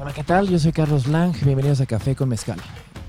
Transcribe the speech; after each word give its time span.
Hola, 0.00 0.12
¿qué 0.12 0.22
tal? 0.22 0.48
Yo 0.48 0.60
soy 0.60 0.70
Carlos 0.70 1.08
Lang, 1.08 1.34
bienvenidos 1.42 1.80
a 1.80 1.86
Café 1.86 2.14
con 2.14 2.28
Mezcal. 2.28 2.60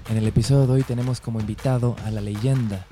En 0.09 0.17
el 0.17 0.25
episodio 0.25 0.65
de 0.65 0.73
hoy 0.73 0.81
tenemos 0.81 1.21
como 1.21 1.39
invitado 1.39 1.95
a 2.03 2.09
la 2.09 2.19
leyenda 2.19 2.83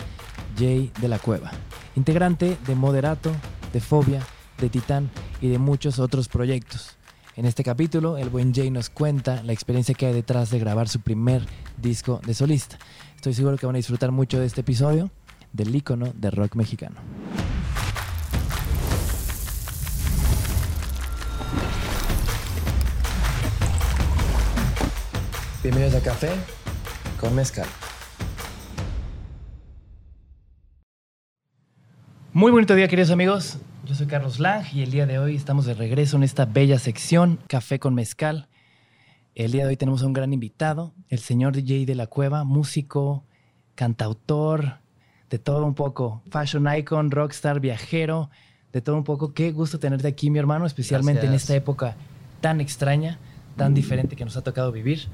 Jay 0.55 0.91
de 1.01 1.07
la 1.07 1.17
Cueva, 1.17 1.49
integrante 1.95 2.59
de 2.67 2.75
Moderato, 2.75 3.31
de 3.73 3.81
Fobia, 3.81 4.21
de 4.59 4.69
Titán 4.69 5.09
y 5.41 5.47
de 5.47 5.57
muchos 5.57 5.97
otros 5.97 6.27
proyectos. 6.27 6.95
En 7.35 7.45
este 7.45 7.63
capítulo, 7.63 8.19
el 8.19 8.29
buen 8.29 8.53
Jay 8.53 8.69
nos 8.69 8.91
cuenta 8.91 9.41
la 9.41 9.53
experiencia 9.53 9.95
que 9.95 10.05
hay 10.05 10.13
detrás 10.13 10.51
de 10.51 10.59
grabar 10.59 10.87
su 10.87 10.99
primer 10.99 11.41
disco 11.81 12.21
de 12.23 12.35
solista. 12.35 12.77
Estoy 13.15 13.33
seguro 13.33 13.57
que 13.57 13.65
van 13.65 13.77
a 13.77 13.77
disfrutar 13.77 14.11
mucho 14.11 14.39
de 14.39 14.45
este 14.45 14.61
episodio 14.61 15.09
del 15.53 15.75
ícono 15.75 16.13
de 16.13 16.29
rock 16.29 16.53
mexicano. 16.53 16.97
Bienvenidos 25.63 25.95
a 25.95 26.01
Café 26.01 26.29
con 27.19 27.33
Mezcal. 27.33 27.65
Muy 32.31 32.51
bonito 32.51 32.75
día, 32.75 32.87
queridos 32.87 33.09
amigos. 33.09 33.57
Yo 33.83 33.95
soy 33.95 34.05
Carlos 34.05 34.39
Lang 34.39 34.65
y 34.71 34.83
el 34.83 34.91
día 34.91 35.07
de 35.07 35.17
hoy 35.17 35.35
estamos 35.35 35.65
de 35.65 35.73
regreso 35.73 36.15
en 36.15 36.21
esta 36.21 36.45
bella 36.45 36.77
sección 36.77 37.39
Café 37.47 37.79
con 37.79 37.95
Mezcal. 37.95 38.49
El 39.33 39.51
día 39.51 39.63
de 39.63 39.69
hoy 39.69 39.77
tenemos 39.77 40.03
a 40.03 40.05
un 40.05 40.13
gran 40.13 40.31
invitado, 40.31 40.93
el 41.09 41.19
señor 41.19 41.55
DJ 41.55 41.87
de 41.87 41.95
la 41.95 42.05
Cueva, 42.05 42.43
músico, 42.43 43.25
cantautor, 43.73 44.77
de 45.31 45.39
todo 45.39 45.65
un 45.65 45.73
poco, 45.73 46.21
fashion 46.29 46.67
icon, 46.77 47.09
rockstar, 47.09 47.59
viajero, 47.59 48.29
de 48.73 48.81
todo 48.81 48.95
un 48.95 49.03
poco. 49.03 49.33
Qué 49.33 49.51
gusto 49.51 49.79
tenerte 49.79 50.07
aquí, 50.07 50.29
mi 50.29 50.37
hermano, 50.37 50.67
especialmente 50.67 51.25
en 51.25 51.33
esta 51.33 51.55
época 51.55 51.95
tan 52.41 52.61
extraña, 52.61 53.17
tan 53.57 53.73
diferente 53.73 54.15
que 54.15 54.23
nos 54.23 54.37
ha 54.37 54.41
tocado 54.41 54.71
vivir. 54.71 55.07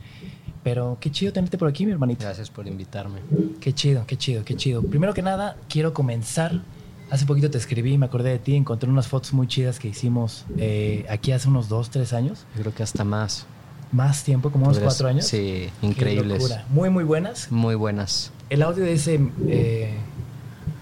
Pero 0.64 0.98
qué 1.02 1.12
chido 1.12 1.34
tenerte 1.34 1.58
por 1.58 1.68
aquí, 1.68 1.86
mi 1.86 1.92
hermanito. 1.92 2.24
Gracias 2.24 2.50
por 2.50 2.68
invitarme. 2.68 3.20
Qué 3.60 3.74
chido, 3.74 4.06
qué 4.06 4.16
chido, 4.18 4.46
qué 4.46 4.56
chido. 4.56 4.82
Primero 4.82 5.14
que 5.14 5.22
nada, 5.22 5.58
quiero 5.68 5.94
comenzar. 5.94 6.62
Hace 7.10 7.26
poquito 7.26 7.50
te 7.52 7.58
escribí, 7.58 7.98
me 7.98 8.06
acordé 8.06 8.30
de 8.32 8.40
ti, 8.40 8.56
encontré 8.56 8.90
unas 8.90 9.08
fotos 9.08 9.34
muy 9.34 9.46
chidas 9.48 9.78
que 9.78 9.90
hicimos 9.90 10.46
eh, 10.58 11.06
aquí 11.10 11.32
hace 11.32 11.48
unos 11.50 11.68
dos, 11.70 11.90
tres 11.90 12.14
años. 12.14 12.46
Yo 12.56 12.62
creo 12.62 12.74
que 12.74 12.82
hasta 12.84 13.04
más. 13.04 13.46
Más 13.92 14.24
tiempo, 14.24 14.52
como 14.52 14.66
unos 14.66 14.78
Podrías- 14.78 14.94
cuatro 14.94 15.08
años. 15.10 15.26
Sí, 15.28 15.70
increíbles. 15.82 16.58
Muy, 16.70 16.90
muy 16.90 17.04
buenas. 17.04 17.52
Muy 17.52 17.76
buenas. 17.76 18.32
El 18.50 18.62
audio 18.64 18.84
de 18.86 18.94
ese, 18.94 19.20
eh, 19.48 19.94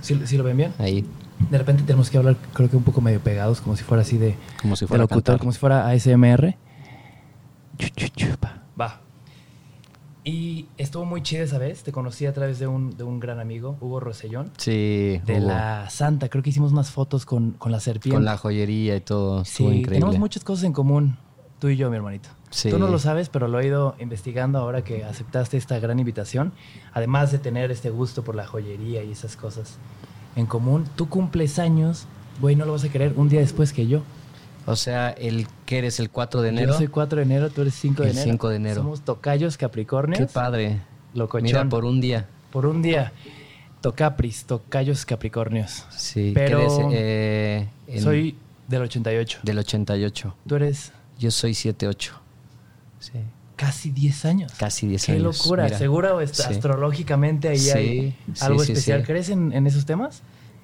¿sí, 0.02 0.22
sí 0.26 0.38
lo 0.38 0.44
ven 0.44 0.58
bien? 0.58 0.74
Ahí, 0.78 1.04
De 1.50 1.58
repente 1.58 1.82
tenemos 1.84 2.10
que 2.12 2.18
hablar, 2.20 2.38
creo 2.54 2.70
que 2.70 2.78
un 2.78 2.84
poco 2.84 3.02
medio 3.02 3.20
pegados, 3.20 3.60
como 3.62 3.76
si 3.76 3.84
fuera 3.84 4.04
así 4.04 4.18
de, 4.18 4.36
como 4.62 4.76
si 4.76 4.86
de 4.86 4.88
fuera 4.90 5.04
a 5.04 5.08
locutor, 5.08 5.40
como 5.40 5.52
si 5.52 5.58
fuera 5.60 5.90
ASMR. 5.90 6.56
Va. 8.80 9.02
Y 10.24 10.68
estuvo 10.78 11.04
muy 11.06 11.24
chido 11.24 11.44
esa 11.44 11.58
vez. 11.58 11.84
Te 11.84 11.92
conocí 11.92 12.26
a 12.28 12.34
través 12.34 12.60
de 12.60 12.68
un, 12.68 12.96
de 12.96 13.04
un 13.04 13.20
gran 13.20 13.40
amigo, 13.40 13.78
Hugo 13.82 14.00
Rosellón, 14.00 14.52
Sí, 14.58 15.20
de 15.26 15.40
la 15.40 15.90
Santa. 15.90 16.30
Creo 16.30 16.44
que 16.44 16.52
hicimos 16.52 16.72
unas 16.72 16.92
fotos 16.92 17.26
con, 17.26 17.52
con 17.52 17.72
la 17.72 17.80
serpiente. 17.80 18.16
con 18.16 18.26
la 18.26 18.38
joyería 18.38 18.96
y 18.96 19.02
todo. 19.02 19.44
sí, 19.46 19.64
increíble. 19.64 19.94
tenemos 19.96 20.20
muchas 20.20 20.44
cosas 20.44 20.66
en 20.66 20.74
común, 20.74 21.18
tú 21.60 21.70
y 21.70 21.78
yo, 21.78 21.90
mi 21.90 21.96
hermanito. 21.96 22.30
Sí. 22.52 22.70
Tú 22.70 22.78
no 22.78 22.88
lo 22.88 23.00
sabes, 23.00 23.30
pero 23.30 23.48
lo 23.48 23.60
he 23.62 23.68
ido 23.68 23.96
investigando 24.00 24.60
ahora 24.60 24.84
que 24.84 25.06
aceptaste 25.06 25.58
esta 25.58 25.80
gran 25.80 25.98
invitación. 26.00 26.52
Además 26.94 27.32
de 27.32 27.40
tener 27.40 27.72
este 27.72 27.90
gusto 27.90 28.24
por 28.24 28.36
la 28.36 28.46
joyería 28.46 29.04
y 29.04 29.12
esas 29.12 29.36
cosas 29.38 29.78
en 30.36 30.46
común, 30.46 30.86
tú 30.96 31.10
cumples 31.10 31.58
años, 31.60 32.06
güey, 32.40 32.56
no 32.56 32.66
lo 32.66 32.74
vas 32.74 32.84
a 32.84 32.90
querer, 32.90 33.14
un 33.16 33.28
día 33.30 33.40
después 33.40 33.74
que 33.74 33.88
yo. 33.88 34.02
O 34.66 34.76
sea, 34.76 35.10
el 35.10 35.48
que 35.66 35.80
eres 35.80 36.00
el 36.00 36.10
4 36.10 36.42
de 36.42 36.50
enero. 36.50 36.72
Yo 36.74 36.78
soy 36.78 36.88
4 36.88 37.18
de 37.18 37.24
enero, 37.24 37.50
tú 37.50 37.62
eres 37.62 37.74
5 37.76 38.04
de 38.04 38.10
El 38.12 38.16
enero. 38.18 38.32
5 38.32 38.50
de 38.50 38.56
enero. 38.56 38.76
Somos 38.82 39.02
tocayos 39.02 39.58
capricornios. 39.58 40.20
Qué 40.20 40.28
padre. 40.28 40.82
Locochón. 41.14 41.44
Mira, 41.44 41.68
por 41.68 41.84
un 41.86 42.00
día. 42.00 42.28
Por 42.52 42.66
un 42.66 42.82
día. 42.82 43.12
Tocapris, 43.82 44.46
tocayos 44.46 45.06
capricornios. 45.06 45.86
Sí. 45.90 46.32
Pero 46.36 46.58
¿qué 46.60 46.64
eres? 46.64 46.80
Eh, 46.94 47.70
el- 47.88 48.02
Soy 48.04 48.36
del 48.68 48.84
88. 48.84 49.40
del 49.44 49.58
88. 49.60 50.36
Tú 50.48 50.56
eres 50.56 50.92
Yo 51.18 51.32
soy 51.32 51.54
78. 51.56 52.14
Sí. 53.00 53.14
casi 53.56 53.90
10 53.92 54.26
años. 54.26 54.54
Casi 54.58 54.88
10 54.88 55.06
Qué 55.06 55.12
años. 55.14 55.24
locura. 55.40 55.66
Mira. 55.66 55.78
Seguro 55.78 56.20
Sí. 56.28 56.44
astrológicamente 56.44 57.48
ahí 57.50 57.58
Sí, 57.60 57.70
hay 57.72 58.16
sí, 58.34 58.44
algo 58.44 58.64
sí, 58.64 58.72
especial. 58.72 59.02
sí. 59.02 59.06
¿Crees 59.08 59.30
en, 59.30 59.54
en 59.54 59.66
esos 59.68 59.86
temas? 59.86 60.22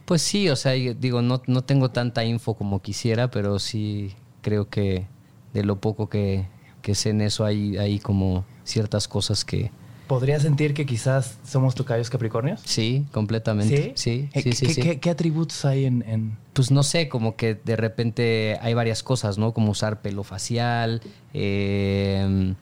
Pues 0.07 0.21
sí, 0.21 0.47
o 0.47 0.55
sea, 0.55 0.71
digo, 0.71 1.21
no, 1.21 1.41
no 1.47 1.63
tengo 1.65 1.91
tanta 1.91 2.23
info 2.23 2.53
como 2.53 2.81
quisiera, 2.81 3.29
pero 3.29 3.59
sí 3.59 4.13
creo 4.41 4.69
que 4.69 5.05
de 5.53 5.63
lo 5.65 5.81
poco 5.81 6.07
que, 6.07 6.45
que 6.81 6.95
sé 6.95 7.09
en 7.09 7.19
eso 7.19 7.43
hay, 7.43 7.75
hay 7.77 7.99
como 7.99 8.45
ciertas 8.63 9.09
cosas 9.09 9.43
que... 9.43 9.69
¿Podría 10.07 10.39
sentir 10.39 10.73
que 10.73 10.85
quizás 10.85 11.37
somos 11.45 11.75
tocayos 11.75 12.09
capricornios? 12.09 12.61
Sí, 12.63 13.05
completamente. 13.11 13.91
Sí, 13.97 14.29
Eh, 14.31 14.41
sí, 14.41 14.53
sí. 14.53 14.65
¿qué, 14.67 14.73
sí. 14.73 14.81
qué- 14.81 14.99
qué 15.01 15.09
atributos 15.09 15.65
hay 15.65 15.83
en, 15.83 16.01
en- 16.07 16.37
Pues 16.53 16.71
no 16.71 16.83
sé, 16.83 17.09
como 17.09 17.35
que 17.35 17.55
de 17.55 17.75
repente 17.75 18.57
hay 18.61 18.73
varias 18.73 19.03
cosas, 19.03 19.37
¿no? 19.37 19.53
Como 19.53 19.71
usar 19.71 20.01
pelo 20.01 20.23
facial, 20.23 21.01
eh, 21.33 22.53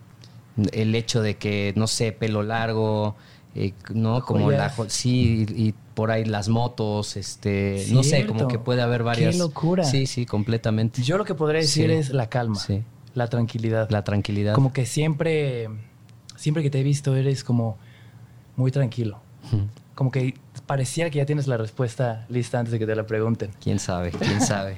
el 0.72 0.96
hecho 0.96 1.22
de 1.22 1.36
que, 1.38 1.74
no 1.76 1.86
sé, 1.86 2.12
pelo 2.12 2.42
largo, 2.42 3.16
eh, 3.56 3.74
¿no? 3.94 4.22
Como 4.22 4.52
la... 4.52 4.70
Joyas. 4.70 4.94
Sí, 4.94 5.46
y, 5.50 5.68
y 5.68 5.74
por 5.94 6.12
ahí 6.12 6.26
las 6.26 6.50
motos, 6.50 7.16
este... 7.16 7.86
No 7.92 8.04
sé, 8.04 8.26
como 8.26 8.48
que 8.48 8.60
puede 8.60 8.82
haber 8.82 9.00
Qué 9.00 9.04
varias... 9.06 9.38
locura. 9.38 9.84
Sí, 9.86 10.06
sí, 10.08 10.26
completamente. 10.26 11.02
Yo 11.02 11.18
lo 11.18 11.26
que 11.26 11.36
podría 11.36 11.62
decir 11.62 11.90
Sí. 11.90 11.96
es 11.96 12.10
la 12.10 12.28
calma, 12.28 12.56
Sí. 12.56 12.84
la 13.14 13.28
tranquilidad. 13.28 13.90
La 13.90 14.04
tranquilidad. 14.04 14.54
Como 14.54 14.74
que 14.74 14.86
siempre, 14.86 15.70
siempre 16.36 16.64
que 16.64 16.70
te 16.70 16.82
he 16.82 16.84
visto 16.84 17.16
eres 17.16 17.44
como 17.44 17.78
muy 18.58 18.72
tranquilo. 18.72 19.20
Como 19.96 20.12
que 20.12 20.34
pareciera 20.66 21.10
que 21.10 21.20
ya 21.20 21.26
tienes 21.26 21.48
la 21.48 21.56
respuesta 21.56 22.26
lista 22.30 22.60
antes 22.60 22.74
de 22.74 22.80
que 22.80 22.86
te 22.86 22.96
la 22.96 23.06
pregunten. 23.08 23.52
¿Quién 23.64 23.80
sabe? 23.80 24.12
¿Quién 24.12 24.42
sabe? 24.46 24.76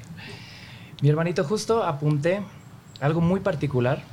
Mi 1.01 1.09
hermanito, 1.09 1.43
justo 1.43 1.83
apunté 1.83 2.41
algo 2.99 3.21
muy 3.21 3.39
particular. 3.39 4.03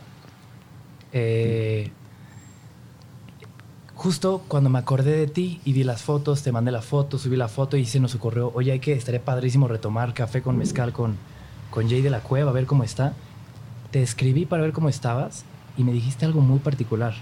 Eh, 1.13 1.91
justo 3.95 4.43
cuando 4.49 4.71
me 4.71 4.79
acordé 4.79 5.17
de 5.17 5.27
ti 5.27 5.61
y 5.65 5.73
vi 5.73 5.85
las 5.85 6.03
fotos, 6.03 6.43
te 6.43 6.53
mandé 6.53 6.71
la 6.73 6.83
foto, 6.83 7.19
subí 7.19 7.37
la 7.37 7.49
foto 7.49 7.77
y 7.77 7.87
se 7.87 8.01
nos 8.01 8.15
ocurrió, 8.15 8.51
oye, 8.55 8.73
hay 8.73 8.81
que, 8.81 8.93
estaría 8.93 9.25
padrísimo 9.25 9.69
retomar 9.69 10.15
café 10.15 10.43
con 10.43 10.57
mezcal 10.57 10.93
con, 10.93 11.17
con 11.71 11.89
Jay 11.89 12.03
de 12.03 12.11
la 12.11 12.21
Cueva, 12.21 12.51
a 12.51 12.55
ver 12.55 12.67
cómo 12.67 12.85
está. 12.85 13.15
Te 13.91 14.03
escribí 14.03 14.45
para 14.45 14.63
ver 14.63 14.73
cómo 14.73 14.89
estabas 14.89 15.45
y 15.77 15.85
me 15.85 15.93
dijiste 15.93 16.25
algo 16.25 16.41
muy 16.41 16.59
particular. 16.59 17.15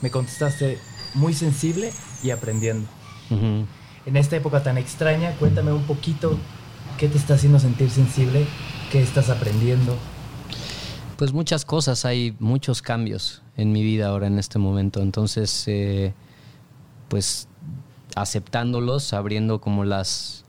Me 0.00 0.10
contestaste 0.10 0.78
muy 1.14 1.34
sensible 1.34 1.92
y 2.22 2.30
aprendiendo. 2.30 2.88
En 3.30 4.16
esta 4.16 4.36
época 4.36 4.62
tan 4.62 4.78
extraña, 4.78 5.32
cuéntame 5.38 5.72
un 5.72 5.82
poquito 5.82 6.38
qué 6.96 7.08
te 7.08 7.18
está 7.18 7.34
haciendo 7.34 7.58
sentir 7.58 7.90
sensible, 7.90 8.46
qué 8.90 9.02
estás 9.02 9.28
aprendiendo. 9.28 9.96
Pues 11.16 11.32
muchas 11.32 11.64
cosas, 11.64 12.04
hay 12.04 12.36
muchos 12.38 12.80
cambios 12.80 13.42
en 13.58 13.72
mi 13.72 13.82
vida 13.82 14.08
ahora 14.08 14.28
en 14.28 14.38
este 14.38 14.58
momento. 14.58 15.02
Entonces, 15.02 15.64
eh, 15.66 16.14
pues 17.08 17.48
aceptándolos, 18.14 19.12
abriendo 19.12 19.60
como 19.60 19.84
las, 19.84 20.46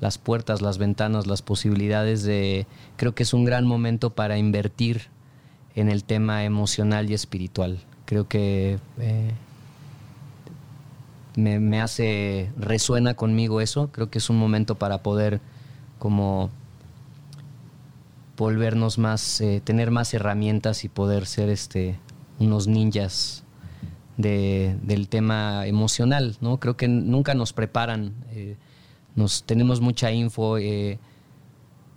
las 0.00 0.18
puertas, 0.18 0.62
las 0.62 0.78
ventanas, 0.78 1.26
las 1.26 1.42
posibilidades 1.42 2.22
de... 2.22 2.66
Creo 2.96 3.14
que 3.14 3.24
es 3.24 3.34
un 3.34 3.44
gran 3.44 3.66
momento 3.66 4.10
para 4.10 4.38
invertir 4.38 5.08
en 5.74 5.88
el 5.88 6.04
tema 6.04 6.44
emocional 6.44 7.10
y 7.10 7.14
espiritual. 7.14 7.80
Creo 8.04 8.28
que 8.28 8.78
eh, 8.98 9.30
me, 11.34 11.58
me 11.58 11.80
hace, 11.80 12.50
resuena 12.58 13.14
conmigo 13.14 13.60
eso. 13.60 13.88
Creo 13.90 14.10
que 14.10 14.18
es 14.18 14.30
un 14.30 14.38
momento 14.38 14.76
para 14.76 15.02
poder 15.02 15.40
como 15.98 16.50
volvernos 18.36 18.98
más, 18.98 19.40
eh, 19.40 19.60
tener 19.62 19.90
más 19.90 20.12
herramientas 20.14 20.84
y 20.84 20.88
poder 20.88 21.26
ser 21.26 21.50
este, 21.50 21.98
unos 22.40 22.66
ninjas 22.66 23.44
de- 24.16 24.76
del 24.82 25.08
tema 25.08 25.66
emocional, 25.66 26.36
¿no? 26.40 26.58
Creo 26.58 26.76
que 26.76 26.88
nunca 26.88 27.34
nos 27.34 27.52
preparan, 27.52 28.14
eh, 28.32 28.56
nos, 29.14 29.44
tenemos 29.44 29.80
mucha 29.80 30.10
info, 30.10 30.58
eh, 30.58 30.98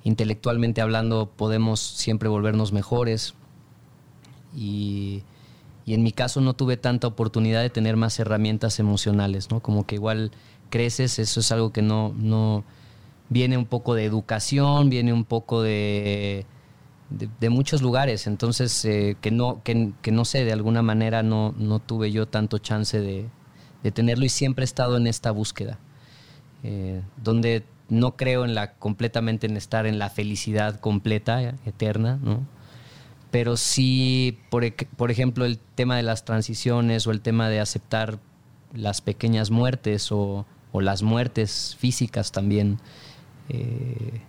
intelectualmente 0.04 0.82
hablando 0.82 1.30
podemos 1.36 1.80
siempre 1.80 2.30
volvernos 2.30 2.72
mejores 2.74 3.34
y, 4.56 5.24
y 5.86 5.94
en 5.94 6.04
mi 6.04 6.12
caso 6.12 6.42
no 6.42 6.54
tuve 6.54 6.78
tanta 6.78 7.08
oportunidad 7.08 7.62
de 7.62 7.70
tener 7.70 7.96
más 7.98 8.20
herramientas 8.20 8.80
emocionales, 8.80 9.50
¿no? 9.50 9.60
Como 9.62 9.86
que 9.86 9.96
igual 9.96 10.32
creces, 10.70 11.20
eso 11.20 11.40
es 11.40 11.52
algo 11.52 11.72
que 11.72 11.82
no, 11.82 12.14
no 12.18 12.64
viene 13.30 13.58
un 13.58 13.66
poco 13.66 13.96
de 13.96 14.06
educación, 14.06 14.90
viene 14.90 15.14
un 15.14 15.24
poco 15.26 15.62
de, 15.62 16.46
de, 17.40 17.50
muchos 17.50 17.82
lugares, 17.82 18.28
entonces 18.28 18.84
eh, 18.86 19.16
que, 19.22 19.32
no, 19.32 19.62
que, 19.64 20.12
no 20.12 20.26
sé, 20.26 20.46
de 20.46 20.52
alguna 20.52 20.82
manera 20.82 21.24
no, 21.24 21.54
no 21.58 21.80
tuve 21.80 22.12
yo 22.12 22.28
tanto 22.28 22.58
chance 22.58 23.00
de, 23.00 23.28
de 23.84 23.92
tenerlo 23.92 24.26
y 24.26 24.30
siempre 24.30 24.64
he 24.64 24.66
estado 24.66 24.98
en 24.98 25.08
esta 25.08 25.32
búsqueda, 25.32 25.80
eh, 26.64 27.02
donde 27.24 27.64
no 27.90 28.16
creo 28.16 28.46
en 28.46 28.56
la 28.56 28.74
completamente 28.74 29.48
en 29.48 29.58
estar 29.58 29.86
en 29.86 30.00
la 30.00 30.10
felicidad 30.10 30.80
completa, 30.80 31.56
eterna, 31.66 32.20
¿no? 32.22 32.46
pero 33.34 33.58
sí, 33.58 34.38
por, 34.52 34.64
por 34.96 35.10
ejemplo, 35.10 35.44
el 35.46 35.58
tema 35.58 35.98
de 35.98 36.04
las 36.04 36.24
transiciones 36.24 37.08
o 37.08 37.12
el 37.12 37.20
tema 37.20 37.50
de 37.50 37.60
aceptar 37.60 38.20
las 38.74 39.02
pequeñas 39.02 39.50
muertes 39.50 40.12
o, 40.12 40.46
las 40.72 41.02
muertes 41.02 41.76
físicas 41.80 42.32
también, 42.32 42.78
eh, 43.50 44.22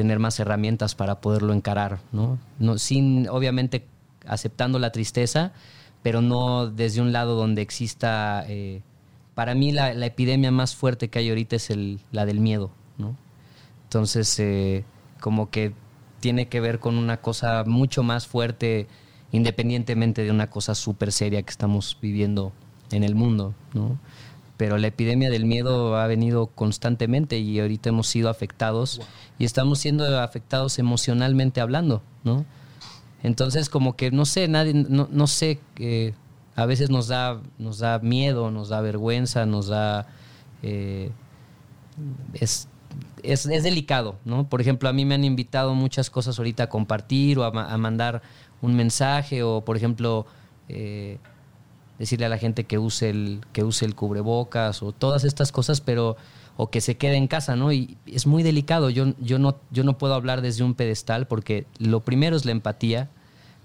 tener 0.00 0.18
más 0.18 0.40
herramientas 0.40 0.94
para 0.94 1.20
poderlo 1.20 1.52
encarar, 1.52 1.98
¿no? 2.10 2.38
no 2.58 2.78
sin, 2.78 3.28
obviamente, 3.28 3.84
aceptando 4.26 4.78
la 4.78 4.92
tristeza, 4.92 5.52
pero 6.02 6.22
no 6.22 6.68
desde 6.68 7.02
un 7.02 7.12
lado 7.12 7.34
donde 7.34 7.60
exista... 7.60 8.44
Eh, 8.48 8.80
para 9.34 9.54
mí 9.54 9.72
la, 9.72 9.92
epidemia 10.06 10.50
más 10.50 10.74
fuerte 10.74 11.08
que 11.08 11.18
hay 11.18 11.28
ahorita 11.28 11.56
es 11.56 11.68
la 12.12 12.24
del 12.24 12.40
miedo, 12.40 12.70
¿no? 12.96 13.14
Entonces, 13.84 14.38
eh, 14.38 14.84
como 15.20 15.50
que 15.50 15.72
tiene 16.20 16.48
que 16.48 16.60
ver 16.60 16.78
con 16.78 16.96
una 16.96 17.18
cosa 17.18 17.64
mucho 17.66 18.02
más 18.02 18.26
fuerte, 18.26 18.86
independientemente 19.32 20.24
de 20.24 20.30
una 20.30 20.48
cosa 20.48 20.74
súper 20.74 21.12
seria 21.12 21.42
que 21.42 21.50
estamos 21.50 21.96
viviendo 22.00 22.52
en 22.90 23.04
el 23.04 23.14
mundo, 23.14 23.54
¿no? 23.74 23.98
Pero 24.60 24.76
la 24.76 24.88
epidemia 24.88 25.30
del 25.30 25.46
miedo 25.46 25.96
ha 25.96 26.06
venido 26.06 26.48
constantemente 26.48 27.38
y 27.38 27.58
ahorita 27.60 27.88
hemos 27.88 28.08
sido 28.08 28.28
afectados 28.28 29.00
y 29.38 29.46
estamos 29.46 29.78
siendo 29.78 30.20
afectados 30.20 30.78
emocionalmente 30.78 31.62
hablando, 31.62 32.02
¿no? 32.24 32.44
Entonces, 33.22 33.70
como 33.70 33.96
que 33.96 34.10
no 34.10 34.26
sé, 34.26 34.48
nadie, 34.48 34.74
no, 34.74 35.08
no 35.10 35.26
sé, 35.28 35.60
eh, 35.78 36.12
a 36.56 36.66
veces 36.66 36.90
nos 36.90 37.08
da, 37.08 37.40
nos 37.58 37.78
da 37.78 38.00
miedo, 38.00 38.50
nos 38.50 38.68
da 38.68 38.82
vergüenza, 38.82 39.46
nos 39.46 39.68
da. 39.68 40.06
Eh, 40.62 41.10
es, 42.34 42.68
es, 43.22 43.44
delicado, 43.44 44.16
¿no? 44.26 44.46
Por 44.46 44.60
ejemplo, 44.60 44.90
a 44.90 44.92
mí 44.92 45.06
me 45.06 45.14
han 45.14 45.24
invitado 45.24 45.74
muchas 45.74 46.10
cosas 46.10 46.38
ahorita 46.38 46.64
a 46.64 46.68
compartir 46.68 47.38
o 47.38 47.44
a, 47.44 47.78
mandar 47.78 48.20
un 48.60 48.76
mensaje 48.76 49.42
o, 49.42 49.64
por 49.64 49.78
ejemplo, 49.78 50.26
eh, 50.68 51.16
decirle 52.00 52.26
a 52.26 52.30
la 52.30 52.38
gente 52.38 52.64
que 52.64 52.78
use 52.78 53.10
el 53.10 53.42
que 53.52 53.62
use 53.62 53.84
el 53.84 53.94
cubrebocas 53.94 54.82
o 54.82 54.90
todas 54.90 55.22
estas 55.22 55.52
cosas, 55.52 55.82
pero 55.82 56.16
o 56.56 56.70
que 56.70 56.80
se 56.80 56.96
quede 56.96 57.16
en 57.16 57.28
casa, 57.28 57.56
¿no? 57.56 57.72
Y 57.72 57.98
es 58.06 58.26
muy 58.26 58.42
delicado. 58.42 58.90
Yo, 58.90 59.14
yo, 59.20 59.38
no, 59.38 59.58
yo 59.70 59.84
no 59.84 59.98
puedo 59.98 60.14
hablar 60.14 60.40
desde 60.40 60.64
un 60.64 60.74
pedestal 60.74 61.26
porque 61.26 61.66
lo 61.78 62.00
primero 62.00 62.36
es 62.36 62.44
la 62.44 62.52
empatía. 62.52 63.10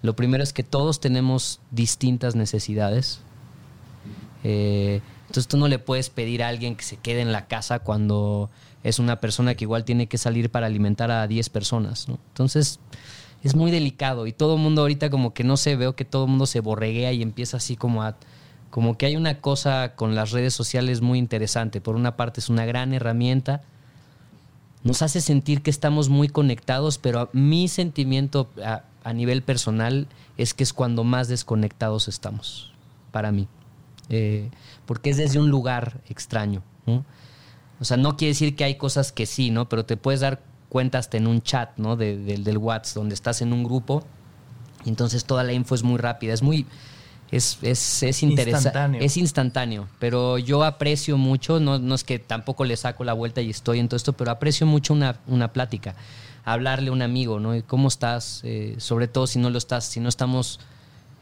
Lo 0.02 0.16
primero 0.16 0.44
es 0.44 0.54
que 0.54 0.64
todos 0.64 1.00
tenemos 1.00 1.62
distintas 1.72 2.36
necesidades. 2.36 3.22
Eh, 4.44 5.02
entonces 5.22 5.48
tú 5.48 5.58
no 5.58 5.68
le 5.68 5.80
puedes 5.80 6.10
pedir 6.10 6.44
a 6.44 6.50
alguien 6.50 6.76
que 6.76 6.84
se 6.84 6.98
quede 6.98 7.22
en 7.22 7.32
la 7.32 7.48
casa 7.48 7.80
cuando 7.80 8.50
es 8.84 9.00
una 9.00 9.20
persona 9.20 9.56
que 9.56 9.64
igual 9.64 9.84
tiene 9.84 10.08
que 10.08 10.18
salir 10.18 10.52
para 10.52 10.68
alimentar 10.68 11.10
a 11.10 11.26
10 11.26 11.50
personas, 11.50 12.08
¿no? 12.08 12.20
Entonces 12.30 12.80
es 13.46 13.56
muy 13.56 13.70
delicado 13.70 14.26
y 14.26 14.34
todo 14.34 14.56
el 14.56 14.62
mundo 14.62 14.82
ahorita 14.82 15.12
como 15.12 15.36
que 15.36 15.44
no 15.44 15.56
sé, 15.56 15.76
veo 15.76 15.96
que 15.96 16.04
todo 16.04 16.24
el 16.24 16.32
mundo 16.32 16.48
se 16.48 16.62
borreguea 16.62 17.14
y 17.14 17.22
empieza 17.22 17.58
así 17.58 17.76
como 17.76 18.02
a... 18.02 18.18
Como 18.72 18.98
que 18.98 19.06
hay 19.06 19.16
una 19.16 19.40
cosa 19.40 19.94
con 19.96 20.16
las 20.16 20.32
redes 20.32 20.54
sociales 20.54 21.02
muy 21.02 21.20
interesante. 21.20 21.80
Por 21.80 21.96
una 21.96 22.18
parte 22.18 22.42
es 22.42 22.50
una 22.50 22.66
gran 22.66 22.94
herramienta, 22.94 23.62
nos 24.84 25.04
hace 25.04 25.22
sentir 25.22 25.62
que 25.62 25.70
estamos 25.70 26.10
muy 26.10 26.28
conectados, 26.28 26.98
pero 26.98 27.30
mi 27.32 27.68
sentimiento 27.68 28.50
a, 28.64 29.14
nivel 29.14 29.44
personal 29.44 30.08
es 30.38 30.56
que 30.56 30.64
es 30.64 30.74
cuando 30.74 31.04
más 31.04 31.28
desconectados 31.28 32.08
estamos, 32.08 32.74
para 33.12 33.32
mí. 33.32 33.48
Eh, 34.10 34.50
porque 34.88 35.12
es 35.12 35.18
desde 35.18 35.40
un 35.40 35.50
lugar 35.50 36.02
extraño. 36.10 36.64
O 37.80 37.86
sea, 37.86 37.98
no 37.98 38.18
quiere 38.18 38.34
decir 38.34 38.56
que 38.56 38.64
hay 38.64 38.76
cosas 38.76 39.12
que 39.12 39.28
sí, 39.28 39.52
¿no? 39.52 39.70
Pero 39.70 39.86
te 39.86 39.98
puedes 39.98 40.20
dar 40.20 40.42
cuenta 40.70 40.98
hasta 40.98 41.18
en 41.18 41.28
un 41.28 41.42
chat, 41.42 41.78
¿no? 41.78 41.96
del 41.96 42.58
WhatsApp, 42.58 42.96
donde 42.96 43.16
estás 43.16 43.42
en 43.42 43.54
un 43.54 43.64
grupo. 43.64 44.04
Y 44.84 44.90
entonces 44.90 45.26
toda 45.26 45.44
la 45.44 45.54
info 45.54 45.76
es 45.76 45.84
muy 45.84 45.98
rápida, 45.98 46.34
es 46.34 46.42
muy... 46.42 46.66
Es, 47.32 47.58
es, 47.64 48.04
es 48.04 48.22
interesante. 48.22 49.04
Es 49.04 49.18
instantáneo, 49.18 49.88
pero 50.00 50.38
yo 50.38 50.64
aprecio 50.64 51.18
mucho, 51.18 51.60
no, 51.60 51.80
no 51.80 51.96
es 51.96 52.04
que 52.04 52.20
tampoco 52.20 52.66
le 52.66 52.78
saco 52.78 53.04
la 53.04 53.14
vuelta 53.14 53.42
y 53.42 53.50
estoy 53.50 53.80
en 53.80 53.90
todo 53.90 53.98
esto, 53.98 54.14
pero 54.14 54.30
aprecio 54.30 54.68
mucho 54.68 54.94
una, 54.94 55.18
una 55.28 55.52
plática. 55.52 55.96
Hablarle 56.46 56.90
a 56.90 56.94
un 56.94 57.02
amigo, 57.02 57.40
¿no? 57.40 57.54
¿Cómo 57.66 57.88
estás? 57.88 58.42
Eh, 58.44 58.76
sobre 58.78 59.08
todo 59.08 59.26
si 59.26 59.40
no 59.40 59.50
lo 59.50 59.58
estás, 59.58 59.86
si 59.86 60.00
no 60.00 60.08
estamos 60.08 60.60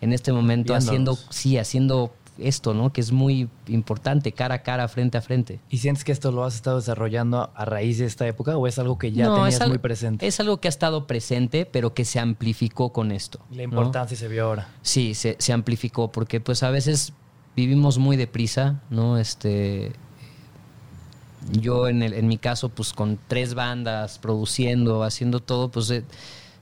en 0.01 0.11
este 0.11 0.33
momento 0.33 0.75
haciendo, 0.75 1.17
sí, 1.29 1.57
haciendo 1.57 2.13
esto, 2.37 2.73
¿no? 2.73 2.91
Que 2.91 3.01
es 3.01 3.11
muy 3.11 3.49
importante, 3.67 4.31
cara 4.31 4.55
a 4.55 4.63
cara, 4.63 4.87
frente 4.87 5.17
a 5.17 5.21
frente. 5.21 5.59
¿Y 5.69 5.79
sientes 5.79 6.03
que 6.03 6.11
esto 6.11 6.31
lo 6.31 6.43
has 6.43 6.55
estado 6.55 6.77
desarrollando 6.77 7.51
a 7.55 7.65
raíz 7.65 7.97
de 7.99 8.05
esta 8.05 8.27
época 8.27 8.57
o 8.57 8.67
es 8.67 8.79
algo 8.79 8.97
que 8.97 9.11
ya 9.11 9.33
tenías 9.33 9.67
muy 9.67 9.77
presente? 9.77 10.25
Es 10.27 10.39
algo 10.39 10.59
que 10.59 10.67
ha 10.67 10.69
estado 10.69 11.07
presente, 11.07 11.65
pero 11.65 11.93
que 11.93 12.05
se 12.05 12.19
amplificó 12.19 12.91
con 12.91 13.11
esto. 13.11 13.39
La 13.51 13.63
importancia 13.63 14.17
se 14.17 14.27
vio 14.27 14.45
ahora. 14.45 14.67
Sí, 14.81 15.13
se, 15.13 15.53
amplificó, 15.53 16.11
porque 16.11 16.39
pues 16.39 16.63
a 16.63 16.69
veces 16.69 17.13
vivimos 17.55 17.97
muy 17.97 18.17
deprisa, 18.17 18.81
¿no? 18.89 19.17
Este. 19.17 19.91
Yo 21.51 21.89
en, 21.89 22.03
el, 22.03 22.13
en 22.13 22.27
mi 22.27 22.37
caso, 22.37 22.69
pues 22.69 22.93
con 22.93 23.19
tres 23.27 23.53
bandas, 23.53 24.17
produciendo, 24.17 25.03
haciendo 25.03 25.41
todo, 25.41 25.69
pues 25.69 25.89
eh, 25.89 26.05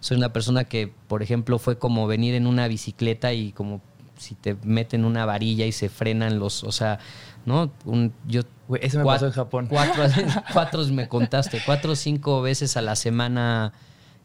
soy 0.02 0.18
una 0.18 0.34
persona 0.34 0.64
que, 0.64 0.92
por 1.08 1.22
ejemplo, 1.22 1.60
fue 1.60 1.78
como 1.78 2.08
venir 2.08 2.34
en 2.34 2.48
una 2.48 2.68
bicicleta 2.68 3.34
y 3.34 3.52
como 3.52 3.82
si 4.22 4.36
te 4.36 4.56
meten 4.64 5.04
una 5.04 5.26
varilla 5.26 5.66
y 5.66 5.72
se 5.72 5.90
frenan 5.90 6.40
los, 6.40 6.64
o 6.64 6.72
sea, 6.72 7.00
¿no? 7.46 7.72
Un, 7.86 8.14
yo, 8.28 8.42
eso 8.80 9.00
me 9.00 9.06
pasó 9.06 9.26
en 9.26 9.32
Japón. 9.32 9.68
Cuatro, 9.68 10.04
cuatro, 10.54 10.86
me 10.88 11.08
contaste, 11.08 11.60
cuatro 11.66 11.94
o 11.94 11.96
cinco 11.96 12.42
veces 12.42 12.78
a 12.78 12.82
la 12.82 12.96
semana 12.96 13.74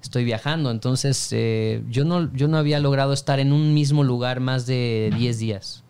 estoy 0.03 0.25
viajando. 0.25 0.71
Entonces, 0.71 1.29
eh, 1.33 1.83
yo, 1.89 2.05
no, 2.05 2.33
yo 2.35 2.47
no 2.47 2.59
había 2.59 2.79
logrado 2.79 3.15
estar 3.15 3.41
en 3.41 3.53
un 3.53 3.73
mismo 3.73 4.05
lugar 4.05 4.41
más 4.41 4.67
de 4.67 5.13
diez 5.17 5.39
días. 5.39 5.83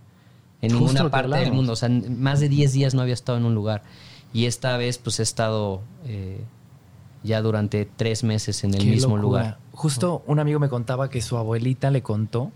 En 0.62 0.72
ninguna 0.72 1.10
parte 1.10 1.36
del 1.36 1.52
mundo. 1.52 1.72
O 1.72 1.76
sea, 1.76 1.88
más 1.88 2.40
de 2.40 2.48
diez 2.48 2.72
días 2.72 2.94
no 2.94 3.02
había 3.02 3.14
estado 3.14 3.38
en 3.38 3.44
un 3.44 3.54
lugar. 3.54 3.82
Y 4.32 4.46
esta 4.46 4.76
vez, 4.76 4.98
pues 4.98 5.18
he 5.18 5.24
estado 5.24 5.82
eh, 6.06 6.40
ya 7.24 7.42
durante 7.42 7.84
tres 7.96 8.22
meses 8.22 8.62
en 8.62 8.74
el 8.74 8.86
mismo 8.86 9.16
lugar. 9.16 9.58
Justo 9.72 10.22
un 10.26 10.38
amigo 10.38 10.60
me 10.60 10.68
contaba 10.68 11.10
que 11.10 11.20
su 11.20 11.36
abuelita 11.36 11.90
le 11.90 12.02
contó 12.02 12.52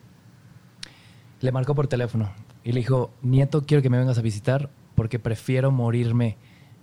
le 1.41 1.53
marcó 1.53 1.75
por 1.75 1.87
teléfono 1.89 2.31
y 2.65 2.73
le 2.73 2.81
dijo, 2.81 3.11
nieto, 3.23 3.65
quiero 3.67 3.83
que 3.83 3.91
me 3.91 3.99
vengas 3.99 4.19
a 4.19 4.23
visitar 4.23 4.71
porque 4.95 5.19
prefiero 5.19 5.71
morirme 5.71 6.37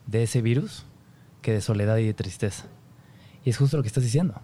de 0.07 0.23
ese 0.23 0.41
virus 0.41 0.85
que 1.41 1.53
de 1.53 1.61
soledad 1.61 1.97
y 1.97 2.05
de 2.05 2.13
tristeza. 2.13 2.65
Y 3.45 3.51
es 3.51 3.57
justo 3.57 3.77
lo 3.77 3.83
que 3.83 3.87
estás 3.87 4.03
diciendo. 4.03 4.41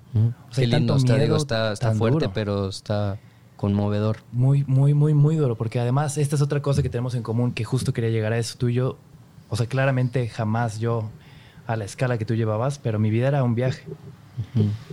O 0.49 0.53
sea, 0.53 0.65
lindo, 0.67 0.95
está, 1.35 1.73
está, 1.73 1.93
fuerte, 1.93 2.29
pero 2.29 2.69
está 2.69 3.19
conmovedor. 3.57 4.17
Muy, 4.31 4.63
muy, 4.65 4.93
muy, 4.93 5.13
muy 5.13 5.35
duro, 5.35 5.57
porque 5.57 5.79
además 5.79 6.17
esta 6.17 6.35
es 6.35 6.41
otra 6.41 6.61
cosa 6.61 6.81
que 6.83 6.89
tenemos 6.89 7.15
en 7.15 7.23
común, 7.23 7.51
que 7.51 7.63
justo 7.63 7.93
quería 7.93 8.11
llegar 8.11 8.31
a 8.31 8.37
eso. 8.37 8.57
Tú 8.57 8.69
y 8.69 8.75
yo, 8.75 8.97
o 9.49 9.55
sea, 9.55 9.65
claramente 9.65 10.29
jamás 10.29 10.79
yo 10.79 11.09
a 11.65 11.75
la 11.75 11.85
escala 11.85 12.17
que 12.17 12.25
tú 12.25 12.35
llevabas, 12.35 12.79
pero 12.79 12.99
mi 12.99 13.09
vida 13.09 13.27
era 13.27 13.43
un 13.43 13.55
viaje. 13.55 13.83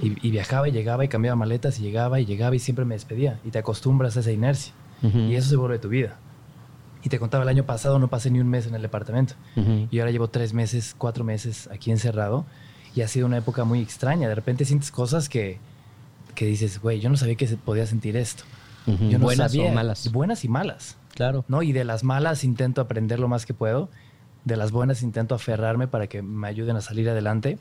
y, 0.03 0.27
y, 0.27 0.31
viajaba 0.31 0.69
y 0.69 0.73
llegaba 0.73 1.05
y 1.05 1.09
cambiaba 1.09 1.37
maletas 1.37 1.79
y 1.79 1.83
llegaba 1.83 2.21
y 2.21 2.27
llegaba 2.27 2.57
y 2.57 2.59
siempre 2.59 2.85
me 2.85 2.95
despedía. 2.95 3.39
Y 3.45 3.51
te 3.51 3.59
acostumbras 3.59 4.17
a 4.17 4.21
esa 4.21 4.33
inercia. 4.33 4.73
Y 5.03 5.35
eso 5.35 5.49
se 5.51 5.57
vuelve 5.57 5.79
tu 5.79 5.89
vida. 5.89 6.19
Y 7.03 7.09
te 7.09 7.19
contaba, 7.19 7.45
el 7.45 7.49
año 7.49 7.65
pasado 7.65 7.99
no 7.99 8.09
pasé 8.09 8.31
ni 8.31 8.41
un 8.41 8.49
mes 8.49 8.67
en 8.67 8.75
el 8.75 8.83
departamento. 8.83 9.35
Y 9.91 9.99
ahora 9.99 10.11
llevo 10.11 10.29
tres 10.29 10.53
meses, 10.53 10.95
cuatro 10.97 11.25
meses 11.25 11.69
aquí 11.73 11.91
encerrado. 11.91 12.45
Y 12.95 13.03
ha 13.03 13.09
sido 13.09 13.27
una 13.27 13.39
época 13.39 13.65
muy 13.65 13.81
extraña. 13.81 14.29
De 14.29 14.35
repente 14.35 14.65
sientes 14.65 14.91
cosas 14.91 15.29
que, 15.29 15.59
que 16.35 16.47
dices, 16.47 16.81
güey, 16.81 17.01
yo 17.01 17.09
no 17.09 17.17
sabía 17.17 17.37
que 17.37 17.47
se 17.47 17.57
podía 17.57 17.87
sentir 17.87 18.17
esto. 18.17 18.45
yo 18.87 19.19
no 19.19 19.25
buenas 19.25 19.55
o 19.57 19.69
malas. 19.71 20.13
Buenas 20.13 20.45
y 20.45 20.49
malas. 20.49 20.97
Claro. 21.15 21.45
¿no? 21.49 21.63
Y 21.63 21.73
de 21.73 21.85
las 21.85 22.05
malas 22.05 22.45
intento 22.45 22.81
aprender 22.81 23.19
lo 23.19 23.29
más 23.29 23.47
que 23.47 23.55
puedo. 23.55 23.89
De 24.45 24.57
las 24.57 24.73
buenas 24.73 25.03
intento 25.03 25.35
aferrarme 25.35 25.87
para 25.87 26.07
que 26.07 26.23
me 26.23 26.49
ayuden 26.49 26.77
a 26.77 26.81
salir 26.81 27.09
adelante. 27.09 27.59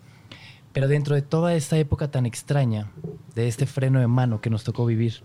Pero 0.74 0.88
dentro 0.88 1.16
de 1.16 1.22
toda 1.22 1.56
esta 1.56 1.78
época 1.78 2.12
tan 2.12 2.26
extraña, 2.26 2.92
de 3.36 3.48
este 3.48 3.66
freno 3.66 4.00
de 4.00 4.08
mano 4.08 4.40
que 4.40 4.50
nos 4.50 4.64
tocó 4.64 4.86
vivir, 4.86 5.22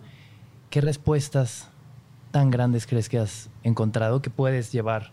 ¿qué 0.71 0.81
respuestas 0.81 1.69
tan 2.35 2.51
grandes 2.51 2.85
crees 2.89 3.09
que 3.09 3.21
has 3.21 3.49
encontrado 3.63 4.21
que 4.21 4.29
puedes 4.29 4.73
llevar 4.73 5.13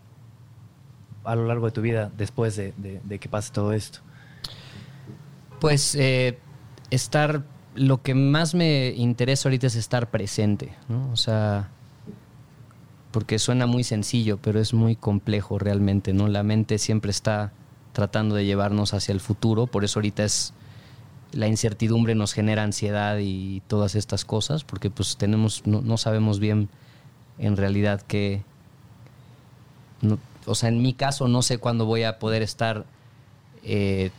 a 1.22 1.36
lo 1.36 1.46
largo 1.46 1.66
de 1.66 1.70
tu 1.70 1.80
vida 1.80 2.10
después 2.18 2.56
de, 2.56 2.72
que 3.20 3.28
pase 3.28 3.52
todo 3.52 3.72
esto? 3.72 4.00
Pues 5.60 5.94
eh, 5.94 6.40
estar, 6.90 7.44
lo 7.76 8.02
que 8.02 8.16
más 8.16 8.56
me 8.56 8.88
interesa 8.96 9.48
ahorita 9.48 9.68
es 9.68 9.76
estar 9.76 10.10
presente. 10.10 10.74
O 11.12 11.16
sea, 11.16 11.68
porque 13.12 13.38
suena 13.38 13.66
muy 13.66 13.84
sencillo, 13.84 14.38
pero 14.42 14.58
es 14.58 14.74
muy 14.74 14.96
complejo 14.96 15.60
realmente, 15.60 16.12
¿no? 16.12 16.26
La 16.26 16.42
mente 16.42 16.76
siempre 16.78 17.12
está 17.12 17.52
tratando 17.92 18.34
de 18.34 18.46
llevarnos 18.46 18.94
hacia 18.94 19.12
el 19.12 19.20
futuro, 19.20 19.68
por 19.68 19.84
eso 19.84 20.00
ahorita 20.00 20.24
es 20.24 20.54
la 21.30 21.46
incertidumbre 21.46 22.16
nos 22.16 22.32
genera 22.32 22.64
ansiedad 22.64 23.18
y 23.20 23.62
todas 23.68 23.94
estas 23.94 24.24
cosas, 24.24 24.64
porque 24.64 24.90
pues 24.90 25.16
tenemos, 25.16 25.64
no 25.68 25.96
sabemos 25.96 26.40
bien 26.40 26.68
en 27.38 27.56
realidad 27.56 28.02
que, 28.02 28.42
o 30.46 30.54
sea, 30.54 30.68
en 30.68 30.82
mi 30.82 30.94
caso 30.94 31.28
no 31.28 31.42
sé 31.42 31.58
cuándo 31.58 31.86
voy 31.86 32.02
a 32.02 32.18
poder 32.18 32.42
estar 32.42 32.84
eh, 33.64 34.10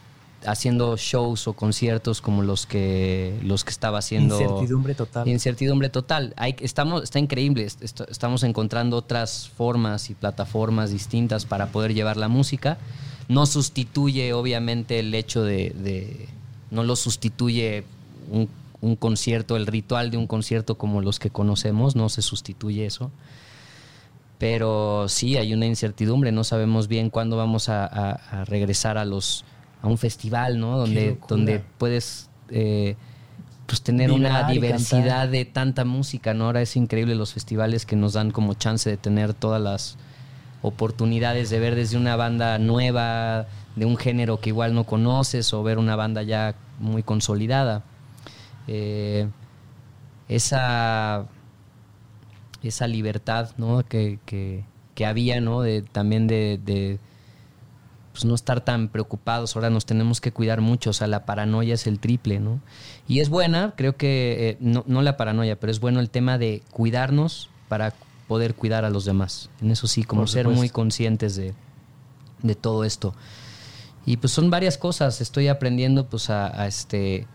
haciendo 0.46 0.98
shows 0.98 1.48
o 1.48 1.54
conciertos 1.54 2.22
como 2.22 2.44
los 2.44 2.66
que 2.66 3.40
los 3.44 3.64
que 3.64 3.72
estaba 3.72 4.00
haciendo. 4.00 4.40
Incertidumbre 4.40 4.96
total. 4.96 5.28
Incertidumbre 5.28 5.90
total. 5.90 6.34
Hay, 6.38 6.56
estamos, 6.60 7.04
está 7.04 7.20
increíble. 7.20 7.66
estamos 7.66 8.44
encontrando 8.44 8.98
otras 8.98 9.50
formas 9.50 10.10
y 10.10 10.16
plataformas 10.16 10.92
distintas 10.92 11.46
para 11.46 11.68
poder 11.68 11.94
llevar 11.94 12.18
la 12.18 12.28
música. 12.28 12.78
No 13.30 13.46
sustituye, 13.46 14.34
obviamente, 14.34 15.00
el 15.00 15.14
hecho 15.14 15.44
de. 15.44 16.28
no 16.72 16.84
lo 16.84 16.96
sustituye 16.96 17.86
un, 18.30 18.50
un 18.84 18.96
concierto, 18.96 19.56
el 19.56 19.66
ritual 19.66 20.12
de 20.12 20.18
un 20.18 20.28
concierto 20.28 20.78
como 20.78 21.02
los 21.02 21.20
que 21.20 21.30
conocemos, 21.30 21.96
no 21.96 22.10
se 22.10 22.22
sustituye 22.22 22.86
eso 22.86 23.12
pero 24.44 25.08
sí 25.08 25.38
hay 25.38 25.54
una 25.54 25.68
incertidumbre, 25.68 26.34
no 26.34 26.44
sabemos 26.44 26.90
bien 26.90 27.10
cuándo 27.10 27.38
vamos 27.38 27.70
a, 27.70 28.44
regresar 28.46 28.98
a 28.98 29.06
los 29.06 29.46
a 29.82 29.88
un 29.88 29.98
festival, 29.98 30.60
¿no? 30.60 30.78
Donde, 30.78 31.18
donde 31.30 31.64
puedes 31.78 32.30
eh, 32.50 32.98
pues 33.66 33.82
tener 33.82 34.12
una 34.12 34.44
diversidad 34.52 35.30
de 35.30 35.46
tanta 35.46 35.86
música, 35.86 36.34
¿no? 36.34 36.48
Ahora 36.48 36.62
es 36.62 36.76
increíble 36.76 37.16
los 37.16 37.34
festivales 37.34 37.86
que 37.86 37.96
nos 37.96 38.12
dan 38.12 38.32
como 38.32 38.54
chance 38.54 38.90
de 38.90 38.98
tener 38.98 39.34
todas 39.34 39.62
las 39.62 39.98
oportunidades 40.62 41.50
de 41.50 41.60
ver 41.60 41.76
desde 41.76 41.96
una 41.96 42.18
banda 42.18 42.58
nueva, 42.58 43.48
de 43.78 43.86
un 43.86 43.96
género 43.96 44.42
que 44.42 44.50
igual 44.50 44.74
no 44.74 44.84
conoces, 44.84 45.54
o 45.54 45.64
ver 45.64 45.78
una 45.78 45.96
banda 45.96 46.22
ya 46.22 46.56
muy 46.80 47.02
consolidada. 47.02 47.84
Eh, 48.68 49.28
esa 50.28 51.28
esa 52.68 52.88
libertad 52.88 53.52
¿no? 53.58 53.84
que, 53.84 54.20
que, 54.26 55.06
había, 55.06 55.42
¿no? 55.42 55.62
De, 55.62 55.82
también 55.82 56.28
de, 56.28 57.00
pues, 58.12 58.26
no 58.26 58.36
estar 58.36 58.62
tan 58.62 58.88
preocupados. 58.88 59.56
Ahora 59.56 59.70
nos 59.70 59.86
tenemos 59.86 60.22
que 60.22 60.32
cuidar 60.32 60.62
mucho, 60.62 60.92
o 60.92 60.94
sea, 60.94 61.08
la 61.08 61.26
paranoia 61.26 61.74
es 61.74 61.88
el 61.88 62.00
triple, 62.00 62.40
¿no? 62.40 62.62
Y 63.08 63.20
es 63.20 63.30
buena, 63.30 63.74
creo 63.76 63.98
que, 63.98 64.50
eh, 64.50 64.58
no, 64.60 64.84
no 64.88 65.02
la 65.02 65.18
paranoia, 65.18 65.60
pero 65.60 65.72
es 65.72 65.80
bueno 65.80 66.00
el 66.00 66.10
tema 66.10 66.38
de 66.38 66.64
cuidarnos 66.72 67.50
para 67.68 67.94
poder 68.28 68.56
cuidar 68.56 68.86
a 68.86 68.90
los 68.90 69.04
demás. 69.04 69.50
En 69.62 69.72
eso 69.72 69.88
sí, 69.88 70.04
como 70.04 70.28
ser 70.28 70.48
muy 70.48 70.70
conscientes 70.70 71.36
de, 71.36 71.54
de, 72.42 72.56
todo 72.56 72.86
esto. 72.86 73.14
Y 74.06 74.18
pues 74.18 74.32
son 74.32 74.50
varias 74.50 74.78
cosas. 74.78 75.20
Estoy 75.22 75.50
aprendiendo 75.50 76.08
pues 76.08 76.30
a, 76.30 76.62
a 76.62 76.68
este... 76.68 77.28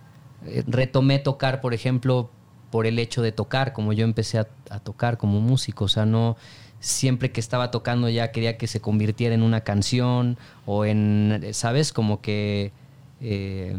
Eh, 0.47 0.64
retomé 0.66 1.18
tocar, 1.18 1.61
por 1.61 1.75
ejemplo, 1.75 2.30
por 2.71 2.87
el 2.87 2.99
hecho 2.99 3.23
de 3.23 3.33
tocar, 3.33 3.73
como 3.73 3.92
yo 3.92 4.04
empecé 4.04 4.38
a, 4.38 4.45
tocar 4.80 5.18
como 5.18 5.40
músico, 5.40 5.85
o 5.85 5.88
sea, 5.88 6.07
no 6.07 6.37
siempre 6.80 7.33
que 7.33 7.40
estaba 7.40 7.71
tocando 7.71 8.09
ya 8.09 8.30
quería 8.30 8.57
que 8.57 8.68
se 8.68 8.80
convirtiera 8.80 9.35
en 9.35 9.42
una 9.42 9.62
canción 9.62 10.38
o 10.64 10.85
en, 10.85 11.49
¿sabes? 11.52 11.92
Como 11.92 12.21
que 12.21 12.73
eh, 13.21 13.76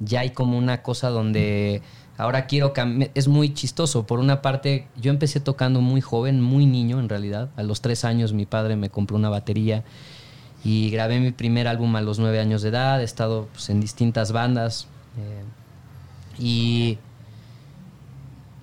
ya 0.00 0.20
hay 0.20 0.30
como 0.30 0.56
una 0.56 0.82
cosa 0.82 1.10
donde 1.10 1.82
ahora 2.16 2.46
quiero 2.46 2.72
cambiar, 2.72 3.10
es 3.14 3.28
muy 3.28 3.52
chistoso, 3.52 4.06
por 4.06 4.18
una 4.18 4.40
parte 4.40 4.86
yo 4.96 5.10
empecé 5.10 5.40
tocando 5.40 5.80
muy 5.80 6.00
joven, 6.00 6.40
muy 6.40 6.64
niño 6.64 7.00
en 7.00 7.08
realidad, 7.08 7.50
a 7.56 7.62
los 7.62 7.82
tres 7.82 8.04
años 8.04 8.32
mi 8.32 8.46
padre 8.46 8.76
me 8.76 8.88
compró 8.88 9.16
una 9.16 9.28
batería 9.28 9.84
y 10.64 10.90
grabé 10.90 11.20
mi 11.20 11.32
primer 11.32 11.68
álbum 11.68 11.94
a 11.96 12.00
los 12.00 12.18
nueve 12.18 12.40
años 12.40 12.62
de 12.62 12.70
edad, 12.70 13.00
he 13.00 13.04
estado 13.04 13.48
pues, 13.52 13.68
en 13.68 13.80
distintas 13.80 14.32
bandas 14.32 14.86
eh, 15.18 15.42
y 16.38 16.98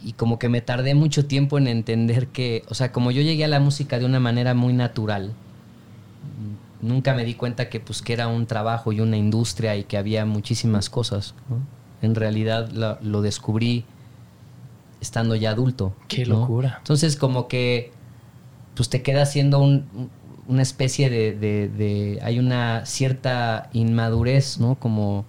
y 0.04 0.14
como 0.14 0.38
que 0.38 0.50
me 0.50 0.62
tardé 0.62 0.96
mucho 0.96 1.26
tiempo 1.26 1.58
en 1.58 1.68
entender 1.68 2.28
que, 2.28 2.64
o 2.70 2.74
sea, 2.74 2.92
como 2.92 3.12
yo 3.12 3.22
llegué 3.22 3.46
a 3.46 3.48
la 3.48 3.62
música 3.62 4.00
de 4.00 4.06
una 4.06 4.20
manera 4.20 4.54
muy 4.54 4.74
natural, 4.74 5.34
nunca 6.82 7.14
me 7.14 7.24
di 7.24 7.36
cuenta 7.36 7.70
que 7.70 7.80
pues 7.80 8.02
que 8.02 8.14
era 8.14 8.28
un 8.28 8.46
trabajo 8.46 8.92
y 8.92 9.00
una 9.00 9.18
industria 9.18 9.78
y 9.78 9.86
que 9.86 9.98
había 9.98 10.26
muchísimas 10.26 10.90
cosas. 10.90 11.36
En 12.02 12.16
realidad 12.16 12.70
lo, 12.70 13.22
descubrí 13.22 13.86
estando 15.00 15.36
ya 15.36 15.52
adulto. 15.52 15.96
Qué 16.10 16.26
locura. 16.26 16.76
Entonces 16.80 17.16
como 17.16 17.48
que 17.48 17.92
pues 18.76 18.90
te 18.90 19.02
queda 19.04 19.26
siendo 19.26 19.60
una 19.60 20.62
especie 20.62 21.10
de, 21.10 21.34
de, 21.34 22.20
hay 22.24 22.40
una 22.40 22.86
cierta 22.86 23.70
inmadurez, 23.72 24.60
¿no? 24.60 24.76
Como 24.76 25.26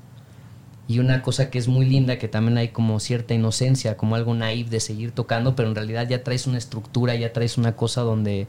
y 0.86 0.98
una 0.98 1.22
cosa 1.22 1.50
que 1.50 1.58
es 1.58 1.66
muy 1.66 1.86
linda, 1.86 2.18
que 2.18 2.28
también 2.28 2.58
hay 2.58 2.68
como 2.68 3.00
cierta 3.00 3.32
inocencia, 3.32 3.96
como 3.96 4.16
algo 4.16 4.34
naive 4.34 4.68
de 4.68 4.80
seguir 4.80 5.12
tocando, 5.12 5.56
pero 5.56 5.68
en 5.68 5.74
realidad 5.74 6.06
ya 6.08 6.22
traes 6.22 6.46
una 6.46 6.58
estructura, 6.58 7.14
ya 7.14 7.32
traes 7.32 7.56
una 7.56 7.74
cosa 7.74 8.02
donde, 8.02 8.48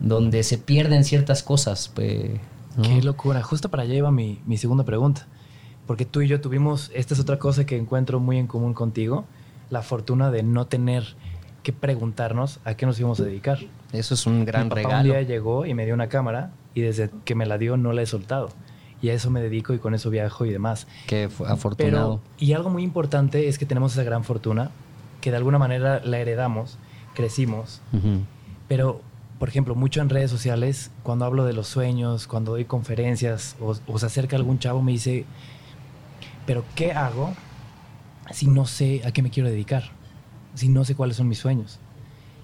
donde 0.00 0.42
se 0.42 0.58
pierden 0.58 1.04
ciertas 1.04 1.44
cosas. 1.44 1.88
Pues, 1.94 2.40
Qué 2.82 3.02
locura. 3.02 3.42
Justo 3.42 3.68
para 3.68 3.84
allá 3.84 3.94
iba 3.94 4.10
mi, 4.10 4.40
mi 4.44 4.56
segunda 4.56 4.84
pregunta. 4.84 5.28
Porque 5.86 6.04
tú 6.04 6.20
y 6.20 6.28
yo 6.28 6.40
tuvimos, 6.40 6.90
esta 6.94 7.14
es 7.14 7.20
otra 7.20 7.38
cosa 7.38 7.64
que 7.64 7.76
encuentro 7.76 8.18
muy 8.18 8.38
en 8.38 8.48
común 8.48 8.74
contigo, 8.74 9.24
la 9.70 9.82
fortuna 9.82 10.32
de 10.32 10.42
no 10.42 10.66
tener 10.66 11.14
que 11.62 11.72
preguntarnos 11.72 12.58
a 12.64 12.74
qué 12.74 12.86
nos 12.86 12.98
íbamos 12.98 13.20
a 13.20 13.24
dedicar. 13.24 13.58
Eso 13.92 14.14
es 14.14 14.26
un 14.26 14.44
gran 14.44 14.68
mi 14.68 14.74
regalo. 14.74 14.98
Un 14.98 15.04
día 15.04 15.22
llegó 15.22 15.64
y 15.64 15.74
me 15.74 15.84
dio 15.84 15.94
una 15.94 16.08
cámara 16.08 16.52
y 16.74 16.80
desde 16.80 17.10
que 17.24 17.36
me 17.36 17.46
la 17.46 17.58
dio 17.58 17.76
no 17.76 17.92
la 17.92 18.02
he 18.02 18.06
soltado 18.06 18.50
y 19.02 19.08
a 19.08 19.14
eso 19.14 19.30
me 19.30 19.40
dedico 19.40 19.72
y 19.72 19.78
con 19.78 19.94
eso 19.94 20.10
viajo 20.10 20.44
y 20.44 20.50
demás. 20.50 20.86
Qué 21.06 21.28
afortunado. 21.46 22.20
y 22.38 22.52
algo 22.52 22.70
muy 22.70 22.82
importante 22.82 23.48
es 23.48 23.58
que 23.58 23.66
tenemos 23.66 23.92
esa 23.92 24.04
gran 24.04 24.24
fortuna, 24.24 24.70
que 25.20 25.30
de 25.30 25.36
alguna 25.36 25.58
manera 25.58 26.00
la 26.04 26.18
heredamos, 26.18 26.78
crecimos, 27.14 27.80
pero, 28.68 29.00
por 29.38 29.48
ejemplo, 29.48 29.74
mucho 29.74 30.00
en 30.00 30.08
redes 30.08 30.30
sociales, 30.30 30.90
cuando 31.02 31.24
hablo 31.24 31.44
de 31.44 31.52
los 31.52 31.66
sueños, 31.66 32.26
cuando 32.26 32.52
doy 32.52 32.66
conferencias 32.66 33.56
o, 33.60 33.98
se 33.98 34.06
acerca 34.06 34.36
algún 34.36 34.58
chavo, 34.58 34.80
me 34.80 34.92
dice, 34.92 35.24
pero 36.46 36.64
¿qué 36.74 36.92
hago 36.92 37.34
si 38.30 38.46
no 38.46 38.66
sé 38.66 39.02
a 39.04 39.10
qué 39.10 39.22
me 39.22 39.30
quiero 39.30 39.48
dedicar? 39.48 39.90
Si 40.54 40.68
no 40.68 40.84
sé 40.84 40.94
cuáles 40.94 41.16
son 41.16 41.26
mis 41.26 41.38
sueños. 41.38 41.80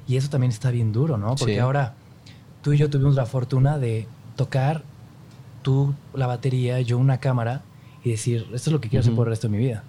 Y 0.09 0.17
eso 0.17 0.31
también 0.31 0.51
está 0.51 0.71
bien 0.71 0.93
duro, 0.93 1.17
¿no? 1.17 1.35
Porque 1.37 1.61
ahora 1.61 1.95
tú 2.63 2.73
y 2.73 2.79
yo 2.79 2.91
tuvimos 2.91 3.15
la 3.15 3.27
fortuna 3.27 3.79
de 3.79 4.09
tocar 4.35 4.83
tú 5.67 5.97
la 6.15 6.29
batería, 6.29 6.81
yo 6.81 6.97
una 6.97 7.19
cámara 7.19 7.63
y 8.05 8.13
decir, 8.13 8.43
esto 8.55 8.71
es 8.71 8.73
lo 8.73 8.81
que 8.81 8.89
quiero 8.89 9.01
hacer 9.01 9.17
por 9.17 9.27
el 9.27 9.33
resto 9.33 9.49
de 9.49 9.57
mi 9.57 9.59
vida. 9.59 9.83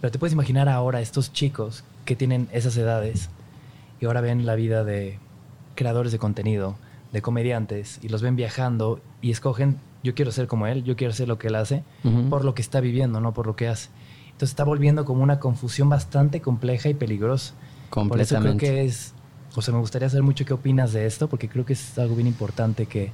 Pero 0.00 0.10
te 0.10 0.18
puedes 0.18 0.32
imaginar 0.32 0.68
ahora 0.68 1.00
estos 1.00 1.32
chicos 1.32 1.84
que 2.04 2.16
tienen 2.16 2.48
esas 2.50 2.76
edades 2.76 3.30
y 4.00 4.06
ahora 4.06 4.20
ven 4.20 4.46
la 4.46 4.56
vida 4.56 4.82
de 4.82 5.20
creadores 5.76 6.10
de 6.10 6.18
contenido, 6.18 6.74
de 7.12 7.22
comediantes, 7.22 8.00
y 8.02 8.08
los 8.08 8.20
ven 8.20 8.34
viajando 8.34 9.00
y 9.20 9.30
escogen, 9.30 9.78
yo 10.02 10.16
quiero 10.16 10.32
ser 10.32 10.48
como 10.48 10.66
él, 10.66 10.82
yo 10.82 10.96
quiero 10.96 11.12
hacer 11.12 11.28
lo 11.28 11.38
que 11.38 11.46
él 11.46 11.54
hace, 11.54 11.84
por 12.28 12.44
lo 12.44 12.56
que 12.56 12.62
está 12.62 12.80
viviendo, 12.80 13.20
no 13.20 13.32
por 13.32 13.46
lo 13.46 13.54
que 13.54 13.68
hace. 13.68 13.90
Entonces 14.24 14.48
está 14.50 14.64
volviendo 14.64 15.04
como 15.04 15.22
una 15.22 15.38
confusión 15.38 15.88
bastante 15.88 16.40
compleja 16.40 16.88
y 16.88 16.94
peligrosa. 16.94 17.54
Por 17.90 18.20
eso 18.20 18.40
creo 18.40 18.56
que 18.56 18.84
es, 18.86 19.14
o 19.54 19.62
sea, 19.62 19.72
me 19.72 19.78
gustaría 19.78 20.08
saber 20.08 20.24
mucho 20.24 20.44
qué 20.44 20.52
opinas 20.52 20.92
de 20.92 21.06
esto, 21.06 21.28
porque 21.28 21.48
creo 21.48 21.64
que 21.64 21.74
es 21.74 21.96
algo 21.96 22.16
bien 22.16 22.26
importante 22.26 22.86
que, 22.86 23.12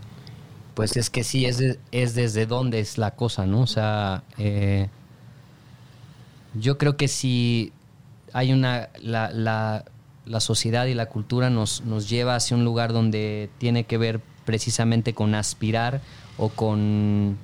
pues 0.78 0.96
es 0.96 1.10
que 1.10 1.24
sí, 1.24 1.44
es, 1.44 1.60
es 1.90 2.14
desde 2.14 2.46
dónde 2.46 2.78
es 2.78 2.98
la 2.98 3.16
cosa, 3.16 3.46
¿no? 3.46 3.62
O 3.62 3.66
sea, 3.66 4.22
eh, 4.38 4.86
yo 6.54 6.78
creo 6.78 6.96
que 6.96 7.08
si 7.08 7.72
hay 8.32 8.52
una, 8.52 8.88
la, 9.02 9.32
la, 9.32 9.84
la, 10.24 10.38
sociedad 10.38 10.86
y 10.86 10.94
la 10.94 11.06
cultura 11.06 11.50
nos, 11.50 11.80
nos 11.80 12.08
lleva 12.08 12.36
hacia 12.36 12.56
un 12.56 12.64
lugar 12.64 12.92
donde 12.92 13.50
tiene 13.58 13.86
que 13.86 13.98
ver 13.98 14.20
precisamente 14.44 15.14
con 15.14 15.34
aspirar 15.34 16.00
o 16.36 16.48
con 16.48 17.36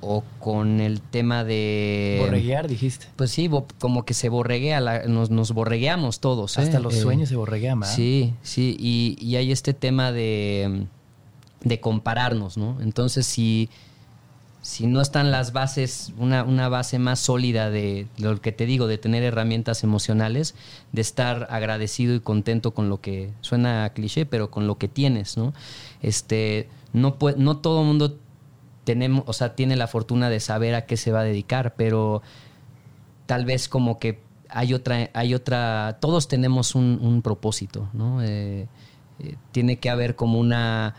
o 0.00 0.24
con 0.38 0.80
el 0.80 1.02
tema 1.02 1.44
de... 1.44 2.16
Borreguear, 2.20 2.66
dijiste. 2.66 3.08
Pues 3.16 3.30
sí, 3.30 3.50
como 3.78 4.06
que 4.06 4.14
se 4.14 4.30
borreguea, 4.30 4.80
nos, 5.06 5.28
nos 5.28 5.52
borregueamos 5.52 6.20
todos. 6.20 6.56
Hasta 6.56 6.78
¿eh? 6.78 6.80
los 6.80 6.94
sueños 6.94 7.28
se 7.28 7.36
borreguean, 7.36 7.80
¿verdad? 7.80 7.94
Sí, 7.94 8.32
sí, 8.42 8.74
y, 8.78 9.18
y, 9.20 9.36
hay 9.36 9.52
este 9.52 9.74
tema 9.74 10.12
de 10.12 10.86
de 11.64 11.80
compararnos, 11.80 12.56
¿no? 12.56 12.78
Entonces, 12.80 13.26
si, 13.26 13.68
si 14.62 14.86
no 14.86 15.00
están 15.00 15.30
las 15.30 15.52
bases, 15.52 16.12
una, 16.18 16.44
una, 16.44 16.68
base 16.68 16.98
más 16.98 17.18
sólida 17.18 17.70
de 17.70 18.06
lo 18.18 18.40
que 18.40 18.52
te 18.52 18.66
digo, 18.66 18.86
de 18.86 18.98
tener 18.98 19.22
herramientas 19.22 19.82
emocionales, 19.82 20.54
de 20.92 21.00
estar 21.00 21.48
agradecido 21.50 22.14
y 22.14 22.20
contento 22.20 22.72
con 22.72 22.88
lo 22.88 23.00
que 23.00 23.32
suena 23.40 23.90
cliché, 23.94 24.26
pero 24.26 24.50
con 24.50 24.66
lo 24.66 24.78
que 24.78 24.88
tienes, 24.88 25.36
¿no? 25.36 25.54
Este, 26.02 26.68
no, 26.92 27.16
no 27.36 27.56
todo 27.56 27.80
el 27.80 27.86
mundo 27.86 28.18
tenemos, 28.84 29.24
o 29.26 29.32
sea, 29.32 29.54
tiene 29.56 29.76
la 29.76 29.86
fortuna 29.86 30.30
de 30.30 30.40
saber 30.40 30.74
a 30.74 30.86
qué 30.86 30.96
se 30.96 31.10
va 31.10 31.20
a 31.20 31.24
dedicar, 31.24 31.74
pero 31.76 32.22
tal 33.26 33.44
vez 33.44 33.68
como 33.68 33.98
que 33.98 34.20
hay 34.50 34.74
otra, 34.74 35.10
hay 35.14 35.34
otra, 35.34 35.98
todos 36.00 36.28
tenemos 36.28 36.74
un, 36.74 37.22
propósito, 37.22 37.88
¿no? 37.92 38.22
Eh, 38.22 38.68
eh, 39.18 39.36
tiene 39.52 39.78
que 39.78 39.90
haber 39.90 40.14
como 40.14 40.38
una 40.38 40.94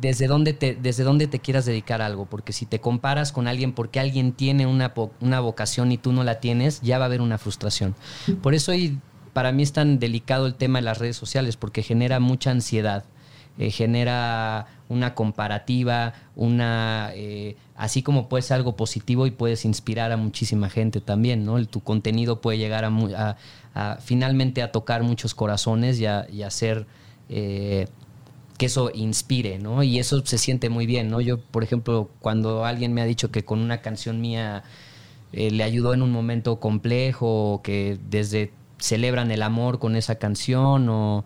desde 0.00 0.26
dónde, 0.26 0.52
te, 0.52 0.74
desde 0.74 1.04
dónde 1.04 1.26
te 1.26 1.38
quieras 1.38 1.64
dedicar 1.64 2.02
algo, 2.02 2.26
porque 2.26 2.52
si 2.52 2.66
te 2.66 2.80
comparas 2.80 3.32
con 3.32 3.48
alguien 3.48 3.72
porque 3.72 4.00
alguien 4.00 4.32
tiene 4.32 4.66
una, 4.66 4.92
una 5.20 5.40
vocación 5.40 5.92
y 5.92 5.98
tú 5.98 6.12
no 6.12 6.24
la 6.24 6.40
tienes, 6.40 6.80
ya 6.82 6.98
va 6.98 7.04
a 7.04 7.06
haber 7.06 7.20
una 7.20 7.38
frustración. 7.38 7.94
Por 8.42 8.54
eso 8.54 8.72
para 9.32 9.52
mí 9.52 9.62
es 9.62 9.72
tan 9.72 9.98
delicado 9.98 10.46
el 10.46 10.54
tema 10.54 10.78
de 10.78 10.84
las 10.84 10.98
redes 10.98 11.16
sociales, 11.16 11.56
porque 11.56 11.82
genera 11.82 12.20
mucha 12.20 12.50
ansiedad, 12.50 13.04
eh, 13.58 13.70
genera 13.70 14.66
una 14.88 15.14
comparativa, 15.14 16.14
una 16.36 17.10
eh, 17.14 17.56
así 17.74 18.02
como 18.02 18.28
puede 18.28 18.42
ser 18.42 18.56
algo 18.56 18.76
positivo 18.76 19.26
y 19.26 19.30
puedes 19.30 19.64
inspirar 19.64 20.12
a 20.12 20.16
muchísima 20.16 20.68
gente 20.68 21.00
también, 21.00 21.44
¿no? 21.44 21.64
tu 21.66 21.80
contenido 21.80 22.40
puede 22.40 22.58
llegar 22.58 22.84
a, 22.84 23.98
finalmente 24.00 24.62
a 24.62 24.72
tocar 24.72 25.02
muchos 25.02 25.34
corazones 25.34 26.00
y 26.00 26.06
a, 26.06 26.26
hacer 26.46 26.86
eh, 27.28 27.88
que 28.56 28.66
eso 28.66 28.90
inspire, 28.94 29.58
¿no? 29.58 29.82
Y 29.82 29.98
eso 29.98 30.24
se 30.24 30.38
siente 30.38 30.68
muy 30.68 30.86
bien, 30.86 31.08
¿no? 31.08 31.20
Yo, 31.20 31.38
por 31.38 31.62
ejemplo, 31.62 32.10
cuando 32.20 32.64
alguien 32.64 32.92
me 32.92 33.02
ha 33.02 33.04
dicho 33.04 33.30
que 33.30 33.44
con 33.44 33.60
una 33.60 33.82
canción 33.82 34.20
mía 34.20 34.64
le 35.32 35.62
ayudó 35.62 35.92
en 35.92 36.02
un 36.02 36.12
momento 36.12 36.60
complejo, 36.60 37.60
que 37.62 37.98
desde 38.08 38.52
celebran 38.78 39.30
el 39.30 39.42
amor 39.42 39.78
con 39.78 39.96
esa 39.96 40.16
canción 40.16 40.88
o 40.88 41.24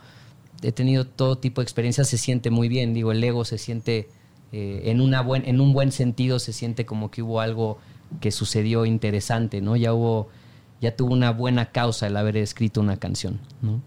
he 0.63 0.73
tenido 0.73 1.07
todo 1.07 1.39
tipo 1.39 1.61
de 1.61 1.65
experiencias, 1.65 2.09
se 2.09 2.19
siente 2.19 2.51
muy 2.51 2.69
bien, 2.69 2.95
digo, 2.95 3.13
el 3.13 3.23
ego 3.23 3.45
se 3.45 3.59
siente 3.59 4.09
eh, 4.53 4.83
en, 4.87 5.01
una 5.01 5.23
buen, 5.23 5.49
en 5.49 5.61
un 5.61 5.73
buen 5.73 5.91
sentido, 5.93 6.39
se 6.39 6.53
siente 6.53 6.85
como 6.85 7.11
que 7.11 7.23
hubo 7.23 7.41
algo 7.41 7.79
que 8.21 8.31
sucedió 8.31 8.85
interesante, 8.85 9.61
¿no? 9.61 9.77
Ya 9.77 9.95
hubo, 9.95 10.29
ya 10.81 10.97
tuvo 10.97 11.13
una 11.13 11.31
buena 11.31 11.71
causa 11.71 12.09
el 12.09 12.17
haber 12.17 12.37
escrito 12.37 12.81
una 12.81 12.97
canción, 12.97 13.41
¿no? 13.63 13.81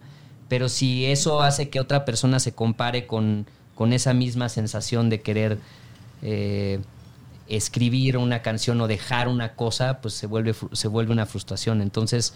Pero 0.53 0.69
si 0.69 1.07
eso 1.07 1.41
hace 1.41 1.69
que 1.69 1.79
otra 1.79 2.05
persona 2.05 2.39
se 2.39 2.53
compare 2.53 3.07
con, 3.07 3.47
con 3.73 3.91
esa 3.91 4.13
misma 4.13 4.49
sensación 4.49 5.09
de 5.09 5.19
querer 5.19 5.57
eh, 6.21 6.79
escribir 7.47 8.17
una 8.17 8.43
canción 8.43 8.79
o 8.79 8.87
dejar 8.87 9.29
una 9.29 9.55
cosa, 9.55 9.99
pues 9.99 10.13
se 10.13 10.27
vuelve, 10.27 10.53
se 10.73 10.87
vuelve 10.87 11.11
una 11.11 11.25
frustración. 11.25 11.81
Entonces, 11.81 12.35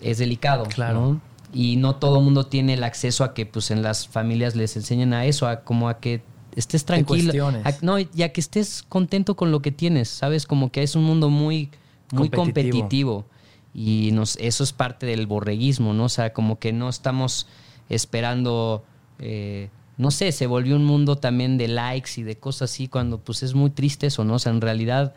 es 0.00 0.16
delicado. 0.16 0.64
Claro. 0.64 1.20
Y 1.52 1.76
no 1.76 1.96
todo 1.96 2.20
el 2.20 2.24
mundo 2.24 2.46
tiene 2.46 2.72
el 2.72 2.84
acceso 2.84 3.22
a 3.22 3.34
que 3.34 3.44
pues 3.44 3.70
en 3.70 3.82
las 3.82 4.08
familias 4.08 4.56
les 4.56 4.76
enseñen 4.76 5.12
a 5.12 5.26
eso, 5.26 5.46
a 5.46 5.60
como 5.60 5.90
a 5.90 6.00
que 6.00 6.22
estés 6.56 6.86
tranquilo. 6.86 7.48
A, 7.48 7.74
no, 7.82 7.98
ya 7.98 8.30
que 8.30 8.40
estés 8.40 8.82
contento 8.88 9.36
con 9.36 9.50
lo 9.50 9.60
que 9.60 9.72
tienes, 9.72 10.08
¿sabes? 10.08 10.46
Como 10.46 10.72
que 10.72 10.82
es 10.82 10.96
un 10.96 11.04
mundo 11.04 11.28
muy, 11.28 11.68
muy 12.12 12.30
competitivo. 12.30 13.26
Y 13.72 14.10
nos, 14.12 14.36
eso 14.36 14.64
es 14.64 14.72
parte 14.72 15.06
del 15.06 15.26
borreguismo, 15.26 15.94
¿no? 15.94 16.04
O 16.04 16.08
sea, 16.08 16.32
como 16.32 16.58
que 16.58 16.72
no 16.72 16.88
estamos 16.88 17.46
esperando, 17.88 18.84
eh, 19.18 19.68
no 19.96 20.10
sé, 20.10 20.32
se 20.32 20.46
volvió 20.46 20.76
un 20.76 20.84
mundo 20.84 21.16
también 21.16 21.58
de 21.58 21.68
likes 21.68 22.12
y 22.16 22.22
de 22.22 22.36
cosas 22.36 22.70
así, 22.72 22.88
cuando 22.88 23.18
pues 23.18 23.42
es 23.42 23.54
muy 23.54 23.70
triste 23.70 24.06
eso, 24.06 24.24
¿no? 24.24 24.34
O 24.34 24.38
sea, 24.38 24.52
en 24.52 24.60
realidad 24.60 25.14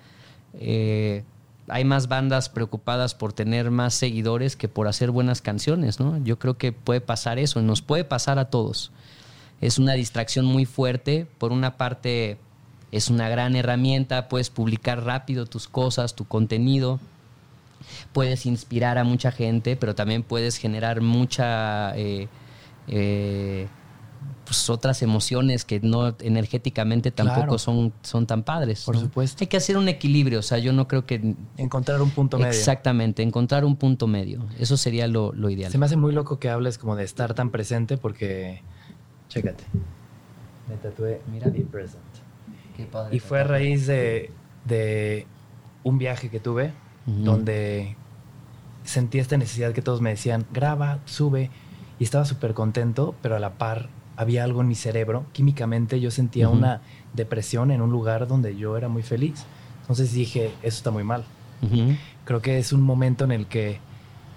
eh, 0.53 1.23
hay 1.67 1.85
más 1.85 2.07
bandas 2.07 2.49
preocupadas 2.49 3.15
por 3.15 3.33
tener 3.33 3.71
más 3.71 3.93
seguidores 3.93 4.55
que 4.55 4.67
por 4.67 4.87
hacer 4.87 5.11
buenas 5.11 5.41
canciones, 5.41 5.99
¿no? 5.99 6.23
Yo 6.23 6.37
creo 6.37 6.57
que 6.57 6.71
puede 6.71 7.01
pasar 7.01 7.39
eso, 7.39 7.61
nos 7.61 7.81
puede 7.81 8.03
pasar 8.03 8.39
a 8.39 8.49
todos. 8.49 8.91
Es 9.61 9.77
una 9.77 9.93
distracción 9.93 10.45
muy 10.45 10.65
fuerte. 10.65 11.25
Por 11.37 11.53
una 11.53 11.77
parte, 11.77 12.37
es 12.91 13.09
una 13.09 13.29
gran 13.29 13.55
herramienta, 13.55 14.27
puedes 14.27 14.49
publicar 14.49 15.05
rápido 15.05 15.45
tus 15.45 15.69
cosas, 15.69 16.15
tu 16.15 16.25
contenido, 16.25 16.99
puedes 18.11 18.45
inspirar 18.45 18.97
a 18.97 19.03
mucha 19.03 19.31
gente, 19.31 19.75
pero 19.75 19.95
también 19.95 20.23
puedes 20.23 20.57
generar 20.57 21.01
mucha... 21.01 21.95
Eh, 21.97 22.27
eh, 22.87 23.67
pues, 24.45 24.69
otras 24.69 25.01
emociones 25.01 25.65
que 25.65 25.79
no 25.79 26.15
energéticamente 26.19 27.11
tampoco 27.11 27.57
son, 27.57 27.93
son 28.01 28.27
tan 28.27 28.43
padres. 28.43 28.83
Por 28.83 28.97
supuesto. 28.99 29.43
Hay 29.43 29.47
que 29.47 29.57
hacer 29.57 29.77
un 29.77 29.87
equilibrio, 29.87 30.39
o 30.39 30.43
sea, 30.43 30.59
yo 30.59 30.73
no 30.73 30.87
creo 30.87 31.05
que... 31.05 31.35
Encontrar 31.57 32.01
un 32.01 32.11
punto 32.11 32.37
medio. 32.37 32.51
Exactamente, 32.51 33.23
encontrar 33.23 33.65
un 33.65 33.75
punto 33.77 34.07
medio. 34.07 34.45
Eso 34.59 34.77
sería 34.77 35.07
lo, 35.07 35.33
ideal. 35.49 35.71
Se 35.71 35.77
me 35.77 35.85
hace 35.85 35.97
muy 35.97 36.13
loco 36.13 36.39
que 36.39 36.49
hables 36.49 36.77
como 36.77 36.95
de 36.95 37.03
estar 37.03 37.33
tan 37.33 37.49
presente 37.49 37.97
porque, 37.97 38.61
chécate, 39.29 39.63
me 40.69 40.75
tatué, 40.75 41.21
mira, 41.31 41.49
be 41.49 41.61
present. 41.61 42.03
Qué 42.77 42.85
padre. 42.85 43.15
Y 43.15 43.19
fue 43.19 43.39
a 43.39 43.43
raíz 43.43 43.87
de, 43.87 44.31
de 44.65 45.25
un 45.83 45.97
viaje 45.97 46.29
que 46.29 46.39
tuve 46.39 46.73
donde 47.05 47.95
sentí 48.83 49.19
esta 49.19 49.37
necesidad 49.37 49.73
que 49.73 49.81
todos 49.81 50.01
me 50.01 50.11
decían, 50.11 50.45
graba, 50.53 50.99
sube, 51.05 51.49
y 51.99 52.03
estaba 52.03 52.25
súper 52.25 52.53
contento, 52.53 53.15
pero 53.21 53.35
a 53.35 53.39
la 53.39 53.53
par 53.53 53.89
había 54.15 54.43
algo 54.43 54.61
en 54.61 54.67
mi 54.67 54.75
cerebro, 54.75 55.25
químicamente 55.31 55.99
yo 55.99 56.11
sentía 56.11 56.49
una 56.49 56.81
depresión 57.13 57.71
en 57.71 57.81
un 57.81 57.91
lugar 57.91 58.27
donde 58.27 58.55
yo 58.55 58.77
era 58.77 58.87
muy 58.87 59.03
feliz. 59.03 59.45
Entonces 59.81 60.13
dije, 60.13 60.51
eso 60.61 60.77
está 60.77 60.91
muy 60.91 61.03
mal. 61.03 61.25
Creo 62.25 62.41
que 62.41 62.57
es 62.57 62.73
un 62.73 62.81
momento 62.81 63.23
en 63.23 63.31
el 63.31 63.47
que 63.47 63.79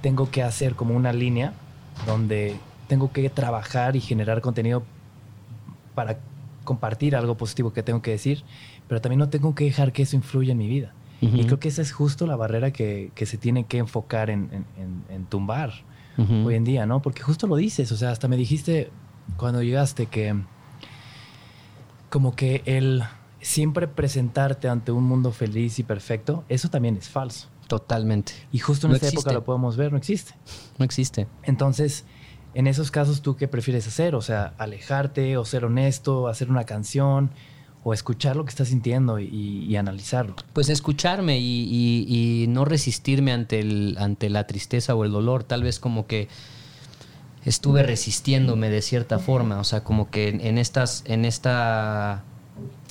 tengo 0.00 0.30
que 0.30 0.42
hacer 0.42 0.74
como 0.74 0.94
una 0.94 1.12
línea 1.12 1.52
donde 2.06 2.56
tengo 2.88 3.12
que 3.12 3.28
trabajar 3.30 3.96
y 3.96 4.00
generar 4.00 4.40
contenido 4.40 4.84
para 5.94 6.18
compartir 6.64 7.16
algo 7.16 7.36
positivo 7.36 7.72
que 7.72 7.82
tengo 7.82 8.02
que 8.02 8.12
decir, 8.12 8.44
pero 8.88 9.00
también 9.00 9.18
no 9.18 9.28
tengo 9.28 9.54
que 9.54 9.64
dejar 9.64 9.92
que 9.92 10.02
eso 10.02 10.16
influya 10.16 10.52
en 10.52 10.58
mi 10.58 10.68
vida. 10.68 10.92
Y 11.20 11.44
creo 11.44 11.58
que 11.58 11.68
esa 11.68 11.82
es 11.82 11.92
justo 11.92 12.26
la 12.26 12.36
barrera 12.36 12.72
que, 12.72 13.10
se 13.14 13.38
tiene 13.38 13.64
que 13.64 13.78
enfocar 13.78 14.30
en, 14.30 14.64
tumbar 15.28 15.72
hoy 16.18 16.54
en 16.54 16.64
día, 16.64 16.86
¿no? 16.86 17.02
Porque 17.02 17.22
justo 17.22 17.46
lo 17.46 17.56
dices, 17.56 17.92
o 17.92 17.96
sea, 17.96 18.10
hasta 18.10 18.28
me 18.28 18.36
dijiste 18.36 18.90
cuando 19.36 19.62
llegaste 19.62 20.06
que 20.06 20.34
como 22.10 22.34
que 22.34 22.62
el 22.64 23.02
siempre 23.40 23.86
presentarte 23.86 24.68
ante 24.68 24.92
un 24.92 25.04
mundo 25.04 25.32
feliz 25.32 25.78
y 25.78 25.82
perfecto, 25.82 26.44
eso 26.48 26.68
también 26.68 26.96
es 26.96 27.08
falso. 27.08 27.48
Totalmente. 27.68 28.32
Y 28.52 28.58
justo 28.58 28.86
en 28.86 28.94
esta 28.94 29.08
época 29.08 29.32
lo 29.32 29.44
podemos 29.44 29.76
ver, 29.76 29.92
no 29.92 29.98
existe. 29.98 30.34
No 30.78 30.84
existe. 30.84 31.26
Entonces, 31.42 32.04
en 32.54 32.66
esos 32.66 32.90
casos, 32.90 33.22
¿tú 33.22 33.36
qué 33.36 33.48
prefieres 33.48 33.86
hacer? 33.86 34.14
O 34.14 34.22
sea, 34.22 34.54
alejarte 34.58 35.36
o 35.36 35.44
ser 35.44 35.64
honesto, 35.64 36.28
hacer 36.28 36.50
una 36.50 36.64
canción 36.64 37.30
o 37.88 37.94
escuchar 37.94 38.34
lo 38.34 38.44
que 38.44 38.50
estás 38.50 38.66
sintiendo 38.66 39.20
y, 39.20 39.76
analizarlo. 39.76 40.34
Pues 40.52 40.70
escucharme 40.70 41.38
y, 41.38 42.04
y, 42.08 42.48
no 42.48 42.64
resistirme 42.64 43.30
ante, 43.30 43.60
el, 43.60 43.96
ante 44.00 44.28
la 44.28 44.48
tristeza 44.48 44.96
o 44.96 45.04
el 45.04 45.12
dolor. 45.12 45.44
Tal 45.44 45.62
vez 45.62 45.78
como 45.78 46.08
que 46.08 46.26
estuve 47.44 47.84
resistiéndome 47.84 48.70
de 48.70 48.82
cierta 48.82 49.20
forma, 49.20 49.60
o 49.60 49.64
sea, 49.64 49.84
como 49.84 50.10
que 50.10 50.30
en 50.30 50.58
estas, 50.58 51.04
en 51.06 51.24
esta, 51.24 52.24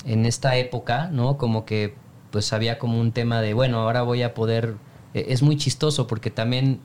en 0.06 0.24
esta 0.24 0.56
época, 0.56 1.10
¿no? 1.12 1.36
Como 1.36 1.66
que 1.66 1.94
pues 2.30 2.54
había 2.54 2.78
como 2.78 2.98
un 2.98 3.12
tema 3.12 3.42
de, 3.42 3.52
bueno, 3.52 3.80
ahora 3.80 4.00
voy 4.00 4.22
a 4.22 4.32
poder, 4.32 4.76
e, 5.12 5.26
es 5.28 5.42
muy 5.42 5.58
chistoso 5.58 6.06
porque 6.06 6.30
también, 6.30 6.80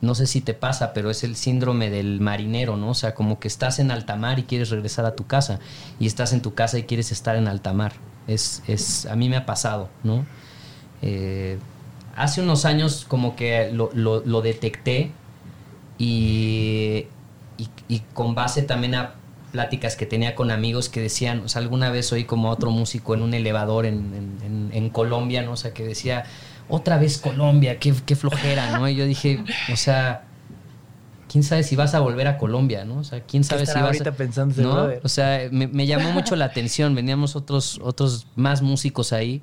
no 0.00 0.14
sé 0.14 0.26
si 0.26 0.40
te 0.40 0.54
pasa, 0.54 0.92
pero 0.92 1.10
es 1.10 1.24
el 1.24 1.36
síndrome 1.36 1.90
del 1.90 2.20
marinero, 2.20 2.76
¿no? 2.76 2.90
O 2.90 2.94
sea, 2.94 3.14
como 3.14 3.38
que 3.38 3.48
estás 3.48 3.78
en 3.78 3.90
alta 3.90 4.16
mar 4.16 4.38
y 4.38 4.44
quieres 4.44 4.70
regresar 4.70 5.04
a 5.06 5.16
tu 5.16 5.26
casa, 5.26 5.58
y 5.98 6.06
estás 6.06 6.32
en 6.32 6.42
tu 6.42 6.54
casa 6.54 6.78
y 6.78 6.84
quieres 6.84 7.12
estar 7.12 7.36
en 7.36 7.48
alta 7.48 7.72
mar. 7.72 7.92
Es, 8.26 8.62
es, 8.66 9.06
a 9.06 9.16
mí 9.16 9.28
me 9.28 9.36
ha 9.36 9.46
pasado, 9.46 9.88
¿no? 10.04 10.26
Eh, 11.02 11.58
hace 12.16 12.42
unos 12.42 12.64
años 12.64 13.04
como 13.08 13.36
que 13.36 13.70
lo, 13.72 13.90
lo 13.94 14.42
detecté 14.42 15.12
y, 15.98 17.06
y, 17.88 18.00
con 18.12 18.34
base 18.34 18.62
también 18.62 18.94
a 18.94 19.14
pláticas 19.52 19.96
que 19.96 20.04
tenía 20.04 20.34
con 20.34 20.50
amigos 20.50 20.88
que 20.88 21.00
decían, 21.00 21.40
o 21.40 21.48
sea, 21.48 21.62
alguna 21.62 21.90
vez 21.90 22.12
oí 22.12 22.24
como 22.24 22.50
otro 22.50 22.70
músico 22.70 23.14
en 23.14 23.22
un 23.22 23.32
elevador 23.32 23.86
en, 23.86 24.70
en, 24.72 24.90
Colombia, 24.90 25.42
¿no? 25.42 25.52
O 25.52 25.56
sea, 25.56 25.72
que 25.72 25.84
decía, 25.84 26.24
otra 26.68 26.98
vez 26.98 27.18
Colombia, 27.18 27.78
qué, 27.78 27.94
qué, 28.04 28.16
flojera, 28.16 28.78
¿no? 28.78 28.88
Y 28.88 28.96
yo 28.96 29.06
dije, 29.06 29.44
o 29.72 29.76
sea, 29.76 30.24
quién 31.28 31.44
sabe 31.44 31.62
si 31.62 31.76
vas 31.76 31.94
a 31.94 32.00
volver 32.00 32.26
a 32.26 32.38
Colombia, 32.38 32.84
¿no? 32.84 32.98
O 32.98 33.04
sea, 33.04 33.20
quién 33.20 33.44
sabe 33.44 33.66
si 33.66 33.74
vas 33.74 33.82
ahorita 33.82 34.12
pensando 34.12 34.62
¿no? 34.62 34.88
O 35.02 35.08
sea, 35.08 35.48
me, 35.50 35.66
me, 35.66 35.86
llamó 35.86 36.12
mucho 36.12 36.36
la 36.36 36.46
atención, 36.46 36.94
veníamos 36.94 37.36
otros, 37.36 37.80
otros 37.82 38.26
más 38.36 38.62
músicos 38.62 39.12
ahí 39.12 39.42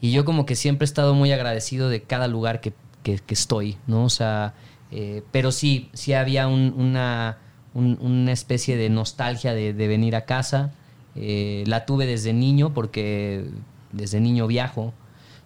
y 0.00 0.12
yo 0.12 0.24
como 0.24 0.46
que 0.46 0.56
siempre 0.56 0.84
he 0.84 0.86
estado 0.88 1.14
muy 1.14 1.30
agradecido 1.32 1.88
de 1.88 2.02
cada 2.02 2.26
lugar 2.26 2.60
que, 2.60 2.72
que, 3.02 3.18
que 3.18 3.34
estoy, 3.34 3.76
¿no? 3.86 4.04
O 4.04 4.10
sea, 4.10 4.54
eh, 4.90 5.22
pero 5.30 5.52
sí, 5.52 5.90
sí 5.92 6.14
había 6.14 6.48
una, 6.48 7.38
una, 7.74 8.32
especie 8.32 8.76
de 8.76 8.88
nostalgia 8.88 9.52
de, 9.52 9.72
venir 9.72 10.16
a 10.16 10.24
casa. 10.24 10.72
Eh, 11.16 11.64
la 11.66 11.84
tuve 11.86 12.06
desde 12.06 12.32
niño 12.32 12.72
porque 12.72 13.44
desde 13.92 14.20
niño 14.20 14.46
viajo. 14.46 14.94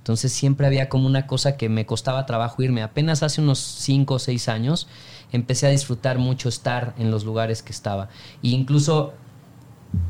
Entonces 0.05 0.33
siempre 0.33 0.67
había 0.67 0.91
como 0.91 1.07
una 1.07 1.27
cosa 1.27 1.57
que 1.57 1.71
me 1.71 1.87
costaba 1.87 2.27
trabajo 2.27 2.63
irme. 2.63 2.83
Apenas 2.83 3.23
hace 3.23 3.41
unos 3.41 3.59
5 3.59 4.13
o 4.13 4.19
6 4.19 4.51
años 4.51 4.87
empecé 5.33 5.67
a 5.67 5.71
disfrutar 5.71 6.19
mucho 6.19 6.51
estar 6.51 6.95
en 6.99 7.11
los 7.11 7.25
lugares 7.25 7.63
que 7.63 7.73
estaba. 7.73 8.11
E 8.43 8.49
incluso 8.49 9.15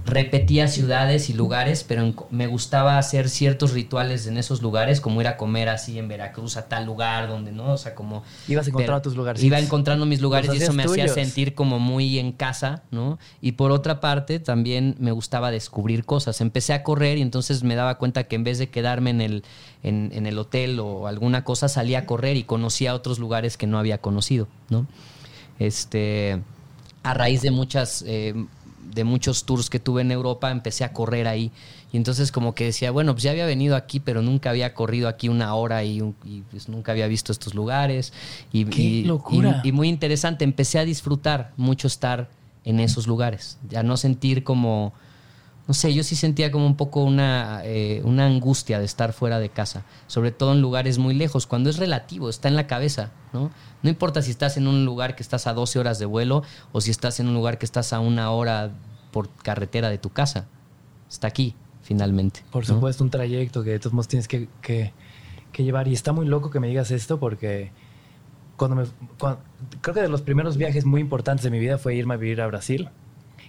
repetía 0.07 0.68
ciudades 0.68 1.31
y 1.31 1.33
lugares, 1.33 1.85
pero 1.85 2.12
me 2.31 2.47
gustaba 2.47 2.99
hacer 2.99 3.29
ciertos 3.29 3.73
rituales 3.73 4.27
en 4.27 4.37
esos 4.37 4.62
lugares, 4.62 5.01
como 5.01 5.20
ir 5.20 5.27
a 5.27 5.37
comer 5.37 5.68
así 5.68 5.99
en 5.99 6.09
Veracruz 6.09 6.57
a 6.57 6.68
tal 6.68 6.85
lugar 6.85 7.29
donde 7.29 7.53
no, 7.53 7.73
o 7.73 7.77
sea, 7.79 7.94
como 7.94 8.23
ibas 8.47 8.68
encontrando 8.68 9.03
tus 9.03 9.16
lugares. 9.16 9.42
Iba 9.42 9.59
encontrando 9.59 10.07
mis 10.07 10.20
lugares 10.20 10.51
y 10.55 10.59
eso 10.59 10.73
me 10.73 10.85
hacía 10.85 11.09
sentir 11.09 11.55
como 11.55 11.79
muy 11.79 12.18
en 12.18 12.33
casa, 12.33 12.83
¿no? 12.90 13.18
Y 13.40 13.53
por 13.53 13.73
otra 13.73 14.01
parte, 14.01 14.38
también 14.38 14.94
me 14.99 15.12
gustaba 15.12 15.51
descubrir 15.51 16.05
cosas. 16.05 16.40
Empecé 16.40 16.73
a 16.73 16.83
correr 16.83 17.18
y 17.18 17.23
entonces 17.23 17.62
me 17.62 17.75
daba 17.75 17.97
cuenta 17.97 18.25
que 18.25 18.37
en 18.37 18.44
vez 18.44 18.59
de 18.59 18.68
quedarme 18.68 19.11
en 19.11 19.20
el 19.20 19.44
en, 19.83 20.11
en 20.14 20.27
el 20.27 20.38
hotel 20.38 20.81
o 20.81 21.07
alguna 21.07 21.44
cosa, 21.44 21.68
salía 21.68 22.01
a 22.01 22.07
correr 22.07 22.37
y 22.37 22.44
conocía 22.44 22.94
otros 22.94 23.18
lugares 23.18 23.57
que 23.57 23.66
no 23.66 23.79
había 23.79 23.99
conocido, 23.99 24.49
¿no? 24.70 24.87
Este 25.59 26.42
a 27.05 27.14
raíz 27.14 27.42
de 27.42 27.51
muchas... 27.51 28.03
Eh, 28.07 28.35
de 28.94 29.04
muchos 29.04 29.44
tours 29.44 29.70
que 29.70 29.80
tuve 29.80 30.02
en 30.02 30.11
Europa, 30.11 30.50
empecé 30.50 30.85
a 30.85 30.92
correr 30.92 31.26
ahí. 31.26 31.50
Y 31.92 31.96
entonces 31.96 32.33
como 32.33 32.54
que 32.54 32.64
decía, 32.64 32.90
bueno, 32.90 33.12
pues 33.12 33.22
ya 33.24 33.30
había 33.30 33.46
venido 33.46 33.76
aquí, 33.76 34.00
pero 34.00 34.22
nunca 34.22 34.50
había 34.50 34.74
corrido 34.74 35.09
aquí 35.09 35.28
una 35.28 35.54
hora 35.54 35.85
y, 35.85 36.00
pues 36.50 36.68
nunca 36.68 36.92
había 36.92 37.07
visto 37.07 37.33
estos 37.33 37.54
lugares. 37.54 38.12
Y, 38.52 38.64
¡Qué 38.64 39.02
locura! 39.04 39.61
Y, 39.64 39.72
muy 39.72 39.88
interesante, 39.88 40.44
empecé 40.44 40.78
a 40.78 40.85
disfrutar 40.85 41.52
mucho 41.57 41.87
estar 41.87 42.28
en 42.64 42.80
esos 42.80 43.07
lugares, 43.07 43.59
a 43.76 43.83
no 43.83 43.96
sentir 43.96 44.42
como 44.42 44.94
no 45.66 45.72
sé, 45.72 45.94
yo 45.94 46.03
sí 46.03 46.14
sentía 46.14 46.50
como 46.50 46.66
un 46.66 46.77
poco 46.77 47.03
una, 47.03 47.62
eh, 47.64 48.03
una 48.05 48.27
angustia 48.27 48.79
de 48.79 48.85
estar 48.85 49.14
fuera 49.14 49.38
de 49.38 49.48
casa, 49.48 49.85
sobre 50.07 50.31
todo 50.31 50.53
en 50.53 50.61
lugares 50.61 50.98
muy 50.98 51.14
lejos, 51.14 51.46
cuando 51.46 51.70
es 51.70 51.79
relativo, 51.79 52.29
está 52.29 52.48
en 52.48 52.57
la 52.57 52.66
cabeza, 52.66 53.12
¿no? 53.33 53.50
No 53.83 53.90
importa 53.90 54.20
si 54.20 54.31
estás 54.31 54.59
en 54.59 54.66
un 54.66 54.85
lugar 54.85 55.16
que 55.16 55.22
estás 55.22 55.46
a 55.46 55.55
12 55.55 55.79
horas 55.79 55.98
de 55.98 56.05
vuelo 56.05 56.42
o 56.72 56.83
si 56.83 56.90
estás 56.90 57.18
en 57.18 57.29
un 57.29 57.35
lugar 57.35 57.57
que 57.59 57.64
estás 57.64 57.94
a 57.94 58.00
una 58.00 58.31
hora 58.31 58.72
por 59.11 59.31
carretera 59.31 59.88
de 59.88 59.96
tu 59.96 60.11
casa, 60.11 60.48
está 61.09 61.29
aquí, 61.29 61.55
finalmente. 61.83 62.42
Por 62.50 62.66
supuesto, 62.66 63.03
un 63.03 63.11
trayecto 63.11 63.62
que 63.62 63.70
de 63.70 63.79
todos 63.79 63.94
modos 63.94 64.09
tienes 64.09 64.29
que, 64.29 64.48
que, 64.61 64.92
llevar. 65.57 65.88
Y 65.88 65.94
está 65.94 66.12
muy 66.12 66.27
loco 66.27 66.50
que 66.50 66.61
me 66.61 66.68
digas 66.68 66.90
esto 66.90 67.18
porque 67.18 67.70
cuando 68.57 68.77
me, 68.77 68.85
creo 69.81 69.94
que 69.94 70.03
de 70.03 70.09
los 70.09 70.20
primeros 70.20 70.59
viajes 70.59 70.85
muy 70.85 71.00
importantes 71.00 71.44
de 71.44 71.50
mi 71.50 71.59
vida 71.59 71.79
fue 71.79 71.94
irme 71.94 72.14
a 72.14 72.16
vivir 72.18 72.42
a 72.42 72.46
Brasil 72.48 72.90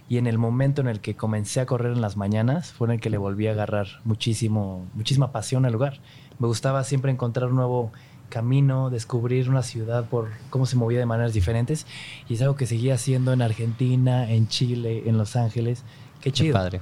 y 0.08 0.18
en 0.18 0.28
el 0.28 0.38
momento 0.38 0.82
en 0.82 0.88
el 0.88 1.00
que 1.00 1.16
comencé 1.16 1.62
a 1.62 1.66
correr 1.66 1.94
en 1.94 2.02
las 2.02 2.16
mañanas 2.16 2.72
fue 2.72 2.88
en 2.88 2.94
el 2.94 3.00
que 3.00 3.10
le 3.10 3.18
volví 3.18 3.48
a 3.48 3.52
agarrar 3.52 3.88
muchísimo, 4.04 4.86
muchísima 4.94 5.32
pasión 5.32 5.66
al 5.66 5.74
lugar. 5.74 6.00
Me 6.38 6.48
gustaba 6.48 6.84
siempre 6.84 7.12
encontrar 7.12 7.50
un 7.50 7.56
nuevo 7.56 7.92
camino, 8.30 8.90
descubrir 8.90 9.50
una 9.50 9.64
ciudad 9.64 10.06
por 10.06 10.30
cómo 10.50 10.66
se 10.66 10.76
movía 10.76 11.00
de 11.00 11.06
maneras 11.06 11.34
diferentes 11.34 11.88
y 12.30 12.36
es 12.36 12.42
algo 12.42 12.56
que 12.56 12.68
seguía 12.68 12.96
haciendo 12.96 13.34
en 13.34 13.42
Argentina, 13.42 14.30
en 14.30 14.48
Chile, 14.48 15.04
en 15.08 15.18
Los 15.18 15.36
Ángeles. 15.36 15.84
Qué 16.22 16.32
chido. 16.32 16.54
padre. 16.54 16.82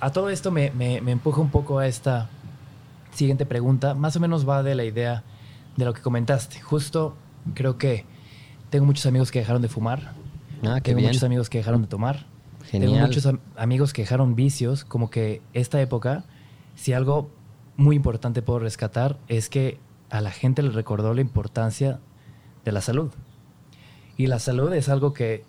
A 0.00 0.10
todo 0.10 0.30
esto 0.30 0.50
me, 0.50 0.70
me, 0.72 1.00
me 1.00 1.12
empuja 1.12 1.40
un 1.40 1.50
poco 1.50 1.78
a 1.78 1.86
esta 1.86 2.28
siguiente 3.12 3.44
pregunta. 3.44 3.94
Más 3.94 4.14
o 4.16 4.20
menos 4.20 4.48
va 4.48 4.62
de 4.62 4.74
la 4.74 4.84
idea 4.84 5.24
de 5.76 5.84
lo 5.84 5.94
que 5.94 6.00
comentaste. 6.00 6.60
Justo 6.60 7.16
creo 7.54 7.76
que 7.76 8.04
tengo 8.70 8.84
muchos 8.84 9.06
amigos 9.06 9.32
que 9.32 9.40
dejaron 9.40 9.62
de 9.62 9.68
fumar. 9.68 10.14
Ah, 10.64 10.80
tengo 10.80 11.00
muchos 11.00 11.24
amigos 11.24 11.50
que 11.50 11.58
dejaron 11.58 11.82
de 11.82 11.88
tomar 11.88 12.31
tengo 12.80 12.94
muchos 12.94 13.28
amigos 13.56 13.92
que 13.92 14.02
dejaron 14.02 14.34
vicios, 14.34 14.84
como 14.84 15.10
que 15.10 15.42
esta 15.52 15.80
época, 15.80 16.24
si 16.74 16.92
algo 16.92 17.30
muy 17.76 17.96
importante 17.96 18.42
puedo 18.42 18.58
rescatar 18.58 19.18
es 19.28 19.48
que 19.48 19.78
a 20.10 20.20
la 20.20 20.30
gente 20.30 20.62
le 20.62 20.70
recordó 20.70 21.14
la 21.14 21.20
importancia 21.20 22.00
de 22.64 22.72
la 22.72 22.80
salud. 22.80 23.10
Y 24.16 24.26
la 24.26 24.38
salud 24.38 24.72
es 24.72 24.88
algo 24.88 25.12
que 25.12 25.44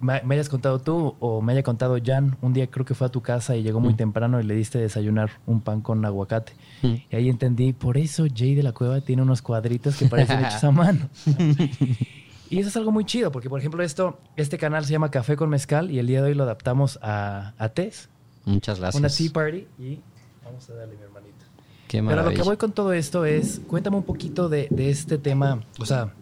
me, 0.00 0.22
hayas 0.30 0.48
contado 0.48 0.78
tú 0.78 1.16
o 1.18 1.42
me 1.42 1.52
haya 1.52 1.62
contado 1.62 1.98
Jan. 2.02 2.36
Un 2.40 2.52
día 2.52 2.68
creo 2.68 2.86
que 2.86 2.94
fue 2.94 3.08
a 3.08 3.10
tu 3.10 3.20
casa 3.20 3.56
y 3.56 3.62
llegó 3.62 3.80
muy 3.80 3.94
mm. 3.94 3.96
temprano 3.96 4.40
y 4.40 4.44
le 4.44 4.54
diste 4.54 4.78
desayunar 4.78 5.30
un 5.46 5.60
pan 5.60 5.80
con 5.80 6.04
aguacate. 6.04 6.52
Mm. 6.82 6.94
Y 7.10 7.16
ahí 7.16 7.28
entendí, 7.28 7.72
por 7.72 7.98
eso 7.98 8.26
Jay 8.32 8.54
de 8.54 8.62
la 8.62 8.72
Cueva 8.72 9.00
tiene 9.00 9.22
unos 9.22 9.42
cuadritos 9.42 9.96
que 9.96 10.06
parecen 10.06 10.40
hechos 10.44 10.62
a 10.64 10.70
mano. 10.70 11.08
Y 12.50 12.60
eso 12.60 12.68
es 12.68 12.76
algo 12.76 12.92
muy 12.92 13.04
chido, 13.04 13.30
porque 13.30 13.50
por 13.50 13.60
ejemplo 13.60 13.82
esto, 13.82 14.18
este 14.36 14.58
canal 14.58 14.84
se 14.84 14.92
llama 14.92 15.10
Café 15.10 15.36
con 15.36 15.50
Mezcal 15.50 15.90
y 15.90 15.98
el 15.98 16.06
día 16.06 16.22
de 16.22 16.28
hoy 16.28 16.34
lo 16.34 16.44
adaptamos 16.44 16.98
a, 17.02 17.54
a 17.58 17.68
Tess. 17.70 18.08
Muchas 18.44 18.80
gracias. 18.80 19.00
Una 19.00 19.08
tea 19.08 19.30
party 19.32 19.66
y 19.78 20.00
vamos 20.44 20.68
a 20.70 20.74
darle 20.74 20.96
mi 20.96 21.02
hermanito. 21.02 21.44
Qué 21.88 22.02
Pero 22.02 22.22
lo 22.22 22.30
que 22.30 22.42
voy 22.42 22.56
con 22.56 22.72
todo 22.72 22.92
esto 22.92 23.24
es, 23.24 23.60
cuéntame 23.66 23.96
un 23.96 24.02
poquito 24.02 24.48
de, 24.48 24.68
de 24.70 24.90
este 24.90 25.18
tema, 25.18 25.62
o 25.78 25.86
sea, 25.86 26.12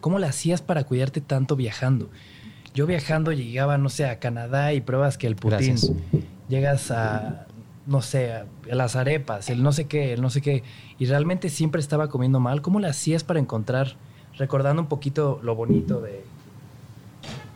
¿cómo 0.00 0.18
lo 0.18 0.26
hacías 0.26 0.62
para 0.62 0.84
cuidarte 0.84 1.20
tanto 1.20 1.56
viajando? 1.56 2.08
Yo 2.74 2.86
viajando 2.86 3.32
llegaba, 3.32 3.78
no 3.78 3.88
sé, 3.88 4.06
a 4.06 4.18
Canadá 4.18 4.72
y 4.72 4.80
pruebas 4.80 5.18
que 5.18 5.26
el 5.26 5.36
Putin, 5.36 5.76
llegas 6.48 6.90
a, 6.90 7.46
no 7.86 8.00
sé, 8.00 8.32
a 8.32 8.46
las 8.66 8.96
arepas, 8.96 9.50
el 9.50 9.62
no 9.62 9.72
sé 9.72 9.86
qué, 9.86 10.12
el 10.12 10.22
no 10.22 10.30
sé 10.30 10.40
qué, 10.40 10.62
y 10.98 11.06
realmente 11.06 11.48
siempre 11.48 11.80
estaba 11.80 12.08
comiendo 12.08 12.40
mal. 12.40 12.62
¿Cómo 12.62 12.80
lo 12.80 12.88
hacías 12.88 13.24
para 13.24 13.40
encontrar 13.40 13.96
recordando 14.38 14.82
un 14.82 14.88
poquito 14.88 15.40
lo 15.42 15.54
bonito 15.54 16.00
de, 16.00 16.24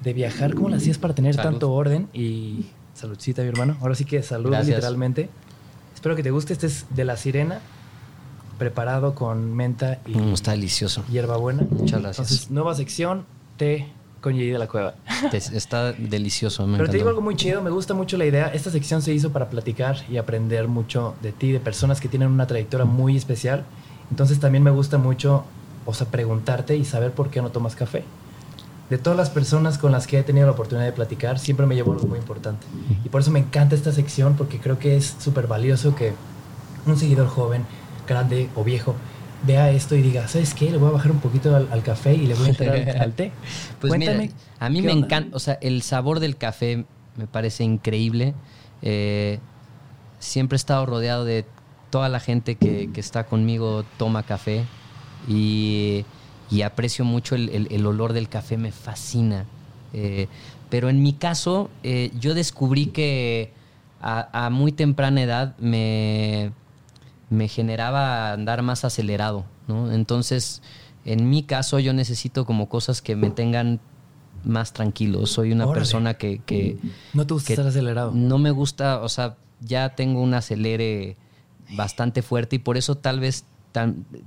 de 0.02 0.12
viajar, 0.12 0.54
¿cómo 0.54 0.68
lo 0.68 0.76
hacías 0.76 0.98
para 0.98 1.14
tener 1.14 1.36
tanto 1.36 1.72
orden? 1.72 2.08
Y 2.12 2.66
saludcita, 2.94 3.42
mi 3.42 3.48
hermano. 3.48 3.76
Ahora 3.80 3.94
sí 3.94 4.04
que 4.04 4.22
salud, 4.22 4.54
literalmente. 4.64 5.28
Espero 5.94 6.14
que 6.14 6.22
te 6.22 6.30
guste. 6.30 6.52
Este 6.52 6.66
es 6.66 6.86
de 6.90 7.04
la 7.04 7.16
sirena, 7.16 7.60
preparado 8.58 9.14
con 9.14 9.54
menta 9.54 10.00
y. 10.06 10.14
Mm, 10.16 10.34
está 10.34 10.52
delicioso. 10.52 11.04
Hierbabuena. 11.10 11.66
Muchas 11.70 12.00
gracias. 12.00 12.30
Entonces, 12.30 12.50
nueva 12.50 12.74
sección, 12.74 13.24
té 13.56 13.88
con 14.20 14.34
Yey 14.34 14.50
de 14.50 14.58
la 14.58 14.66
Cueva. 14.66 14.94
Está 15.32 15.92
delicioso. 15.92 16.66
Me 16.66 16.76
Pero 16.78 16.90
te 16.90 16.96
digo 16.96 17.08
algo 17.08 17.20
muy 17.20 17.36
chido, 17.36 17.62
me 17.62 17.70
gusta 17.70 17.94
mucho 17.94 18.16
la 18.16 18.26
idea. 18.26 18.48
Esta 18.48 18.70
sección 18.70 19.02
se 19.02 19.12
hizo 19.12 19.30
para 19.30 19.48
platicar 19.48 19.98
y 20.10 20.16
aprender 20.16 20.68
mucho 20.68 21.14
de 21.22 21.32
ti, 21.32 21.52
de 21.52 21.60
personas 21.60 22.00
que 22.00 22.08
tienen 22.08 22.30
una 22.30 22.46
trayectoria 22.46 22.84
muy 22.84 23.16
especial. 23.16 23.64
Entonces 24.10 24.40
también 24.40 24.62
me 24.62 24.70
gusta 24.70 24.98
mucho 24.98 25.44
o 25.86 25.94
sea, 25.94 26.08
preguntarte 26.08 26.76
y 26.76 26.84
saber 26.84 27.12
por 27.12 27.30
qué 27.30 27.40
no 27.40 27.50
tomas 27.50 27.76
café. 27.76 28.04
De 28.90 28.98
todas 28.98 29.16
las 29.16 29.30
personas 29.30 29.78
con 29.78 29.90
las 29.90 30.06
que 30.06 30.18
he 30.18 30.22
tenido 30.22 30.46
la 30.46 30.52
oportunidad 30.52 30.86
de 30.86 30.92
platicar, 30.92 31.38
siempre 31.38 31.66
me 31.66 31.74
llevo 31.74 31.92
algo 31.92 32.06
muy 32.06 32.18
importante. 32.18 32.66
Y 33.04 33.08
por 33.08 33.20
eso 33.20 33.30
me 33.30 33.40
encanta 33.40 33.74
esta 33.74 33.92
sección, 33.92 34.36
porque 34.36 34.58
creo 34.58 34.78
que 34.78 34.96
es 34.96 35.16
súper 35.18 35.46
valioso 35.46 35.96
que 35.96 36.12
un 36.86 36.96
seguidor 36.96 37.26
joven, 37.26 37.64
grande 38.06 38.48
o 38.54 38.62
viejo, 38.62 38.94
vea 39.44 39.70
esto 39.70 39.96
y 39.96 40.02
diga, 40.02 40.28
¿sabes 40.28 40.54
qué? 40.54 40.70
Le 40.70 40.78
voy 40.78 40.90
a 40.90 40.92
bajar 40.92 41.10
un 41.10 41.18
poquito 41.18 41.54
al, 41.56 41.82
café 41.82 42.14
y 42.14 42.26
le 42.26 42.34
voy 42.34 42.46
a 42.46 42.48
entrar 42.50 43.00
al, 43.00 43.12
té. 43.12 43.32
Pues 43.80 43.90
Cuéntame, 43.90 44.30
a 44.60 44.68
mí 44.68 44.82
me 44.82 44.92
encanta, 44.92 45.36
o 45.36 45.40
sea, 45.40 45.54
el 45.60 45.82
sabor 45.82 46.20
del 46.20 46.36
café 46.36 46.84
me 47.16 47.26
parece 47.26 47.64
increíble. 47.64 48.34
Eh, 48.82 49.40
siempre 50.20 50.54
he 50.54 50.58
estado 50.58 50.86
rodeado 50.86 51.24
de 51.24 51.44
toda 51.90 52.08
la 52.08 52.20
gente 52.20 52.54
que, 52.54 52.90
que 52.92 53.00
está 53.00 53.26
conmigo, 53.26 53.84
toma 53.98 54.22
café 54.22 54.64
y, 55.28 56.04
aprecio 56.64 57.04
mucho 57.04 57.34
el, 57.34 57.86
olor 57.86 58.12
del 58.12 58.28
café, 58.28 58.56
me 58.56 58.72
fascina. 58.72 59.44
Eh, 59.92 60.28
pero 60.68 60.88
en 60.88 61.02
mi 61.02 61.12
caso, 61.12 61.70
eh, 61.82 62.10
yo 62.18 62.34
descubrí 62.34 62.86
que 62.86 63.52
a, 64.00 64.50
muy 64.50 64.72
temprana 64.72 65.22
edad 65.22 65.56
me, 65.58 66.52
me 67.30 67.48
generaba 67.48 68.32
andar 68.32 68.62
más 68.62 68.84
acelerado, 68.84 69.44
¿no? 69.68 69.92
Entonces, 69.92 70.62
en 71.04 71.28
mi 71.30 71.42
caso, 71.42 71.78
yo 71.78 71.92
necesito 71.92 72.46
como 72.46 72.68
cosas 72.68 73.02
que 73.02 73.16
me 73.16 73.30
tengan 73.30 73.80
más 74.44 74.72
tranquilo. 74.72 75.26
Soy 75.26 75.52
una 75.52 75.70
persona 75.72 76.14
que, 76.14 76.78
No 77.12 77.26
te 77.26 77.34
gusta 77.34 77.52
estar 77.52 77.66
acelerado. 77.66 78.12
No 78.12 78.38
me 78.38 78.50
gusta, 78.50 79.00
o 79.00 79.08
sea, 79.08 79.36
ya 79.60 79.90
tengo 79.94 80.20
un 80.20 80.34
acelere 80.34 81.16
bastante 81.70 82.22
fuerte 82.22 82.56
y 82.56 82.58
por 82.58 82.76
eso 82.76 82.96
tal 82.96 83.20
vez 83.20 83.44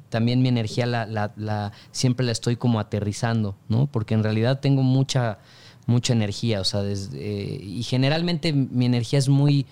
también 0.10 0.42
mi 0.42 0.50
energía 0.50 0.86
la, 0.86 1.72
siempre 1.92 2.26
la 2.26 2.32
estoy 2.32 2.56
como 2.56 2.80
aterrizando, 2.80 3.56
¿no? 3.68 3.88
Porque 3.88 4.14
en 4.14 4.24
realidad 4.24 4.60
tengo 4.60 4.84
mucha, 4.84 5.40
mucha 5.86 6.14
energía, 6.14 6.62
o 6.62 6.64
sea, 6.64 6.82
y 6.84 7.84
generalmente 7.84 8.54
mi 8.54 8.86
energía 8.86 9.20
es 9.20 9.30
muy... 9.30 9.66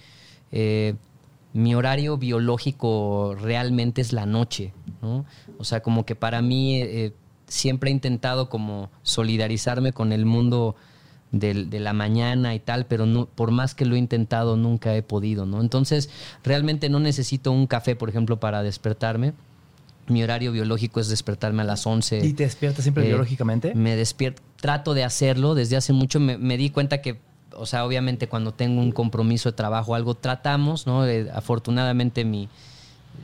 Eh, 0.52 0.96
mi 1.54 1.74
horario 1.74 2.18
biológico 2.18 3.36
realmente 3.40 4.02
es 4.02 4.14
la 4.14 4.28
noche, 4.28 4.74
¿no? 5.02 5.26
O 5.58 5.64
sea, 5.64 5.82
como 5.82 6.06
que 6.06 6.14
para 6.14 6.42
mí 6.44 6.80
eh, 6.82 7.14
siempre 7.48 7.90
he 7.90 7.94
intentado 7.94 8.48
como 8.48 8.92
solidarizarme 9.02 9.92
con 9.92 10.12
el 10.12 10.26
mundo 10.26 10.76
de, 11.32 11.66
de, 11.66 11.80
la 11.80 11.94
mañana 11.94 12.54
y 12.54 12.60
tal, 12.60 12.86
pero 12.86 13.06
no, 13.06 13.26
por 13.26 13.52
más 13.52 13.74
que 13.74 13.86
lo 13.86 13.96
he 13.96 14.00
intentado, 14.00 14.56
nunca 14.56 14.96
he 14.96 15.02
podido, 15.02 15.46
¿no? 15.46 15.62
Entonces, 15.62 16.10
realmente 16.44 16.90
no 16.90 17.00
necesito 17.00 17.52
un 17.52 17.66
café, 17.66 17.96
por 17.96 18.10
ejemplo, 18.10 18.40
para 18.40 18.62
despertarme 18.62 19.34
mi 20.08 20.24
horario 20.24 20.52
biológico 20.52 21.00
es 21.00 21.10
despertarme 21.10 21.62
a 21.62 21.66
las 21.66 21.86
11. 21.86 22.26
¿Y 22.26 22.34
te 22.34 22.44
despiertas 22.44 22.84
siempre 22.84 23.04
eh, 23.06 23.08
biológicamente? 23.08 23.76
Me 23.76 23.96
despierto, 23.96 24.42
trato 24.60 24.94
de 24.94 25.04
hacerlo 25.04 25.56
desde 25.56 25.78
hace 25.78 25.94
mucho. 25.94 26.20
Me, 26.20 26.58
di 26.58 26.70
cuenta 26.70 27.02
que, 27.02 27.20
o 27.54 27.66
sea, 27.66 27.86
obviamente 27.86 28.28
cuando 28.28 28.54
tengo 28.54 28.82
un 28.82 28.92
compromiso 28.92 29.50
de 29.50 29.56
trabajo, 29.56 29.96
algo 29.96 30.16
tratamos, 30.16 30.88
¿no? 30.88 31.06
Eh, 31.06 31.30
afortunadamente 31.34 32.26
mi, 32.26 32.50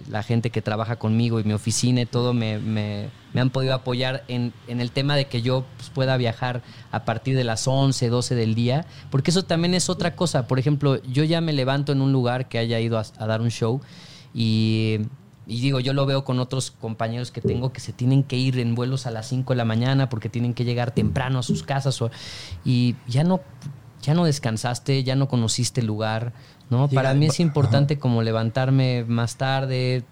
la 0.09 0.23
gente 0.23 0.49
que 0.49 0.61
trabaja 0.61 0.97
conmigo 0.97 1.39
y 1.39 1.43
mi 1.43 1.53
oficina 1.53 2.01
y 2.01 2.05
todo 2.05 2.33
me, 2.33 2.59
me, 2.59 3.09
han 3.35 3.49
podido 3.49 3.73
apoyar 3.73 4.23
en, 4.27 4.53
en, 4.67 4.81
el 4.81 4.91
tema 4.91 5.15
de 5.15 5.25
que 5.25 5.41
yo 5.41 5.65
pues, 5.77 5.89
pueda 5.89 6.17
viajar 6.17 6.61
a 6.91 7.05
partir 7.05 7.35
de 7.35 7.43
las 7.43 7.67
11, 7.67 8.09
12 8.09 8.35
del 8.35 8.55
día, 8.55 8.85
porque 9.09 9.31
eso 9.31 9.43
también 9.43 9.73
es 9.73 9.89
otra 9.89 10.15
cosa. 10.15 10.47
Por 10.47 10.59
ejemplo, 10.59 11.01
yo 11.03 11.23
ya 11.23 11.41
me 11.41 11.53
levanto 11.53 11.91
en 11.91 12.01
un 12.01 12.11
lugar 12.11 12.49
que 12.49 12.57
haya 12.57 12.79
ido 12.79 12.97
a 12.97 13.27
dar 13.27 13.41
un 13.41 13.49
show 13.49 13.81
y 14.33 14.99
y 15.45 15.59
digo, 15.59 15.79
yo 15.79 15.93
lo 15.93 16.05
veo 16.05 16.23
con 16.23 16.39
otros 16.39 16.71
compañeros 16.71 17.31
que 17.31 17.41
tengo 17.41 17.73
que 17.73 17.81
se 17.81 17.91
tienen 17.91 18.23
que 18.23 18.37
ir 18.37 18.59
en 18.59 18.75
vuelos 18.75 19.05
a 19.05 19.11
las 19.11 19.27
5 19.27 19.53
de 19.53 19.57
la 19.57 19.65
mañana 19.65 20.09
porque 20.09 20.29
tienen 20.29 20.53
que 20.53 20.63
llegar 20.63 20.91
temprano 20.91 21.39
a 21.39 21.43
sus 21.43 21.63
casas 21.63 22.01
y 22.63 22.95
ya 23.07 23.23
no, 23.23 23.41
ya 24.01 24.13
no 24.13 24.23
descansaste, 24.25 25.03
ya 25.03 25.15
no 25.15 25.27
conociste 25.27 25.81
el 25.81 25.87
lugar, 25.87 26.33
¿no? 26.69 26.87
Para 26.87 27.13
mí 27.13 27.25
es 27.25 27.39
importante 27.39 27.99
como 27.99 28.21
levantarme 28.21 29.03
más 29.05 29.35
tarde, 29.35 30.03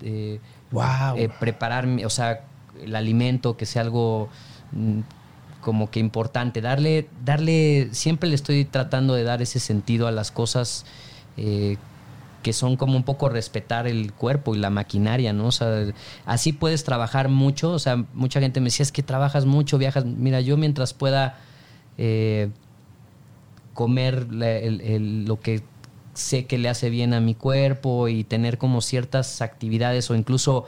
wow. 0.71 1.15
Eh, 1.15 1.23
eh, 1.23 1.29
prepararme, 1.39 2.05
o 2.05 2.09
sea, 2.09 2.41
el 2.81 2.95
alimento, 2.95 3.55
que 3.55 3.65
sea 3.65 3.83
algo 3.83 4.27
mm, 4.73 4.99
como 5.61 5.89
que 5.89 5.99
importante, 5.99 6.59
darle, 6.59 7.07
darle, 7.23 7.89
siempre 7.93 8.27
le 8.27 8.35
estoy 8.35 8.65
tratando 8.65 9.13
de 9.13 9.23
dar 9.23 9.41
ese 9.41 9.59
sentido 9.59 10.07
a 10.07 10.11
las 10.11 10.31
cosas 10.31 10.85
eh, 11.37 11.77
que 12.41 12.53
son 12.53 12.75
como 12.75 12.95
un 12.97 13.03
poco 13.03 13.29
respetar 13.29 13.87
el 13.87 14.13
cuerpo 14.13 14.55
y 14.55 14.59
la 14.59 14.69
maquinaria, 14.69 15.33
¿no? 15.33 15.47
O 15.47 15.51
sea, 15.51 15.85
así 16.25 16.53
puedes 16.53 16.83
trabajar 16.83 17.29
mucho, 17.29 17.71
o 17.71 17.79
sea, 17.79 18.05
mucha 18.13 18.39
gente 18.39 18.59
me 18.59 18.65
decía, 18.65 18.83
es 18.83 18.91
que 18.91 19.03
trabajas 19.03 19.45
mucho, 19.45 19.77
viajas, 19.77 20.05
mira, 20.05 20.41
yo 20.41 20.57
mientras 20.57 20.93
pueda 20.93 21.37
eh, 21.97 22.49
comer 23.73 24.27
lo 24.31 25.39
que 25.39 25.63
sé 26.13 26.45
que 26.45 26.57
le 26.57 26.69
hace 26.69 26.89
bien 26.89 27.13
a 27.13 27.19
mi 27.19 27.35
cuerpo 27.35 28.07
y 28.07 28.23
tener 28.23 28.57
como 28.57 28.81
ciertas 28.81 29.41
actividades 29.41 30.09
o 30.11 30.15
incluso 30.15 30.65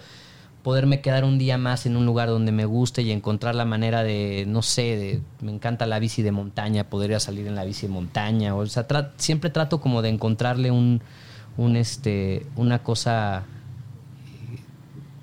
poderme 0.63 1.01
quedar 1.01 1.25
un 1.25 1.37
día 1.37 1.57
más 1.57 1.85
en 1.85 1.97
un 1.97 2.05
lugar 2.05 2.29
donde 2.29 2.53
me 2.53 2.65
guste 2.65 3.01
y 3.01 3.11
encontrar 3.11 3.53
la 3.53 3.65
manera 3.65 4.03
de, 4.03 4.45
no 4.47 4.61
sé, 4.61 4.81
de, 4.95 5.21
me 5.41 5.51
encanta 5.51 5.85
la 5.85 5.99
bici 5.99 6.21
de 6.21 6.31
montaña, 6.31 6.85
podría 6.85 7.19
salir 7.19 7.47
en 7.47 7.55
la 7.55 7.65
bici 7.65 7.87
de 7.87 7.93
montaña, 7.93 8.55
o, 8.55 8.65
sea, 8.65 8.87
siempre 9.17 9.49
trato 9.49 9.81
como 9.81 10.01
de 10.01 10.09
encontrarle 10.09 10.71
un, 10.71 11.01
un 11.57 11.75
este, 11.75 12.45
una 12.55 12.79
cosa 12.79 13.43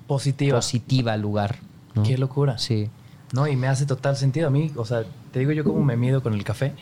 positiva, 0.07 0.59
positiva 0.59 1.13
al 1.13 1.21
lugar. 1.21 1.57
Qué 2.05 2.17
locura. 2.19 2.59
Sí. 2.59 2.89
No, 3.33 3.47
y 3.47 3.57
me 3.57 3.69
hace 3.69 3.87
total 3.87 4.17
sentido 4.17 4.49
a 4.49 4.51
mí, 4.51 4.73
o 4.77 4.85
sea, 4.85 5.05
te 5.33 5.39
digo 5.39 5.53
yo 5.53 5.65
cómo 5.65 5.83
me 5.83 5.97
mido 5.97 6.23
con 6.23 6.35
el 6.35 6.43
café 6.43 6.73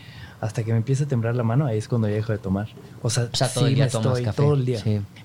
hasta 0.40 0.62
que 0.62 0.70
me 0.70 0.78
empieza 0.78 1.04
a 1.04 1.08
temblar 1.08 1.34
la 1.34 1.42
mano, 1.42 1.66
ahí 1.66 1.78
es 1.78 1.88
cuando 1.88 2.08
ya 2.08 2.14
dejo 2.14 2.32
de 2.32 2.38
tomar. 2.38 2.68
O 3.02 3.10
sea, 3.10 3.28
todo 3.52 3.66
el 3.66 3.74
día 3.74 3.88
tomas 3.88 4.20
café. 4.20 4.36
Todo 4.36 4.54
el 4.54 4.64
día. 4.64 4.80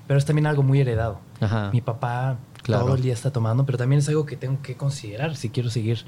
Pero 0.06 0.18
es 0.18 0.24
también 0.24 0.46
algo 0.46 0.62
muy 0.62 0.80
heredado. 0.80 1.20
Mi 1.72 1.80
papá 1.80 2.36
todo 2.64 2.94
el 2.94 3.02
día 3.02 3.12
está 3.12 3.30
tomando, 3.30 3.64
pero 3.66 3.78
también 3.78 4.00
es 4.00 4.08
algo 4.08 4.26
que 4.26 4.36
tengo 4.36 4.60
que 4.62 4.76
considerar 4.76 5.36
si 5.36 5.50
quiero 5.50 5.70
seguir 5.70 6.04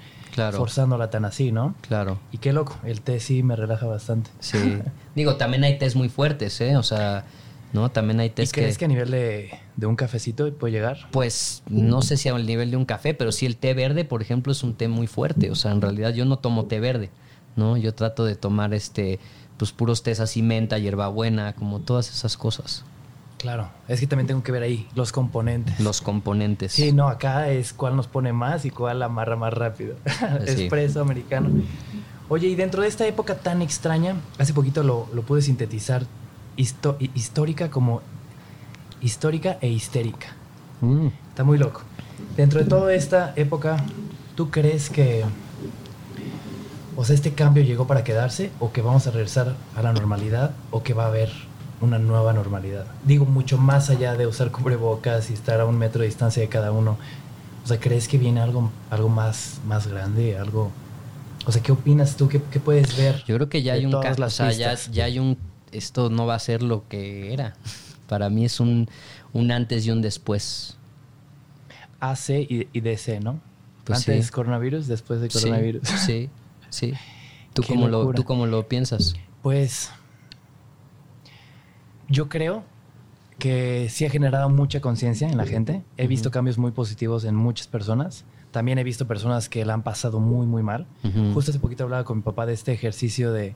forzándola 0.52 1.10
tan 1.10 1.24
así, 1.24 1.52
¿no? 1.52 1.74
Claro. 1.82 2.18
Y 2.32 2.38
qué 2.38 2.52
loco, 2.52 2.76
el 2.84 3.00
té 3.00 3.20
sí 3.20 3.42
me 3.42 3.56
relaja 3.56 3.86
bastante. 3.86 4.30
Sí. 4.40 4.78
Digo, 5.14 5.36
también 5.36 5.64
hay 5.64 5.78
tés 5.78 5.96
muy 5.96 6.08
fuertes, 6.08 6.60
¿eh? 6.60 6.76
O 6.76 6.82
sea, 6.82 7.24
¿no? 7.76 7.90
También 7.90 8.18
hay 8.20 8.30
tés 8.30 8.48
¿Y 8.48 8.52
crees 8.52 8.78
que... 8.78 8.86
a 8.86 8.88
nivel 8.88 9.10
de, 9.10 9.50
de, 9.76 9.86
un 9.86 9.96
cafecito 9.96 10.50
puede 10.54 10.72
llegar? 10.72 11.08
Pues 11.12 11.62
no 11.68 12.00
sé 12.00 12.16
si 12.16 12.30
a 12.30 12.36
nivel 12.38 12.70
de 12.70 12.76
un 12.78 12.86
café, 12.86 13.12
pero 13.12 13.32
sí 13.32 13.44
el 13.44 13.56
té 13.56 13.74
verde, 13.74 14.04
por 14.04 14.22
ejemplo, 14.22 14.50
es 14.50 14.64
un 14.64 14.74
té 14.74 14.88
muy 14.88 15.06
fuerte. 15.06 15.50
O 15.50 15.54
sea, 15.54 15.72
en 15.72 15.82
realidad 15.82 16.14
yo 16.14 16.24
no 16.24 16.38
tomo 16.38 16.64
té 16.64 16.80
verde, 16.80 17.10
¿no? 17.54 17.76
Yo 17.76 17.94
trato 17.94 18.24
de 18.24 18.34
tomar 18.34 18.72
este, 18.72 19.20
pues 19.58 19.72
puros 19.72 20.02
tés 20.02 20.20
así, 20.20 20.42
menta, 20.42 20.78
hierbabuena, 20.78 21.54
como 21.54 21.80
todas 21.80 22.10
esas 22.10 22.38
cosas. 22.38 22.84
Claro, 23.36 23.68
es 23.86 24.00
que 24.00 24.06
también 24.06 24.26
tengo 24.26 24.42
que 24.42 24.50
ver 24.50 24.62
ahí 24.62 24.88
los 24.94 25.12
componentes. 25.12 25.78
Los 25.78 26.00
componentes. 26.00 26.72
Sí, 26.72 26.92
no, 26.92 27.08
acá 27.08 27.50
es 27.50 27.74
cuál 27.74 27.94
nos 27.94 28.06
pone 28.06 28.32
más 28.32 28.64
y 28.64 28.70
cuál 28.70 29.02
amarra 29.02 29.36
más 29.36 29.52
rápido. 29.52 29.96
Espresso 30.46 31.02
americano. 31.02 31.50
Oye, 32.30 32.48
y 32.48 32.54
dentro 32.54 32.80
de 32.80 32.88
esta 32.88 33.06
época 33.06 33.36
tan 33.36 33.60
extraña, 33.60 34.16
hace 34.38 34.54
poquito 34.54 34.82
lo, 34.82 35.06
lo 35.12 35.22
pude 35.22 35.42
sintetizar 35.42 36.06
histórica 36.56 37.70
como 37.70 38.02
histórica 39.00 39.58
e 39.60 39.68
histérica. 39.68 40.28
Mm. 40.80 41.08
Está 41.30 41.44
muy 41.44 41.58
loco. 41.58 41.82
Dentro 42.36 42.60
de 42.60 42.66
toda 42.66 42.94
esta 42.94 43.32
época, 43.36 43.76
¿tú 44.34 44.50
crees 44.50 44.90
que, 44.90 45.24
o 46.96 47.04
sea, 47.04 47.14
este 47.14 47.32
cambio 47.32 47.62
llegó 47.62 47.86
para 47.86 48.04
quedarse 48.04 48.50
o 48.58 48.72
que 48.72 48.82
vamos 48.82 49.06
a 49.06 49.10
regresar 49.10 49.54
a 49.74 49.82
la 49.82 49.92
normalidad 49.92 50.52
o 50.70 50.82
que 50.82 50.94
va 50.94 51.04
a 51.04 51.08
haber 51.08 51.30
una 51.80 51.98
nueva 51.98 52.32
normalidad? 52.32 52.86
Digo, 53.04 53.26
mucho 53.26 53.58
más 53.58 53.90
allá 53.90 54.14
de 54.14 54.26
usar 54.26 54.50
cubrebocas 54.50 55.30
y 55.30 55.34
estar 55.34 55.60
a 55.60 55.66
un 55.66 55.78
metro 55.78 56.00
de 56.00 56.06
distancia 56.06 56.42
de 56.42 56.48
cada 56.48 56.72
uno. 56.72 56.96
O 57.64 57.68
sea, 57.68 57.80
¿crees 57.80 58.08
que 58.08 58.16
viene 58.16 58.40
algo, 58.40 58.70
algo 58.90 59.08
más, 59.08 59.60
más 59.66 59.86
grande? 59.86 60.38
Algo... 60.38 60.70
O 61.46 61.52
sea, 61.52 61.62
¿qué 61.62 61.72
opinas 61.72 62.16
tú? 62.16 62.28
¿Qué, 62.28 62.38
puedes 62.38 62.96
ver? 62.96 63.22
Yo 63.26 63.36
creo 63.36 63.48
que 63.48 63.62
ya 63.62 63.74
hay 63.74 63.86
un 63.86 63.94
o 63.94 64.30
sea, 64.30 64.50
ya, 64.50 64.74
ya 64.74 65.04
hay 65.04 65.18
un 65.18 65.36
esto 65.76 66.10
no 66.10 66.26
va 66.26 66.34
a 66.34 66.38
ser 66.38 66.62
lo 66.62 66.88
que 66.88 67.32
era. 67.32 67.54
Para 68.08 68.30
mí 68.30 68.44
es 68.44 68.60
un, 68.60 68.88
un 69.32 69.50
antes 69.50 69.86
y 69.86 69.90
un 69.90 70.02
después. 70.02 70.76
AC 72.00 72.30
y, 72.30 72.68
y 72.72 72.80
DC, 72.80 73.20
¿no? 73.20 73.40
Pues 73.84 74.00
Antes 74.00 74.30
coronavirus, 74.30 74.86
después 74.86 75.20
de 75.20 75.28
coronavirus. 75.28 75.88
Sí, 75.88 76.28
sí. 76.70 76.94
¿Tú, 77.54 77.62
cómo 77.62 77.88
lo, 77.88 78.12
¿Tú 78.12 78.24
cómo 78.24 78.46
lo 78.46 78.68
piensas? 78.68 79.14
Pues 79.42 79.90
yo 82.08 82.28
creo 82.28 82.64
que 83.38 83.88
sí 83.90 84.04
ha 84.04 84.10
generado 84.10 84.48
mucha 84.48 84.80
conciencia 84.80 85.28
en 85.28 85.36
la 85.36 85.46
gente. 85.46 85.82
He 85.96 86.06
visto 86.06 86.30
cambios 86.30 86.58
muy 86.58 86.72
positivos 86.72 87.24
en 87.24 87.34
muchas 87.34 87.66
personas. 87.66 88.24
También 88.50 88.78
he 88.78 88.84
visto 88.84 89.06
personas 89.06 89.48
que 89.48 89.64
la 89.64 89.74
han 89.74 89.82
pasado 89.82 90.20
muy, 90.20 90.46
muy 90.46 90.62
mal. 90.62 90.86
Justo 91.34 91.50
hace 91.50 91.60
poquito 91.60 91.84
hablaba 91.84 92.04
con 92.04 92.18
mi 92.18 92.22
papá 92.22 92.46
de 92.46 92.54
este 92.54 92.72
ejercicio 92.72 93.32
de 93.32 93.54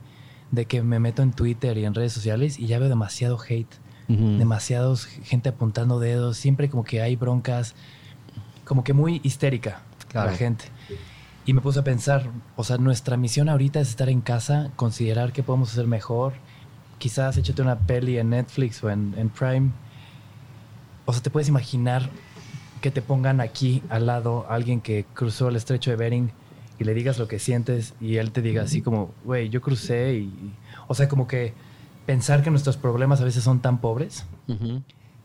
de 0.51 0.65
que 0.65 0.83
me 0.83 0.99
meto 0.99 1.21
en 1.21 1.31
Twitter 1.31 1.77
y 1.77 1.85
en 1.85 1.93
redes 1.93 2.13
sociales 2.13 2.59
y 2.59 2.67
ya 2.67 2.79
veo 2.79 2.89
demasiado 2.89 3.39
hate, 3.39 3.73
demasiados 4.07 5.05
gente 5.05 5.47
apuntando 5.47 5.99
dedos, 5.99 6.35
siempre 6.35 6.69
como 6.69 6.83
que 6.83 7.01
hay 7.01 7.15
broncas, 7.15 7.75
como 8.65 8.83
que 8.83 8.93
muy 8.93 9.21
histérica 9.23 9.83
la 10.13 10.33
gente. 10.33 10.65
Y 11.45 11.53
me 11.53 11.61
puse 11.61 11.79
a 11.79 11.83
pensar, 11.83 12.29
o 12.57 12.63
sea, 12.63 12.77
nuestra 12.77 13.15
misión 13.15 13.47
ahorita 13.47 13.79
es 13.79 13.89
estar 13.89 14.09
en 14.09 14.19
casa, 14.19 14.71
considerar 14.75 15.31
qué 15.31 15.43
podemos 15.43 15.71
hacer 15.71 15.87
mejor. 15.87 16.33
Quizás 16.99 17.37
échate 17.37 17.61
una 17.61 17.79
peli 17.79 18.17
en 18.17 18.29
Netflix 18.29 18.83
o 18.83 18.89
en, 18.89 19.15
en 19.17 19.29
Prime. 19.29 19.71
O 21.05 21.13
sea, 21.13 21.23
te 21.23 21.29
puedes 21.29 21.47
imaginar 21.47 22.09
que 22.81 22.91
te 22.91 23.01
pongan 23.01 23.39
aquí 23.39 23.81
al 23.89 24.07
lado 24.07 24.45
alguien 24.49 24.81
que 24.81 25.05
cruzó 25.13 25.49
el 25.49 25.55
estrecho 25.55 25.89
de 25.91 25.95
Bering 25.95 26.31
y 26.81 26.83
le 26.83 26.95
digas 26.95 27.19
lo 27.19 27.27
que 27.27 27.37
sientes 27.37 27.93
y 28.01 28.17
él 28.17 28.31
te 28.31 28.41
diga 28.41 28.63
así 28.63 28.81
como, 28.81 29.13
güey, 29.23 29.49
yo 29.49 29.61
crucé 29.61 30.15
y, 30.15 30.31
O 30.87 30.95
sea, 30.95 31.07
como 31.07 31.27
que 31.27 31.53
pensar 32.07 32.41
que 32.41 32.49
nuestros 32.49 32.75
problemas 32.75 33.21
a 33.21 33.23
veces 33.23 33.43
son 33.43 33.61
tan 33.61 33.79
pobres 33.79 34.25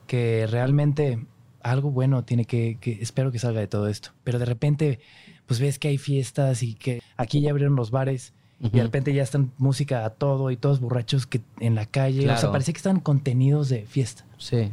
que 0.06 0.46
realmente 0.50 1.24
algo 1.62 1.90
bueno 1.90 2.24
tiene 2.24 2.44
que, 2.44 2.76
que, 2.78 2.98
espero 3.00 3.32
que 3.32 3.38
salga 3.38 3.60
de 3.60 3.68
todo 3.68 3.88
esto. 3.88 4.10
Pero 4.22 4.38
de 4.38 4.44
repente, 4.44 5.00
pues 5.46 5.58
ves 5.58 5.78
que 5.78 5.88
hay 5.88 5.96
fiestas 5.96 6.62
y 6.62 6.74
que 6.74 7.00
aquí 7.16 7.40
ya 7.40 7.52
abrieron 7.52 7.74
los 7.74 7.90
bares. 7.90 8.34
Y 8.60 8.68
de 8.70 8.82
repente 8.82 9.14
ya 9.14 9.22
están 9.22 9.52
música 9.56 10.04
a 10.04 10.10
todo 10.10 10.50
y 10.50 10.56
todos 10.58 10.80
borrachos 10.80 11.26
que 11.26 11.40
en 11.60 11.74
la 11.74 11.86
calle. 11.86 12.30
O 12.30 12.36
sea, 12.36 12.52
parece 12.52 12.72
que 12.72 12.78
están 12.78 13.00
contenidos 13.00 13.70
de 13.70 13.86
fiesta. 13.86 14.26
Sí 14.36 14.70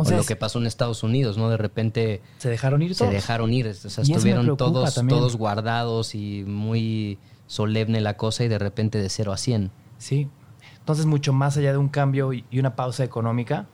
o 0.00 0.10
lo 0.10 0.24
que 0.24 0.36
pasó 0.36 0.58
en 0.58 0.66
Estados 0.66 1.02
Unidos, 1.02 1.38
¿no? 1.38 1.48
De 1.50 1.56
repente... 1.56 2.22
Se 2.38 2.48
dejaron 2.48 2.82
ir 2.82 2.96
todos. 2.96 3.10
Se 3.10 3.14
dejaron 3.14 3.52
ir, 3.52 3.68
o 3.68 3.74
sea, 3.74 4.02
estuvieron 4.02 4.56
todos, 4.56 4.94
todos 4.94 5.36
guardados 5.36 6.14
y 6.14 6.44
muy 6.44 7.18
solemne 7.46 8.00
la 8.00 8.16
cosa 8.16 8.44
y 8.44 8.48
de 8.48 8.58
repente 8.58 8.98
de 8.98 9.08
0 9.08 9.32
a 9.32 9.36
100. 9.36 9.70
Sí. 9.98 10.28
Entonces, 10.78 11.06
mucho 11.06 11.32
más 11.32 11.56
allá 11.56 11.72
de 11.72 11.78
un 11.78 11.88
cambio 11.88 12.32
y 12.32 12.44
una 12.52 12.76
pausa 12.76 13.04
económica, 13.04 13.66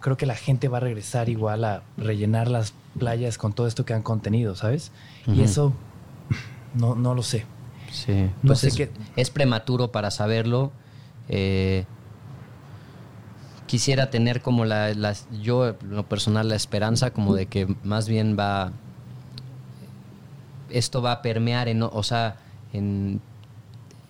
creo 0.00 0.16
que 0.16 0.26
la 0.26 0.34
gente 0.34 0.68
va 0.68 0.78
a 0.78 0.80
regresar 0.80 1.28
igual 1.28 1.64
a 1.64 1.82
rellenar 1.96 2.48
las 2.48 2.72
playas 2.98 3.38
con 3.38 3.52
todo 3.52 3.66
esto 3.66 3.84
que 3.84 3.94
han 3.94 4.02
contenido, 4.02 4.54
¿sabes? 4.54 4.92
Y 5.26 5.42
eso 5.42 5.72
no, 6.74 6.94
no 6.94 7.14
lo 7.14 7.22
sé. 7.22 7.44
Sí. 7.90 8.30
No 8.42 8.48
pues 8.48 8.60
sé 8.60 8.68
es, 8.68 8.76
qué... 8.76 8.90
es 9.16 9.30
prematuro 9.30 9.92
para 9.92 10.10
saberlo. 10.10 10.72
Eh, 11.28 11.84
quisiera 13.68 14.10
tener 14.10 14.42
como 14.42 14.64
la, 14.64 14.92
yo, 15.40 15.76
lo 15.82 16.08
personal, 16.08 16.48
la 16.48 16.56
esperanza 16.56 17.12
como 17.12 17.36
de 17.36 17.46
que 17.46 17.72
más 17.84 18.08
bien 18.08 18.36
va, 18.36 18.72
esto 20.70 21.00
va 21.00 21.12
a 21.12 21.22
permear, 21.22 21.68
en, 21.68 21.84
o 21.84 22.02
sea, 22.02 22.38
en, 22.72 23.20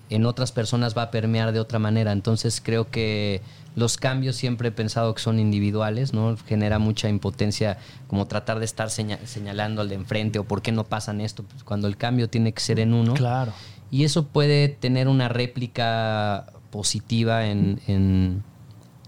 en 0.09 0.25
otras 0.25 0.53
personas 0.53 0.97
va 0.97 1.03
a 1.03 1.11
permear 1.11 1.53
de 1.53 1.61
otra 1.61 1.79
manera. 1.79 2.13
Entonces 2.13 2.63
creo 2.65 2.91
que 2.91 3.43
los 3.77 3.99
cambios 3.99 4.37
siempre 4.37 4.69
he 4.69 4.73
pensado 4.73 5.15
que 5.15 5.21
son 5.21 5.39
individuales, 5.39 6.15
¿no? 6.15 6.39
Genera 6.47 6.79
mucha 6.79 7.11
impotencia 7.11 7.77
como 8.07 8.27
tratar 8.27 8.61
de 8.61 8.65
estar 8.65 8.89
señalando 8.91 9.83
al 9.83 9.91
de 9.91 9.97
enfrente 9.97 10.39
o 10.39 10.45
por 10.45 10.63
qué 10.63 10.73
no 10.73 10.85
pasan 10.85 11.21
esto, 11.21 11.43
pues 11.43 11.65
cuando 11.65 11.87
el 11.89 11.99
cambio 11.99 12.31
tiene 12.31 12.53
que 12.53 12.61
ser 12.61 12.81
en 12.81 12.95
uno. 12.95 13.13
Claro. 13.13 13.53
Y 13.91 14.05
eso 14.05 14.27
puede 14.27 14.69
tener 14.69 15.09
una 15.09 15.29
réplica 15.29 16.47
positiva 16.71 17.47
en 17.47 18.43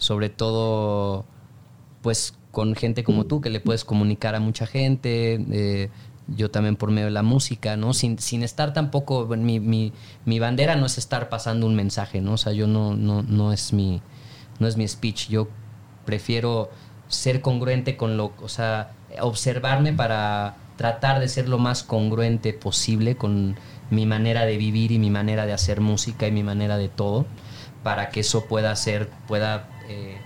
sobre 0.00 0.30
todo 0.30 1.26
pues 2.00 2.34
con 2.50 2.74
gente 2.74 3.04
como 3.04 3.26
tú 3.26 3.40
que 3.40 3.50
le 3.50 3.60
puedes 3.60 3.84
comunicar 3.84 4.34
a 4.34 4.40
mucha 4.40 4.66
gente, 4.66 5.44
eh, 5.52 5.90
yo 6.26 6.50
también 6.50 6.76
por 6.76 6.90
medio 6.90 7.06
de 7.06 7.12
la 7.12 7.22
música, 7.22 7.76
¿no? 7.76 7.92
Sin, 7.92 8.18
sin 8.18 8.42
estar 8.42 8.72
tampoco, 8.72 9.26
mi, 9.26 9.60
mi, 9.60 9.92
mi, 10.24 10.38
bandera 10.38 10.74
no 10.74 10.86
es 10.86 10.98
estar 10.98 11.28
pasando 11.28 11.66
un 11.66 11.74
mensaje, 11.74 12.20
¿no? 12.20 12.32
O 12.32 12.36
sea, 12.38 12.52
yo 12.52 12.66
no, 12.66 12.96
no, 12.96 13.22
no, 13.22 13.52
es 13.52 13.72
mi, 13.72 14.00
no 14.58 14.66
es 14.66 14.76
mi 14.76 14.88
speech, 14.88 15.28
yo 15.28 15.48
prefiero 16.06 16.70
ser 17.08 17.42
congruente 17.42 17.96
con 17.96 18.16
lo, 18.16 18.32
o 18.42 18.48
sea, 18.48 18.92
observarme 19.20 19.92
para 19.92 20.56
tratar 20.76 21.20
de 21.20 21.28
ser 21.28 21.46
lo 21.48 21.58
más 21.58 21.82
congruente 21.82 22.54
posible 22.54 23.16
con 23.16 23.56
mi 23.90 24.06
manera 24.06 24.46
de 24.46 24.56
vivir 24.56 24.92
y 24.92 24.98
mi 24.98 25.10
manera 25.10 25.44
de 25.44 25.52
hacer 25.52 25.82
música 25.82 26.26
y 26.26 26.32
mi 26.32 26.42
manera 26.42 26.78
de 26.78 26.88
todo, 26.88 27.26
para 27.82 28.08
que 28.08 28.20
eso 28.20 28.46
pueda 28.46 28.74
ser, 28.76 29.10
pueda 29.28 29.68
eh, 29.90 30.16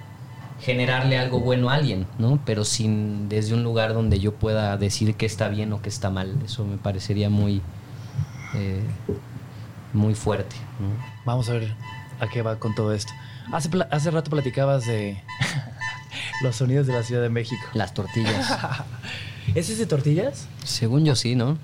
generarle 0.61 1.19
algo 1.19 1.41
bueno 1.41 1.71
a 1.71 1.75
alguien, 1.75 2.07
¿no? 2.19 2.39
Pero 2.45 2.65
sin 2.65 3.29
desde 3.29 3.55
un 3.55 3.63
lugar 3.63 3.95
donde 3.95 4.21
yo 4.21 4.35
pueda 4.35 4.77
decir 4.77 5.15
que 5.15 5.27
está 5.27 5.49
bien 5.49 5.73
o 5.73 5.83
que 5.83 5.89
está 5.89 6.11
mal. 6.11 6.37
Eso 6.45 6.65
me 6.65 6.77
parecería 6.77 7.31
muy, 7.31 7.61
eh, 8.55 8.83
muy 9.93 10.15
fuerte. 10.15 10.57
Vamos 11.25 11.49
a 11.49 11.55
ver 11.55 11.75
a 12.21 12.29
qué 12.29 12.43
va 12.43 12.59
con 12.59 12.75
todo 12.75 12.93
esto. 12.93 13.13
Hace, 13.53 13.71
hace 13.91 14.11
rato 14.11 14.31
platicabas 14.31 14.87
de 14.87 15.23
los 16.43 16.57
sonidos 16.57 16.87
de 16.87 16.93
la 16.93 17.03
Ciudad 17.03 17.23
de 17.23 17.31
México. 17.31 17.63
Las 17.75 17.93
tortillas. 17.95 18.59
¿Es 19.55 19.69
ese 19.69 19.81
de 19.81 19.87
tortillas? 19.87 20.49
Según 20.65 21.05
yo 21.05 21.15
sí, 21.15 21.35
¿no? 21.35 21.59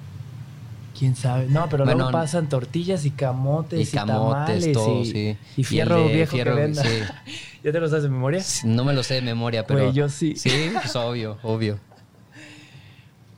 ¿Quién 0.98 1.16
sabe? 1.16 1.46
No, 1.48 1.68
pero 1.70 1.86
luego 1.86 2.10
pasan 2.10 2.48
tortillas 2.48 3.06
y 3.06 3.10
camotes 3.10 3.78
y, 3.78 3.82
y 3.82 3.86
tamales 3.86 4.72
todo, 4.72 5.00
y, 5.00 5.06
sí. 5.06 5.36
y 5.56 5.64
fierro 5.64 6.06
viejo 6.08 6.36
que 6.36 6.44
venda. 6.44 6.82
Sí. 6.82 7.02
¿Ya 7.62 7.72
te 7.72 7.80
lo 7.80 7.88
sabes 7.88 8.04
de 8.04 8.08
memoria? 8.08 8.42
No 8.64 8.84
me 8.84 8.92
lo 8.92 9.02
sé 9.02 9.14
de 9.14 9.22
memoria, 9.22 9.66
pero... 9.66 9.84
Pues 9.84 9.94
yo 9.94 10.08
sí. 10.08 10.34
Sí, 10.36 10.70
pues 10.72 10.96
obvio, 10.96 11.38
obvio. 11.42 11.78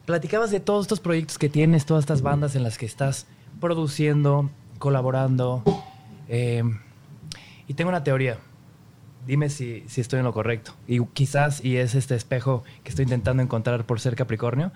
Platicabas 0.06 0.50
de 0.50 0.60
todos 0.60 0.84
estos 0.84 1.00
proyectos 1.00 1.38
que 1.38 1.48
tienes, 1.48 1.86
todas 1.86 2.02
estas 2.02 2.22
bandas 2.22 2.54
en 2.56 2.62
las 2.62 2.78
que 2.78 2.86
estás 2.86 3.26
produciendo, 3.60 4.50
colaborando. 4.78 5.62
Eh, 6.28 6.62
y 7.68 7.74
tengo 7.74 7.88
una 7.88 8.04
teoría. 8.04 8.38
Dime 9.26 9.48
si, 9.48 9.84
si 9.86 10.00
estoy 10.00 10.18
en 10.18 10.24
lo 10.24 10.32
correcto. 10.32 10.72
Y 10.88 11.04
quizás, 11.06 11.64
y 11.64 11.76
es 11.76 11.94
este 11.94 12.14
espejo 12.14 12.64
que 12.82 12.90
estoy 12.90 13.04
intentando 13.04 13.42
encontrar 13.42 13.86
por 13.86 14.00
ser 14.00 14.16
Capricornio, 14.16 14.72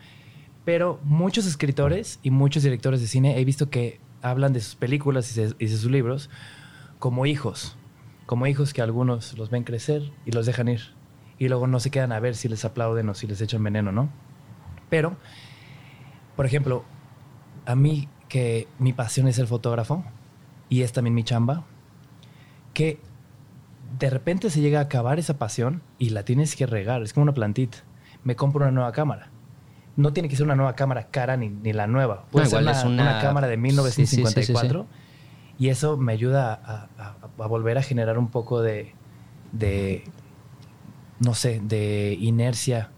pero 0.64 1.00
muchos 1.04 1.46
escritores 1.46 2.18
y 2.22 2.30
muchos 2.30 2.62
directores 2.64 3.00
de 3.00 3.06
cine 3.06 3.38
he 3.38 3.44
visto 3.44 3.70
que 3.70 4.00
hablan 4.20 4.52
de 4.52 4.60
sus 4.60 4.74
películas 4.74 5.36
y 5.36 5.40
de, 5.40 5.68
sus 5.68 5.90
libros 5.90 6.30
como 6.98 7.26
hijos, 7.26 7.76
como 8.26 8.46
hijos 8.46 8.72
que 8.72 8.82
algunos 8.82 9.36
los 9.38 9.50
ven 9.50 9.64
crecer 9.64 10.12
y 10.24 10.32
los 10.32 10.46
dejan 10.46 10.68
ir. 10.68 10.94
Y 11.38 11.48
luego 11.48 11.66
no 11.66 11.80
se 11.80 11.90
quedan 11.90 12.12
a 12.12 12.20
ver 12.20 12.34
si 12.34 12.48
les 12.48 12.64
aplauden 12.64 13.08
o 13.08 13.14
si 13.14 13.26
les 13.26 13.40
echan 13.40 13.62
veneno, 13.62 13.92
¿no? 13.92 14.08
Pero, 14.88 15.16
por 16.34 16.46
ejemplo, 16.46 16.84
a 17.64 17.74
mí 17.74 18.08
que 18.28 18.68
mi 18.78 18.92
pasión 18.92 19.28
es 19.28 19.38
el 19.38 19.46
fotógrafo 19.46 20.04
y 20.68 20.82
es 20.82 20.92
también 20.92 21.14
mi 21.14 21.24
chamba, 21.24 21.64
que 22.74 23.00
de 23.98 24.10
repente 24.10 24.50
se 24.50 24.60
llega 24.60 24.80
a 24.80 24.82
acabar 24.82 25.18
esa 25.18 25.38
pasión 25.38 25.82
y 25.98 26.10
la 26.10 26.24
tienes 26.24 26.56
que 26.56 26.66
regar, 26.66 27.02
es 27.02 27.12
como 27.12 27.24
una 27.24 27.34
plantita. 27.34 27.78
Me 28.24 28.34
compro 28.34 28.62
una 28.62 28.72
nueva 28.72 28.92
cámara 28.92 29.30
no 29.96 30.12
tiene 30.12 30.28
que 30.28 30.36
ser 30.36 30.44
una 30.44 30.54
nueva 30.54 30.74
cámara 30.74 31.08
cara 31.08 31.36
ni, 31.36 31.48
ni 31.48 31.72
la 31.72 31.86
nueva. 31.86 32.26
Puede 32.30 32.46
ser 32.46 32.60
una, 32.60 33.18
cámara 33.20 33.48
de 33.48 33.56
1954 33.56 34.86
y 35.58 35.68
eso 35.70 35.96
me 35.96 36.12
ayuda 36.12 36.52
a, 36.52 37.25
volver 37.36 37.78
a 37.78 37.82
generar 37.82 38.18
un 38.18 38.28
poco 38.28 38.62
de, 38.62 38.94
de, 39.52 40.04
no 41.20 41.34
sé, 41.34 41.60
de 41.62 42.16
inercia 42.20 42.90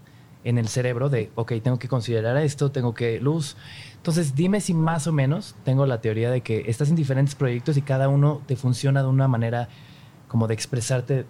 en 0.45 0.59
el 0.59 0.69
cerebro 0.69 1.09
de, 1.09 1.31
ok, 1.35 1.55
tengo 1.63 1.79
que 1.79 1.89
considerar 1.89 2.37
esto, 2.39 2.71
tengo 2.71 2.95
que 2.95 3.21
luz. 3.21 3.57
Entonces, 3.97 4.35
dime 4.35 4.61
si 4.61 4.75
más 4.75 5.07
o 5.07 5.13
menos 5.13 5.55
tengo 5.65 5.85
la 5.87 6.01
teoría 6.01 6.31
de 6.31 6.41
que 6.41 6.65
estás 6.69 6.89
en 6.89 6.97
diferentes 6.97 7.35
proyectos 7.35 7.77
y 7.77 7.83
cada 7.83 8.09
uno 8.09 8.41
te 8.47 8.57
funciona 8.57 9.03
de 9.03 9.09
una 9.09 9.29
manera 9.29 9.69
como 10.29 10.47
de 10.47 10.55
expresarte 10.55 11.27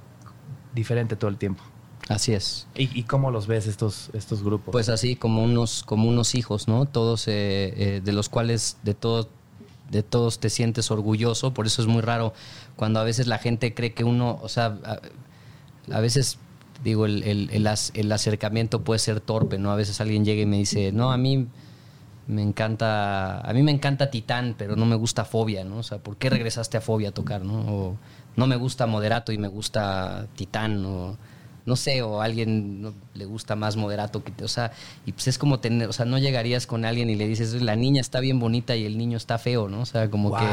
diferente 0.74 1.16
todo 1.16 1.30
el 1.30 1.36
tiempo. 1.38 1.62
Así 2.08 2.32
es. 2.32 2.66
¿Y, 2.74 3.02
cómo 3.02 3.30
los 3.30 3.46
ves 3.46 3.66
estos, 3.66 4.10
estos 4.14 4.42
grupos? 4.42 4.72
Pues 4.72 4.88
así, 4.88 5.14
como 5.14 5.42
unos, 5.42 5.82
como 5.82 6.08
unos 6.08 6.34
hijos, 6.34 6.66
¿no? 6.66 6.86
Todos, 6.86 7.28
eh, 7.28 7.74
eh, 7.76 8.00
de 8.02 8.12
los 8.12 8.30
cuales 8.30 8.78
de, 8.82 8.94
todo, 8.94 9.28
de 9.90 10.02
todos 10.02 10.38
te 10.38 10.50
sientes 10.50 10.90
orgulloso. 10.90 11.54
Por 11.54 11.66
eso 11.66 11.82
es 11.82 11.88
muy 11.88 12.02
raro 12.02 12.34
cuando 12.76 13.00
a 13.00 13.04
veces 13.04 13.26
la 13.26 13.38
gente 13.38 13.74
cree 13.74 13.94
que 13.94 14.04
uno, 14.04 14.38
o 14.42 14.48
sea, 14.48 14.78
a, 15.90 16.00
veces, 16.00 16.38
digo, 16.84 17.06
el, 17.06 17.22
el, 17.24 17.50
el, 17.94 18.12
acercamiento 18.12 18.82
puede 18.82 18.98
ser 18.98 19.20
torpe, 19.20 19.58
¿no? 19.58 19.70
A 19.70 19.76
veces 19.76 20.00
alguien 20.00 20.24
llega 20.24 20.42
y 20.42 20.46
me 20.46 20.58
dice, 20.58 20.92
no, 20.92 21.12
a 21.12 21.16
mí 21.16 21.46
me 22.26 22.42
encanta, 22.42 23.40
a 23.40 23.52
mí 23.54 23.62
me 23.62 23.72
encanta 23.72 24.10
Titán, 24.10 24.54
pero 24.58 24.76
no 24.76 24.84
me 24.84 24.96
gusta 24.96 25.24
Fobia, 25.24 25.64
¿no? 25.64 25.78
O 25.78 25.82
sea, 25.82 25.98
¿por 25.98 26.16
qué 26.16 26.28
regresaste 26.28 26.76
a 26.76 26.80
Fobia 26.80 27.08
a 27.08 27.12
tocar, 27.12 27.42
no? 27.42 27.60
O 27.60 27.96
no 28.36 28.46
me 28.46 28.56
gusta 28.56 28.86
Moderato 28.86 29.32
y 29.32 29.38
me 29.38 29.48
gusta 29.48 30.26
Titán, 30.36 30.84
o 30.84 31.16
no 31.68 31.76
sé, 31.76 32.00
o 32.00 32.22
alguien 32.22 32.94
le 33.12 33.24
gusta 33.26 33.54
más 33.54 33.76
moderato, 33.76 34.24
que, 34.24 34.32
o 34.42 34.48
sea, 34.48 34.72
y 35.04 35.12
pues 35.12 35.28
es 35.28 35.36
como 35.38 35.60
tener, 35.60 35.88
o 35.88 35.92
sea, 35.92 36.06
no 36.06 36.16
llegarías 36.16 36.66
con 36.66 36.86
alguien 36.86 37.10
y 37.10 37.14
le 37.14 37.28
dices, 37.28 37.52
la 37.60 37.76
niña 37.76 38.00
está 38.00 38.20
bien 38.20 38.40
bonita 38.40 38.74
y 38.74 38.86
el 38.86 38.96
niño 38.96 39.18
está 39.18 39.38
feo, 39.38 39.68
¿no? 39.68 39.82
O 39.82 39.86
sea, 39.86 40.10
como 40.10 40.34
que 40.34 40.46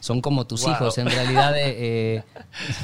son 0.00 0.22
como 0.22 0.46
tus 0.46 0.66
hijos, 0.66 0.96
en 0.96 1.10
realidad 1.10 1.56
eh, 1.58 2.24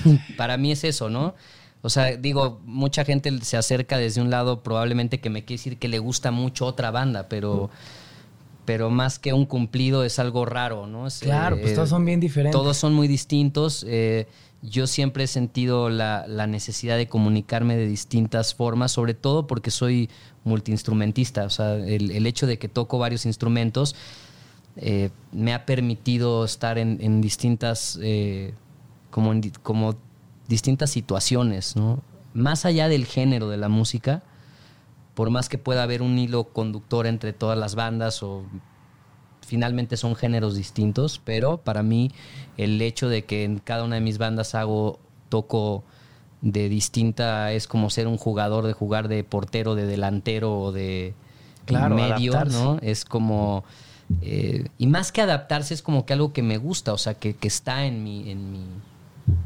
eh, 0.05 0.18
para 0.37 0.59
mí 0.59 0.70
es 0.70 0.85
eso, 0.85 1.09
¿no? 1.09 1.35
O 1.81 1.88
sea, 1.88 2.16
digo, 2.16 2.61
mucha 2.66 3.07
gente 3.07 3.33
se 3.40 3.57
acerca 3.57 3.96
desde 3.96 4.20
un 4.20 4.29
lado 4.29 4.62
probablemente 4.62 5.20
que 5.20 5.31
me 5.31 5.44
quiere 5.44 5.59
decir 5.59 5.79
que 5.79 5.88
le 5.88 5.98
gusta 5.98 6.31
mucho 6.31 6.66
otra 6.66 6.90
banda, 6.90 7.29
pero 7.29 7.70
pero 8.66 8.90
más 8.90 9.18
que 9.18 9.33
un 9.33 9.46
cumplido 9.46 10.05
es 10.05 10.18
algo 10.18 10.44
raro, 10.44 10.87
¿no? 10.87 11.09
claro, 11.22 11.59
pues 11.59 11.74
todos 11.74 11.88
son 11.88 12.05
bien 12.05 12.20
diferentes. 12.20 12.53
Todos 12.53 12.77
son 12.77 12.92
muy 12.92 13.09
distintos. 13.09 13.83
Eh, 13.88 14.27
yo 14.62 14.87
siempre 14.87 15.25
he 15.25 15.27
sentido 15.27 15.88
la, 15.88 16.27
necesidad 16.47 16.97
de 16.97 17.09
comunicarme 17.09 17.77
de 17.77 17.87
distintas 17.87 18.55
formas, 18.55 18.92
sobre 18.92 19.14
todo 19.14 19.47
porque 19.47 19.71
soy 19.71 20.11
multiinstrumentista. 20.44 21.44
O 21.44 21.51
sea, 21.51 21.75
el, 21.75 22.27
hecho 22.27 22.47
de 22.47 22.59
que 22.59 22.68
toco 22.68 22.99
varios 22.99 23.25
instrumentos 23.27 23.94
eh, 24.77 25.11
me 25.33 25.55
ha 25.55 25.64
permitido 25.64 26.44
estar 26.44 26.79
en, 26.79 27.21
distintas, 27.21 27.99
eh, 28.03 28.55
como, 29.11 29.33
como 29.62 29.97
distintas 30.49 30.90
situaciones, 30.90 31.77
¿no? 31.77 32.03
Más 32.35 32.64
allá 32.64 32.88
del 32.88 33.07
género 33.07 33.49
de 33.49 33.57
la 33.57 33.68
música, 33.68 34.23
por 35.14 35.31
más 35.31 35.49
que 35.49 35.59
pueda 35.59 35.83
haber 35.83 36.03
un 36.03 36.18
hilo 36.18 36.44
conductor 36.44 37.07
entre 37.07 37.33
todas 37.33 37.59
las 37.59 37.75
bandas 37.75 38.23
o 38.23 38.44
finalmente 39.49 39.97
son 39.97 40.15
géneros 40.15 40.55
distintos, 40.55 41.23
pero 41.25 41.57
para 41.57 41.83
mí 41.83 42.13
el 42.59 42.81
hecho 42.83 43.09
de 43.09 43.25
que 43.25 43.45
en 43.45 43.59
cada 43.59 43.83
una 43.83 43.95
de 43.95 44.03
mis 44.03 44.19
bandas 44.19 44.55
hago, 44.55 44.99
toco 45.31 45.85
de 46.43 46.69
distinta, 46.69 47.53
es 47.53 47.67
como 47.67 47.89
ser 47.89 48.07
un 48.07 48.19
jugador 48.19 48.67
de 48.67 48.75
jugar 48.75 49.09
de 49.09 49.25
portero, 49.25 49.75
de 49.75 49.87
delantero 49.87 50.61
o 50.61 50.71
de 50.71 51.15
medio, 51.71 52.45
¿no? 52.45 52.79
Es 52.83 53.05
como... 53.05 53.65
Eh, 54.23 54.69
y 54.79 54.87
más 54.87 55.13
que 55.13 55.23
adaptarse 55.23 55.75
es 55.75 55.83
como 55.83 56.07
que 56.07 56.13
algo 56.13 56.33
que 56.33 56.43
me 56.43 56.59
gusta, 56.59 56.93
o 56.93 56.99
sea, 56.99 57.15
que, 57.15 57.37
está 57.43 57.87
en 57.87 58.05
mi, 58.05 58.31
en 58.31 58.53
mi, 58.53 58.65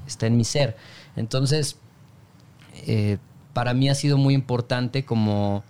está 0.06 0.26
en 0.26 0.36
mi 0.36 0.44
ser. 0.44 0.76
Entonces, 1.16 1.78
eh, 2.86 3.18
para 3.52 3.72
mí 3.72 3.88
ha 3.88 3.94
sido 3.94 4.18
muy 4.18 4.34
importante 4.34 5.04
como 5.04 5.62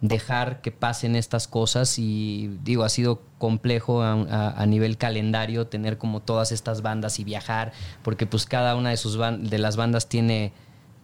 dejar 0.00 0.60
que 0.60 0.72
pasen 0.72 1.16
estas 1.16 1.48
cosas 1.48 1.98
y 1.98 2.58
digo, 2.62 2.84
ha 2.84 2.88
sido 2.88 3.22
complejo 3.38 4.02
a, 4.02 4.64
nivel 4.66 4.98
calendario 4.98 5.66
tener 5.66 5.98
como 5.98 6.20
todas 6.20 6.52
estas 6.52 6.82
bandas 6.82 7.18
y 7.18 7.24
viajar, 7.24 7.72
porque 8.02 8.26
pues 8.26 8.46
cada 8.46 8.76
una 8.76 8.90
de, 8.90 8.96
sus 8.96 9.18
de 9.18 9.58
las 9.58 9.76
bandas 9.76 10.08
tiene, 10.08 10.52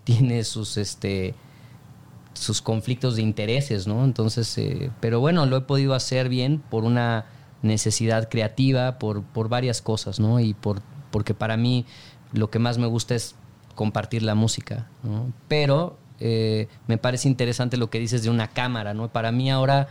tiene 0.04 0.44
sus, 0.44 0.76
este, 0.76 1.34
sus 2.34 2.60
conflictos 2.60 3.16
de 3.16 3.22
intereses, 3.22 3.86
¿no? 3.86 4.04
Entonces, 4.04 4.56
eh, 4.58 4.90
pero 5.00 5.20
bueno, 5.20 5.46
lo 5.46 5.56
he 5.56 5.62
podido 5.62 5.94
hacer 5.94 6.28
bien 6.28 6.58
por 6.58 6.84
una 6.84 7.26
necesidad 7.62 8.28
creativa, 8.28 8.98
por, 8.98 9.22
por 9.22 9.48
varias 9.48 9.80
cosas, 9.80 10.20
¿no? 10.20 10.40
Y 10.40 10.52
por, 10.52 10.82
porque 11.10 11.34
para 11.34 11.56
mí 11.56 11.86
lo 12.32 12.50
que 12.50 12.58
más 12.58 12.78
me 12.78 12.86
gusta 12.86 13.14
es 13.14 13.36
compartir 13.74 14.22
la 14.22 14.34
música, 14.34 14.88
¿no? 15.02 15.32
Pero 15.48 15.98
eh, 16.24 16.68
me 16.86 16.98
parece 16.98 17.26
interesante 17.26 17.76
lo 17.76 17.90
que 17.90 17.98
dices 17.98 18.22
de 18.22 18.30
una 18.30 18.46
cámara, 18.46 18.94
¿no? 18.94 19.08
Para 19.08 19.32
mí 19.32 19.50
ahora 19.50 19.88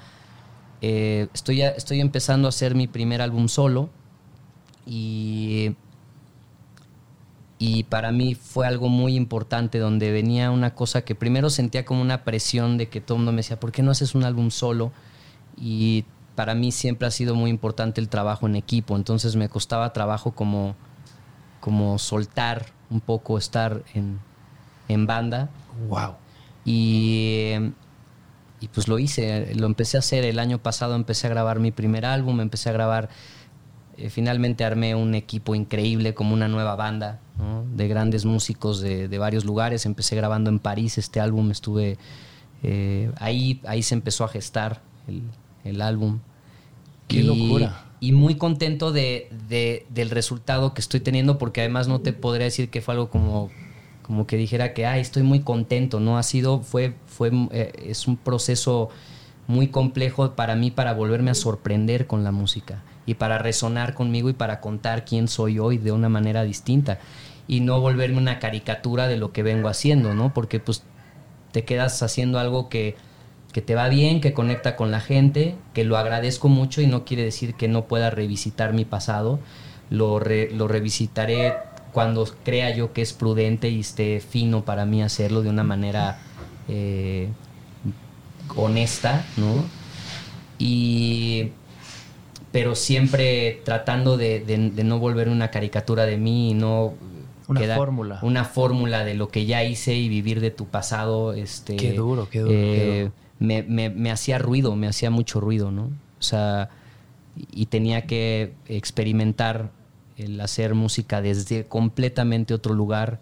eh, 0.79 1.27
estoy, 1.33 1.61
estoy 1.61 1.99
empezando 1.99 2.47
a 2.47 2.49
hacer 2.49 2.73
mi 2.73 2.87
primer 2.87 3.21
álbum 3.21 3.49
solo 3.49 3.89
y, 4.85 5.75
y 7.59 7.83
para 7.83 8.13
mí 8.13 8.33
fue 8.33 8.65
algo 8.65 8.87
muy 8.87 9.15
importante 9.15 9.77
donde 9.77 10.13
venía 10.13 10.51
una 10.51 10.73
cosa 10.73 11.01
que 11.01 11.15
primero 11.15 11.49
sentía 11.49 11.83
como 11.83 12.01
una 12.01 12.23
presión 12.23 12.77
de 12.77 12.87
que 12.87 13.01
todo 13.01 13.17
el 13.17 13.19
mundo 13.19 13.33
me 13.33 13.37
decía, 13.37 13.59
¿por 13.59 13.73
qué 13.73 13.83
no 13.83 13.91
haces 13.91 14.15
un 14.15 14.23
álbum 14.23 14.51
solo? 14.51 14.93
Y 15.57 16.05
para 16.35 16.55
mí 16.55 16.71
siempre 16.71 17.09
ha 17.09 17.11
sido 17.11 17.35
muy 17.35 17.49
importante 17.49 17.99
el 17.99 18.07
trabajo 18.07 18.47
en 18.47 18.55
equipo, 18.55 18.95
entonces 18.95 19.35
me 19.35 19.49
costaba 19.49 19.91
trabajo 19.91 20.31
como, 20.31 20.75
como 21.59 21.99
soltar 21.99 22.67
un 22.89 23.01
poco, 23.01 23.37
estar 23.37 23.83
en, 23.93 24.19
en 24.87 25.05
banda. 25.05 25.49
Wow. 25.89 26.15
Y, 26.65 27.53
y 28.59 28.67
pues 28.67 28.87
lo 28.87 28.99
hice, 28.99 29.53
lo 29.55 29.65
empecé 29.65 29.97
a 29.97 29.99
hacer 29.99 30.23
el 30.23 30.39
año 30.39 30.59
pasado, 30.59 30.95
empecé 30.95 31.27
a 31.27 31.31
grabar 31.31 31.59
mi 31.59 31.71
primer 31.71 32.05
álbum, 32.05 32.39
empecé 32.41 32.69
a 32.69 32.73
grabar, 32.73 33.09
eh, 33.97 34.09
finalmente 34.09 34.63
armé 34.63 34.95
un 34.95 35.15
equipo 35.15 35.55
increíble 35.55 36.13
como 36.13 36.33
una 36.33 36.47
nueva 36.47 36.75
banda 36.75 37.19
de 37.75 37.87
grandes 37.87 38.25
músicos 38.25 38.81
de, 38.81 39.07
de, 39.07 39.17
varios 39.17 39.45
lugares, 39.45 39.87
empecé 39.87 40.15
grabando 40.15 40.51
en 40.51 40.59
París 40.59 40.99
este 40.99 41.19
álbum, 41.19 41.49
estuve 41.49 41.97
eh, 42.61 43.11
ahí, 43.17 43.59
ahí 43.65 43.81
se 43.81 43.95
empezó 43.95 44.23
a 44.23 44.27
gestar 44.27 44.81
el, 45.07 45.23
el 45.63 45.81
álbum. 45.81 46.19
¡Qué 47.07 47.23
locura! 47.23 47.85
Y 47.99 48.13
muy 48.13 48.35
contento 48.35 48.91
de, 48.91 49.29
de, 49.47 49.85
del 49.89 50.09
resultado 50.09 50.73
que 50.73 50.81
estoy 50.81 50.99
teniendo 50.99 51.37
porque 51.37 51.61
además 51.61 51.87
no 51.87 52.01
te 52.01 52.13
podría 52.13 52.45
decir 52.45 52.69
que 52.69 52.81
fue 52.81 52.93
algo 52.93 53.09
como 53.09 53.49
como 54.11 54.27
que 54.27 54.35
dijera 54.35 54.73
que, 54.73 54.85
ay, 54.85 54.99
estoy 54.99 55.23
muy 55.23 55.39
contento, 55.39 56.01
¿no? 56.01 56.17
Ha 56.17 56.23
sido, 56.23 56.59
fue, 56.59 56.95
fue, 57.05 57.31
eh, 57.51 57.71
es 57.85 58.09
un 58.09 58.17
proceso 58.17 58.89
muy 59.47 59.67
complejo 59.67 60.31
para 60.33 60.53
mí 60.57 60.69
para 60.69 60.93
volverme 60.93 61.31
a 61.31 61.33
sorprender 61.33 62.07
con 62.07 62.25
la 62.25 62.33
música 62.33 62.83
y 63.05 63.13
para 63.13 63.37
resonar 63.37 63.93
conmigo 63.93 64.29
y 64.29 64.33
para 64.33 64.59
contar 64.59 65.05
quién 65.05 65.29
soy 65.29 65.59
hoy 65.59 65.77
de 65.77 65.93
una 65.93 66.09
manera 66.09 66.43
distinta 66.43 66.99
y 67.47 67.61
no 67.61 67.79
volverme 67.79 68.17
una 68.17 68.39
caricatura 68.39 69.07
de 69.07 69.15
lo 69.15 69.31
que 69.31 69.43
vengo 69.43 69.69
haciendo, 69.69 70.13
¿no? 70.13 70.33
Porque 70.33 70.59
pues 70.59 70.83
te 71.53 71.63
quedas 71.63 72.03
haciendo 72.03 72.37
algo 72.37 72.67
que, 72.67 72.97
que 73.53 73.61
te 73.61 73.75
va 73.75 73.87
bien, 73.87 74.19
que 74.19 74.33
conecta 74.33 74.75
con 74.75 74.91
la 74.91 74.99
gente, 74.99 75.55
que 75.73 75.85
lo 75.85 75.95
agradezco 75.95 76.49
mucho 76.49 76.81
y 76.81 76.87
no 76.87 77.05
quiere 77.05 77.23
decir 77.23 77.53
que 77.53 77.69
no 77.69 77.85
pueda 77.85 78.09
revisitar 78.09 78.73
mi 78.73 78.83
pasado, 78.83 79.39
lo, 79.89 80.19
lo 80.19 80.67
revisitaré 80.67 81.70
cuando 81.91 82.27
crea 82.43 82.75
yo 82.75 82.93
que 82.93 83.01
es 83.01 83.13
prudente 83.13 83.69
y 83.69 83.81
esté 83.81 84.19
fino 84.19 84.63
para 84.63 84.85
mí 84.85 85.01
hacerlo 85.03 85.41
de 85.41 85.49
una 85.49 85.63
manera 85.63 86.19
eh, 86.67 87.29
honesta, 88.55 89.25
¿no? 89.37 89.65
Y 90.57 91.51
pero 92.51 92.75
siempre 92.75 93.61
tratando 93.63 94.17
de, 94.17 94.43
no 94.83 94.99
volver 94.99 95.29
una 95.29 95.51
caricatura 95.51 96.05
de 96.05 96.17
mí 96.17 96.51
y 96.51 96.53
no 96.53 96.93
una 97.47 97.75
fórmula. 97.75 98.19
una 98.21 98.45
fórmula 98.45 99.03
de 99.03 99.13
lo 99.13 99.29
que 99.29 99.45
ya 99.45 99.63
hice 99.63 99.95
y 99.95 100.09
vivir 100.09 100.39
de 100.39 100.51
tu 100.51 100.67
pasado 100.67 101.33
este 101.33 101.75
qué 101.75 101.93
duro 101.93 102.27
qué 102.29 102.39
duro, 102.39 102.53
eh, 102.53 103.11
Me, 103.39 103.63
me, 103.63 104.11
hacía 104.11 104.37
ruido 104.37 104.75
me 104.75 104.87
hacía 104.87 105.09
mucho 105.09 105.41
ruido 105.41 105.71
no 105.71 105.83
o 105.83 106.21
sea 106.21 106.69
y 107.35 107.65
tenía 107.65 108.05
que 108.05 108.53
experimentar 108.67 109.71
el 110.23 110.39
hacer 110.41 110.75
música 110.75 111.21
desde 111.21 111.65
completamente 111.67 112.53
otro 112.53 112.73
lugar 112.73 113.19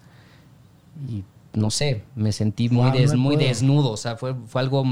y 1.08 1.24
no 1.54 1.72
sé, 1.72 2.04
me 2.16 2.32
sentí 2.32 2.70
muy, 2.70 2.92
muy 3.18 3.36
desnudo, 3.36 3.92
o 3.92 3.98
sea, 3.98 4.18
fue, 4.18 4.36
fue 4.48 4.62
algo 4.62 4.84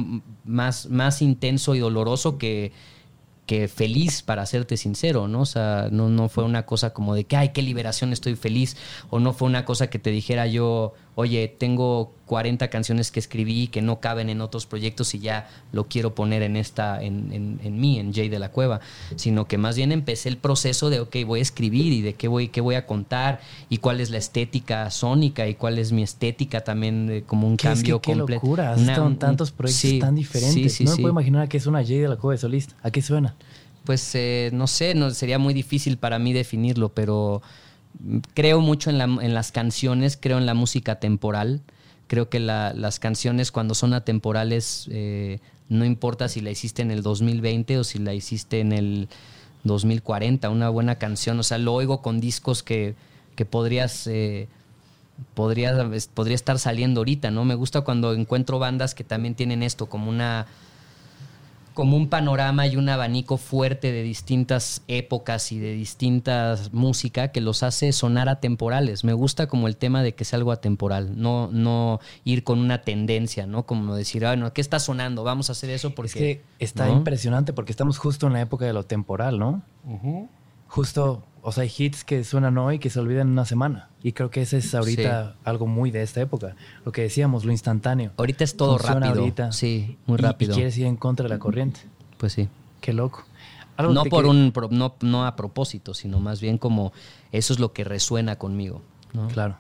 más, 0.44 0.88
más 0.88 1.22
intenso 1.22 1.76
y 1.76 1.80
doloroso 1.80 2.38
que, 2.38 2.72
que 3.46 3.68
feliz, 3.68 4.24
para 4.24 4.46
serte 4.46 4.76
sincero, 4.76 5.28
¿no? 5.28 5.42
O 5.42 5.46
sea, 5.46 5.90
no, 5.92 6.10
no 6.10 6.30
fue 6.30 6.44
una 6.44 6.66
cosa 6.66 6.94
como 6.94 7.14
de 7.14 7.26
que, 7.26 7.38
ay, 7.38 7.50
qué 7.50 7.62
liberación, 7.62 8.12
estoy 8.12 8.36
feliz, 8.36 8.76
o 9.10 9.20
no 9.20 9.34
fue 9.34 9.48
una 9.48 9.66
cosa 9.66 9.90
que 9.90 10.00
te 10.00 10.10
dijera 10.10 10.48
yo, 10.48 10.94
oye, 11.20 11.48
tengo 11.48 12.14
40 12.28 12.70
canciones 12.70 13.10
que 13.10 13.20
escribí 13.20 13.70
que 13.70 13.82
no 13.82 14.00
caben 14.00 14.30
en 14.30 14.40
otros 14.40 14.68
proyectos 14.68 15.16
y 15.16 15.20
ya 15.20 15.50
lo 15.72 15.88
quiero 15.88 16.14
poner 16.14 16.44
en 16.44 16.56
esta, 16.56 17.02
en, 17.02 17.60
en, 17.64 17.80
mí, 17.80 17.98
en 17.98 18.14
Jay 18.14 18.30
de 18.30 18.38
la 18.38 18.52
Cueva, 18.52 18.82
sino 19.16 19.48
que 19.48 19.58
más 19.58 19.76
bien 19.76 19.92
empecé 19.92 20.30
el 20.30 20.38
proceso 20.38 20.92
de, 20.92 21.00
ok, 21.00 21.16
voy 21.26 21.40
a 21.40 21.42
escribir 21.42 21.92
y 21.92 22.04
de 22.04 22.14
qué 22.14 22.28
voy, 22.28 22.50
qué 22.50 22.62
voy 22.62 22.76
a 22.76 22.86
contar 22.86 23.42
y 23.68 23.80
cuál 23.80 24.00
es 24.00 24.12
la 24.12 24.20
estética 24.20 24.92
sónica 24.92 25.48
y 25.48 25.56
cuál 25.56 25.80
es 25.80 25.92
mi 25.92 26.04
estética 26.04 26.64
también, 26.64 27.24
como 27.26 27.48
un 27.48 27.58
cambio 27.58 27.96
es 27.96 28.02
que, 28.04 28.12
qué 28.12 28.16
locura, 28.16 28.76
Una, 28.78 29.18
tantos 29.18 29.52
proyectos 29.52 30.00
tan 30.00 30.14
diferentes. 30.14 30.82
no 30.82 30.92
me 30.92 30.98
puedo 30.98 31.10
imaginar 31.10 31.50
que 31.50 31.58
es 31.58 31.66
una 31.66 31.84
Jay 31.84 31.98
de 31.98 32.10
la 32.10 32.18
Cueva 32.18 32.34
de 32.34 32.38
solista. 32.38 32.76
¿A 32.84 32.92
qué 32.92 33.02
suena? 33.02 33.36
Pues 33.86 34.14
eh, 34.14 34.52
no 34.54 34.68
sé, 34.68 34.94
no, 34.94 35.10
sería 35.10 35.40
muy 35.40 35.56
difícil 35.56 35.98
para 35.98 36.20
mí 36.20 36.32
definirlo, 36.32 36.90
pero 36.90 37.42
creo 38.34 38.62
mucho 38.62 38.90
en, 38.90 39.02
en 39.02 39.34
las 39.34 39.52
canciones, 39.52 40.18
creo 40.20 40.38
en 40.38 40.46
la 40.46 40.54
música 40.54 41.00
temporal 41.00 41.62
Creo 42.08 42.30
que 42.30 42.40
las 42.40 43.00
canciones 43.00 43.52
cuando 43.52 43.76
son 43.76 43.94
atemporales, 43.94 44.88
eh, 44.92 45.40
no 45.68 45.84
importa 45.84 46.30
si 46.30 46.40
la 46.40 46.50
hiciste 46.50 46.82
en 46.82 46.90
el 46.92 47.04
2020 47.04 47.80
o 47.80 47.84
si 47.84 48.00
la 48.00 48.14
hiciste 48.14 48.62
en 48.62 48.72
el 48.72 49.10
2040, 49.66 50.50
una 50.50 50.70
buena 50.70 50.96
canción, 50.96 51.38
o 51.38 51.44
sea, 51.44 51.58
lo 51.58 51.74
oigo 51.74 52.02
con 52.02 52.20
discos 52.20 52.64
que, 52.64 52.96
que 53.36 53.46
podrías... 53.46 54.08
Eh, 54.08 54.48
podría, 55.34 55.76
podría 56.14 56.36
estar 56.36 56.60
saliendo 56.60 57.02
ahorita, 57.02 57.32
¿no? 57.32 57.44
Me 57.44 57.56
gusta 57.56 57.82
cuando 57.82 58.14
encuentro 58.14 58.60
bandas 58.60 58.96
que 58.96 59.04
también 59.04 59.36
tienen 59.36 59.62
esto 59.64 59.88
como 59.88 60.10
una 60.10 60.46
como 61.78 61.96
un 61.96 62.10
panorama 62.10 62.66
y 62.66 62.76
un 62.76 62.90
abanico 62.90 63.38
fuerte 63.38 63.92
de 63.92 64.02
distintas 64.02 64.82
épocas 64.88 65.52
y 65.52 65.60
de 65.60 65.74
distintas 65.74 66.74
música 66.74 67.28
que 67.28 67.40
los 67.40 67.62
hace 67.62 67.92
sonar 67.92 68.30
atemporales. 68.30 69.04
Me 69.04 69.14
gusta 69.14 69.46
como 69.46 69.68
el 69.68 69.78
tema 69.78 70.02
de 70.02 70.16
que 70.16 70.26
sea 70.26 70.38
algo 70.38 70.52
atemporal, 70.52 71.22
no, 71.22 71.50
no 71.52 72.00
ir 72.24 72.44
con 72.44 72.58
una 72.58 72.82
tendencia, 72.82 73.46
¿no? 73.46 73.68
Como 73.68 73.94
decir, 73.94 74.24
bueno, 74.24 74.54
¿qué 74.54 74.62
está 74.62 74.80
sonando? 74.80 75.24
Vamos 75.24 75.50
a 75.50 75.52
hacer 75.52 75.70
eso 75.70 75.94
porque... 75.94 76.42
está 76.58 76.90
impresionante 76.90 77.54
porque 77.54 77.74
estamos 77.74 78.00
justo 78.00 78.26
en 78.26 78.34
la 78.34 78.42
época 78.42 78.66
de 78.66 78.74
lo 78.74 78.82
temporal, 78.82 79.38
¿no? 79.38 79.62
Justo 80.68 81.22
o 81.48 81.52
sea, 81.54 81.64
hay 81.64 81.72
hits 81.78 82.04
que 82.04 82.26
suenan 82.26 82.58
hoy 82.58 82.78
que 82.78 82.90
se 82.90 83.00
olvidan 83.00 83.28
en 83.28 83.32
una 83.32 83.46
semana. 83.46 83.88
Y 84.04 84.12
creo 84.12 84.30
que 84.30 84.42
ese 84.42 84.58
es 84.58 84.76
ahorita 84.76 85.38
algo 85.46 85.66
muy 85.66 85.92
de 85.92 86.02
esta 86.02 86.20
época. 86.20 86.58
Lo 86.84 86.92
que 86.92 87.04
decíamos, 87.04 87.46
lo 87.46 87.54
instantáneo. 87.54 88.12
Ahorita 88.18 88.44
es 88.44 88.58
todo 88.58 88.78
rápido. 88.78 89.22
Ahorita, 89.22 89.54
sí, 89.54 89.98
muy 90.08 90.18
rápido. 90.18 90.52
Y, 90.52 90.56
quieres 90.56 90.78
ir 90.78 90.88
en 90.88 90.98
contra 90.98 91.24
de 91.24 91.30
la 91.30 91.40
corriente. 91.40 91.80
Pues 92.18 92.34
sí. 92.34 92.50
Qué 92.82 92.92
loco. 92.92 93.24
no 93.78 94.04
por 94.04 94.26
un 94.26 94.52
no, 94.72 94.96
no, 95.00 95.26
a 95.26 95.38
propósito, 95.38 95.94
sino 95.94 96.20
más 96.20 96.42
bien 96.42 96.58
como 96.58 96.92
eso 97.32 97.54
es 97.54 97.62
lo 97.62 97.72
que 97.72 97.86
resuena 97.86 98.36
conmigo. 98.36 98.82
Claro. 99.32 99.56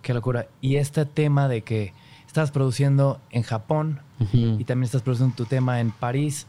Qué 0.00 0.14
locura. 0.14 0.46
Y 0.60 0.76
este 0.76 1.06
tema 1.06 1.48
de 1.48 1.62
que 1.62 1.92
estás 2.28 2.52
produciendo 2.52 3.20
en 3.30 3.42
Japón 3.42 3.98
y 4.32 4.62
también 4.62 4.84
estás 4.84 5.02
produciendo 5.02 5.34
tu 5.34 5.46
tema 5.46 5.80
en 5.80 5.90
París. 5.90 6.46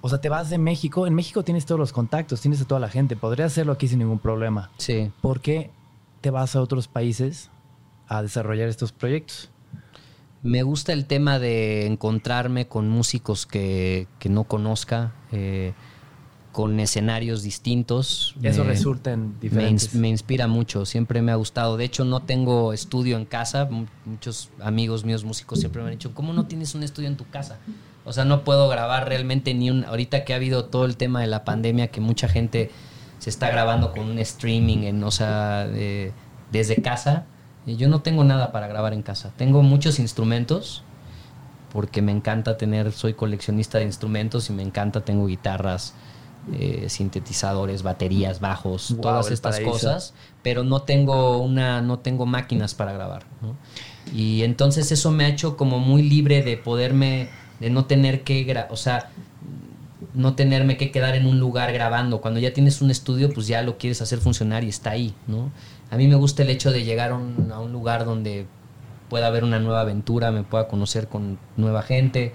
O 0.00 0.08
sea, 0.08 0.20
te 0.20 0.28
vas 0.28 0.50
de 0.50 0.58
México. 0.58 1.06
En 1.06 1.14
México 1.14 1.42
tienes 1.42 1.66
todos 1.66 1.78
los 1.78 1.92
contactos, 1.92 2.40
tienes 2.40 2.60
a 2.60 2.64
toda 2.64 2.80
la 2.80 2.88
gente. 2.88 3.16
Podrías 3.16 3.52
hacerlo 3.52 3.72
aquí 3.72 3.88
sin 3.88 3.98
ningún 3.98 4.18
problema. 4.18 4.70
Sí. 4.78 5.10
¿Por 5.20 5.40
qué 5.40 5.70
te 6.20 6.30
vas 6.30 6.56
a 6.56 6.60
otros 6.60 6.88
países 6.88 7.50
a 8.08 8.22
desarrollar 8.22 8.68
estos 8.68 8.92
proyectos? 8.92 9.50
Me 10.42 10.62
gusta 10.62 10.92
el 10.92 11.06
tema 11.06 11.38
de 11.38 11.86
encontrarme 11.86 12.68
con 12.68 12.88
músicos 12.88 13.46
que, 13.46 14.06
no 14.28 14.44
conozca, 14.44 15.12
eh, 15.32 15.72
con 16.52 16.78
escenarios 16.78 17.42
distintos. 17.42 18.36
Eso 18.42 18.62
resulta 18.62 19.12
en 19.12 19.40
diferentes. 19.40 19.94
Me, 19.94 20.02
me, 20.02 20.08
inspira 20.08 20.46
mucho, 20.46 20.86
siempre 20.86 21.20
me 21.20 21.32
ha 21.32 21.34
gustado. 21.34 21.76
De 21.76 21.84
hecho, 21.84 22.04
no 22.04 22.22
tengo 22.22 22.72
estudio 22.72 23.16
en 23.16 23.24
casa. 23.24 23.68
Muchos 24.04 24.50
amigos 24.60 25.04
míos 25.04 25.24
músicos 25.24 25.58
siempre 25.58 25.82
me 25.82 25.88
han 25.88 25.94
dicho, 25.94 26.14
¿cómo 26.14 26.32
no 26.32 26.46
tienes 26.46 26.76
un 26.76 26.84
estudio 26.84 27.08
en 27.08 27.16
tu 27.16 27.28
casa? 27.28 27.58
O 28.06 28.12
sea, 28.12 28.24
no 28.24 28.44
puedo 28.44 28.68
grabar 28.68 29.08
realmente 29.08 29.52
ni 29.52 29.68
un... 29.68 29.84
Ahorita 29.84 30.24
que 30.24 30.32
ha 30.32 30.36
habido 30.36 30.66
todo 30.66 30.84
el 30.84 30.96
tema 30.96 31.20
de 31.20 31.26
la 31.26 31.44
pandemia, 31.44 31.88
que 31.88 32.00
mucha 32.00 32.28
gente 32.28 32.70
se 33.18 33.30
está 33.30 33.50
grabando 33.50 33.92
con 33.92 34.08
un 34.08 34.18
streaming, 34.20 34.84
en, 34.84 35.02
o 35.02 35.10
sea, 35.10 35.66
desde 36.52 36.80
casa. 36.82 37.26
Yo 37.66 37.88
no 37.88 38.02
tengo 38.02 38.22
nada 38.22 38.52
para 38.52 38.68
grabar 38.68 38.92
en 38.92 39.02
casa. 39.02 39.32
Tengo 39.36 39.62
muchos 39.62 39.98
instrumentos, 39.98 40.84
porque 41.72 42.00
me 42.00 42.12
encanta 42.12 42.56
tener, 42.56 42.92
soy 42.92 43.14
coleccionista 43.14 43.78
de 43.78 43.84
instrumentos 43.84 44.48
y 44.50 44.52
me 44.52 44.62
encanta, 44.62 45.00
tengo 45.00 45.26
guitarras, 45.26 45.92
eh, 46.52 46.86
sintetizadores, 46.88 47.82
baterías, 47.82 48.38
bajos, 48.38 48.94
todas 49.02 49.32
estas 49.32 49.58
cosas, 49.58 50.14
pero 50.44 50.62
no 50.62 50.82
tengo 50.82 51.38
una, 51.38 51.82
no 51.82 51.98
tengo 51.98 52.24
máquinas 52.24 52.74
para 52.74 52.92
grabar. 52.92 53.24
Y 54.14 54.44
entonces 54.44 54.92
eso 54.92 55.10
me 55.10 55.24
ha 55.24 55.28
hecho 55.28 55.56
como 55.56 55.80
muy 55.80 56.02
libre 56.02 56.42
de 56.42 56.56
poderme 56.56 57.30
de 57.60 57.70
no 57.70 57.86
tener 57.86 58.22
que, 58.22 58.66
o 58.70 58.76
sea, 58.76 59.10
no 60.14 60.34
tenerme 60.34 60.76
que 60.76 60.90
quedar 60.90 61.14
en 61.14 61.26
un 61.26 61.38
lugar 61.38 61.72
grabando. 61.72 62.20
Cuando 62.20 62.40
ya 62.40 62.52
tienes 62.52 62.80
un 62.80 62.90
estudio, 62.90 63.30
pues 63.32 63.46
ya 63.46 63.62
lo 63.62 63.78
quieres 63.78 64.02
hacer 64.02 64.18
funcionar 64.18 64.64
y 64.64 64.68
está 64.68 64.90
ahí, 64.90 65.14
¿no? 65.26 65.50
A 65.90 65.96
mí 65.96 66.08
me 66.08 66.16
gusta 66.16 66.42
el 66.42 66.50
hecho 66.50 66.72
de 66.72 66.84
llegar 66.84 67.12
a 67.12 67.16
un, 67.16 67.72
lugar 67.72 68.04
donde 68.04 68.46
pueda 69.08 69.28
haber 69.28 69.44
una 69.44 69.60
nueva 69.60 69.82
aventura, 69.82 70.32
me 70.32 70.42
pueda 70.42 70.68
conocer 70.68 71.08
con 71.08 71.38
nueva 71.56 71.82
gente, 71.82 72.32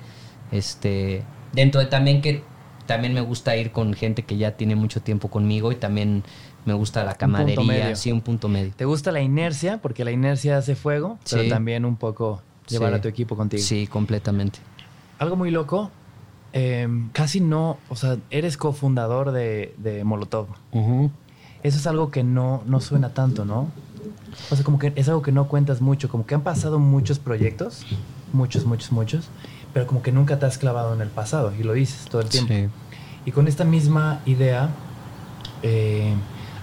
este, 0.51 1.23
dentro 1.53 1.81
de 1.81 1.87
también 1.87 2.21
que 2.21 2.43
también 2.85 3.13
me 3.13 3.21
gusta 3.21 3.55
ir 3.57 3.71
con 3.71 3.93
gente 3.93 4.23
que 4.23 4.37
ya 4.37 4.51
tiene 4.57 4.75
mucho 4.75 5.01
tiempo 5.01 5.29
conmigo 5.29 5.71
y 5.71 5.75
también 5.75 6.23
me 6.65 6.73
gusta 6.73 7.03
la 7.03 7.15
camaradería, 7.15 7.95
sí, 7.95 8.11
un 8.11 8.21
punto 8.21 8.47
medio. 8.47 8.71
¿Te 8.75 8.85
gusta 8.85 9.11
la 9.11 9.21
inercia? 9.21 9.79
Porque 9.81 10.05
la 10.05 10.11
inercia 10.11 10.57
hace 10.57 10.75
fuego, 10.75 11.17
pero 11.29 11.47
también 11.49 11.85
un 11.85 11.95
poco 11.95 12.41
llevar 12.67 12.93
a 12.93 13.01
tu 13.01 13.07
equipo 13.07 13.35
contigo. 13.35 13.63
Sí, 13.63 13.87
completamente 13.87 14.59
algo 15.21 15.35
muy 15.35 15.51
loco. 15.51 15.91
Em, 16.51 17.09
casi 17.13 17.39
no, 17.39 17.77
o 17.87 17.95
sea, 17.95 18.17
eres 18.29 18.57
cofundador 18.57 19.31
de, 19.31 19.73
de 19.77 20.03
Molotov. 20.03 20.47
Eso 21.63 21.77
es 21.77 21.87
algo 21.87 22.11
que 22.11 22.23
no, 22.23 22.63
no 22.65 22.81
suena 22.81 23.13
tanto, 23.13 23.45
¿no? 23.45 23.69
O 24.49 24.55
sea, 24.55 24.65
como 24.65 24.79
que 24.79 24.91
es 24.95 25.07
algo 25.07 25.21
que 25.21 25.31
no 25.31 25.47
cuentas 25.47 25.79
mucho, 25.79 26.09
como 26.09 26.25
que 26.25 26.35
han 26.35 26.41
pasado 26.41 26.79
muchos 26.79 27.19
proyectos, 27.19 27.85
muchos, 28.33 28.65
muchos, 28.65 28.91
muchos, 28.91 29.29
pero 29.73 29.85
como 29.85 30.01
que 30.01 30.11
nunca 30.11 30.39
te 30.39 30.47
has 30.47 30.57
clavado 30.57 30.93
en 30.93 31.01
el 31.01 31.09
pasado 31.09 31.53
y 31.57 31.63
lo 31.63 31.73
dices 31.73 32.05
todo 32.09 32.21
el 32.21 32.29
tiempo. 32.29 32.73
Y 33.23 33.31
con 33.31 33.47
esta 33.47 33.63
misma 33.63 34.21
idea, 34.25 34.69
eh, 35.61 36.15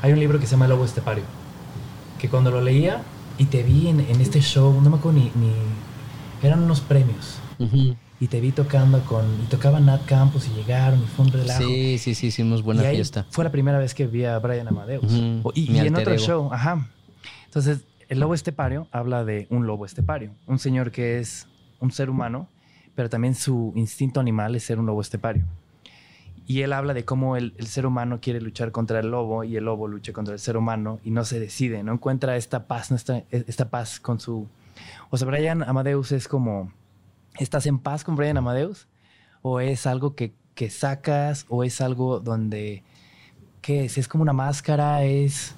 hay 0.02 0.12
un 0.12 0.18
libro 0.18 0.40
que 0.40 0.46
se 0.46 0.52
llama 0.52 0.66
Lobo 0.66 0.84
Estepario, 0.84 1.24
que 2.18 2.28
cuando 2.28 2.50
lo 2.50 2.60
leía 2.60 3.02
y 3.38 3.44
te 3.44 3.62
vi 3.62 3.86
en, 3.86 4.00
este 4.20 4.40
show, 4.40 4.80
no 4.82 4.90
me 4.90 4.96
acuerdo 4.96 5.20
ni, 5.20 5.30
ni 5.36 5.52
eran 6.42 6.60
unos 6.64 6.80
premios 6.80 7.38
y 8.20 8.26
te 8.26 8.40
vi 8.40 8.52
tocando 8.52 9.00
con. 9.04 9.24
Y 9.42 9.46
tocaba 9.46 9.80
Nat 9.80 10.04
Campos 10.04 10.48
y 10.48 10.56
llegaron 10.56 11.00
y 11.00 11.06
fue 11.06 11.26
un 11.26 11.32
relajo. 11.32 11.62
Sí, 11.62 11.98
sí, 11.98 12.14
sí, 12.14 12.28
hicimos 12.28 12.62
buena 12.62 12.82
fiesta. 12.82 13.26
Fue 13.30 13.44
la 13.44 13.50
primera 13.50 13.78
vez 13.78 13.94
que 13.94 14.06
vi 14.06 14.24
a 14.24 14.38
Brian 14.38 14.68
Amadeus. 14.68 15.12
y, 15.54 15.78
en 15.78 15.94
otro 15.94 16.16
show, 16.18 16.52
ajá. 16.52 16.88
Entonces, 17.46 17.80
el 18.08 18.20
lobo 18.20 18.34
estepario 18.34 18.88
habla 18.90 19.24
de 19.24 19.46
un 19.50 19.66
lobo 19.66 19.86
estepario, 19.86 20.32
un 20.46 20.58
señor 20.58 20.90
que 20.90 21.18
es 21.18 21.46
un 21.80 21.90
ser 21.92 22.10
humano, 22.10 22.48
pero 22.94 23.08
también 23.08 23.34
su 23.34 23.72
instinto 23.76 24.20
animal 24.20 24.54
es 24.56 24.64
ser 24.64 24.78
un 24.78 24.86
lobo 24.86 25.00
estepario. 25.00 25.44
Y 26.46 26.62
él 26.62 26.72
habla 26.72 26.94
de 26.94 27.04
cómo 27.04 27.36
el, 27.36 27.54
ser 27.66 27.84
humano 27.84 28.20
quiere 28.22 28.40
luchar 28.40 28.72
contra 28.72 29.00
el 29.00 29.10
lobo 29.10 29.44
y 29.44 29.56
el 29.56 29.64
lobo 29.64 29.86
lucha 29.86 30.14
contra 30.14 30.32
el 30.32 30.40
ser 30.40 30.56
humano 30.56 30.98
y 31.04 31.10
no 31.10 31.24
se 31.24 31.38
decide, 31.38 31.82
no 31.82 31.92
encuentra 31.92 32.36
esta 32.36 32.66
paz, 32.66 32.90
esta, 32.90 33.22
esta 33.30 33.68
paz 33.68 34.00
con 34.00 34.18
su... 34.18 34.48
O 35.10 35.18
sea, 35.18 35.28
Brian 35.28 35.62
Amadeus 35.62 36.12
es 36.12 36.26
como, 36.26 36.72
¿estás 37.38 37.66
en 37.66 37.78
paz 37.78 38.04
con 38.04 38.16
Brian 38.16 38.36
Amadeus? 38.36 38.86
¿O 39.42 39.60
es 39.60 39.86
algo 39.86 40.14
que, 40.14 40.32
que 40.54 40.70
sacas? 40.70 41.46
¿O 41.48 41.64
es 41.64 41.80
algo 41.80 42.20
donde, 42.20 42.82
qué 43.62 43.84
es? 43.84 43.98
¿Es 43.98 44.08
como 44.08 44.22
una 44.22 44.32
máscara? 44.32 45.04
¿Es...? 45.04 45.54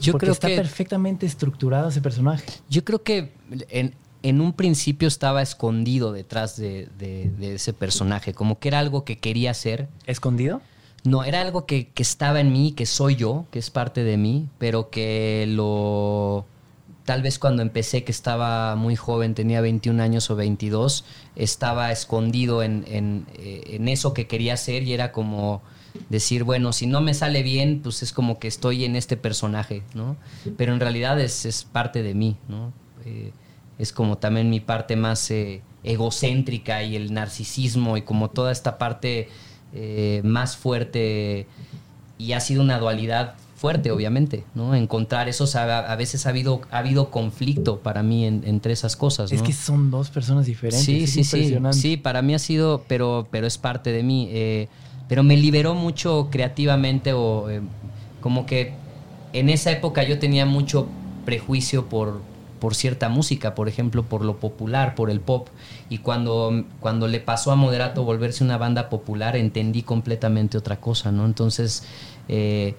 Yo 0.00 0.12
Porque 0.12 0.26
creo 0.26 0.32
está 0.32 0.48
que 0.48 0.56
perfectamente 0.56 1.26
estructurado 1.26 1.88
ese 1.90 2.00
personaje. 2.00 2.44
yo 2.70 2.84
creo 2.84 3.02
que 3.02 3.32
en, 3.68 3.94
en 4.22 4.40
un 4.40 4.54
principio 4.54 5.06
estaba 5.08 5.42
escondido 5.42 6.12
detrás 6.12 6.56
de, 6.56 6.88
de- 6.98 7.30
de 7.38 7.56
ese 7.56 7.74
personaje, 7.74 8.32
como 8.32 8.58
que 8.58 8.68
era 8.68 8.78
algo 8.78 9.04
que 9.04 9.18
quería 9.18 9.50
hacer. 9.50 9.88
¿Escondido? 10.06 10.62
No, 11.04 11.22
era 11.22 11.42
algo 11.42 11.66
que, 11.66 11.88
que 11.90 12.02
estaba 12.02 12.40
en 12.40 12.50
mí, 12.52 12.72
que 12.72 12.86
soy 12.86 13.16
yo, 13.16 13.44
que 13.50 13.58
es 13.58 13.68
parte 13.70 14.04
de 14.04 14.16
mí, 14.16 14.48
pero 14.58 14.88
que 14.90 15.44
lo... 15.48 16.46
Tal 17.08 17.22
vez 17.22 17.38
cuando 17.38 17.62
empecé, 17.62 18.04
que 18.04 18.12
estaba 18.12 18.76
muy 18.76 18.94
joven, 18.94 19.32
tenía 19.32 19.62
21 19.62 20.02
años 20.02 20.30
o 20.30 20.36
22, 20.36 21.06
estaba 21.36 21.90
escondido 21.90 22.62
en, 22.62 22.84
en, 22.86 23.24
eh, 23.38 23.62
en 23.68 23.88
eso 23.88 24.12
que 24.12 24.26
quería 24.26 24.52
hacer 24.52 24.82
y 24.82 24.92
era 24.92 25.10
como 25.10 25.62
decir, 26.10 26.44
bueno, 26.44 26.74
si 26.74 26.86
no 26.86 27.00
me 27.00 27.14
sale 27.14 27.42
bien, 27.42 27.80
pues 27.82 28.02
es 28.02 28.12
como 28.12 28.38
que 28.38 28.46
estoy 28.46 28.84
en 28.84 28.94
este 28.94 29.16
personaje, 29.16 29.84
¿no? 29.94 30.18
Pero 30.58 30.74
en 30.74 30.80
realidad 30.80 31.18
es, 31.18 31.46
es 31.46 31.64
parte 31.64 32.02
de 32.02 32.12
mí, 32.12 32.36
¿no? 32.46 32.74
Eh, 33.06 33.32
es 33.78 33.94
como 33.94 34.18
también 34.18 34.50
mi 34.50 34.60
parte 34.60 34.94
más 34.94 35.30
eh, 35.30 35.62
egocéntrica 35.84 36.82
y 36.82 36.94
el 36.94 37.14
narcisismo 37.14 37.96
y 37.96 38.02
como 38.02 38.28
toda 38.28 38.52
esta 38.52 38.76
parte 38.76 39.30
más 40.24 40.58
fuerte 40.58 41.46
y 42.18 42.32
ha 42.32 42.40
sido 42.40 42.60
una 42.60 42.78
dualidad 42.78 43.36
fuerte, 43.58 43.90
obviamente, 43.90 44.44
¿no? 44.54 44.74
Encontrar 44.74 45.28
eso, 45.28 45.44
o 45.44 45.46
sea, 45.48 45.64
a, 45.64 45.92
a 45.92 45.96
veces 45.96 46.24
ha 46.26 46.30
habido, 46.30 46.60
ha 46.70 46.78
habido 46.78 47.10
conflicto 47.10 47.80
para 47.80 48.02
mí 48.02 48.24
en- 48.24 48.42
entre 48.46 48.72
esas 48.72 48.96
cosas, 48.96 49.32
Es 49.32 49.40
¿no? 49.40 49.46
que 49.46 49.52
son 49.52 49.90
dos 49.90 50.10
personas 50.10 50.46
diferentes. 50.46 50.84
Sí, 50.84 51.02
es 51.04 51.10
sí, 51.10 51.24
sí. 51.24 51.58
Sí, 51.72 51.96
para 51.96 52.22
mí 52.22 52.34
ha 52.34 52.38
sido, 52.38 52.84
pero, 52.88 53.26
pero 53.30 53.46
es 53.46 53.58
parte 53.58 53.90
de 53.92 54.02
mí. 54.02 54.28
eh, 54.30 54.68
pero 55.08 55.22
me 55.22 55.36
liberó 55.36 55.74
mucho 55.74 56.28
creativamente 56.30 57.14
o 57.14 57.48
eh, 57.50 57.62
como 58.20 58.44
que 58.46 58.74
en 59.32 59.48
esa 59.48 59.70
época 59.72 60.02
yo 60.02 60.18
tenía 60.18 60.44
mucho 60.46 60.86
prejuicio 61.24 61.88
por, 61.88 62.20
por 62.60 62.74
cierta 62.74 63.08
música, 63.08 63.54
por 63.54 63.68
ejemplo, 63.68 64.02
por 64.02 64.24
lo 64.24 64.36
popular, 64.36 64.94
por 64.94 65.10
el 65.10 65.20
pop. 65.20 65.48
Y 65.88 65.98
cuando, 65.98 66.64
cuando 66.80 67.08
le 67.08 67.20
pasó 67.20 67.52
a 67.52 67.56
Moderato 67.56 68.04
volverse 68.04 68.44
una 68.44 68.58
banda 68.58 68.88
popular, 68.90 69.34
entendí 69.36 69.82
completamente 69.82 70.58
otra 70.58 70.76
cosa, 70.80 71.10
¿no? 71.10 71.24
Entonces, 71.24 71.84
eh, 72.28 72.74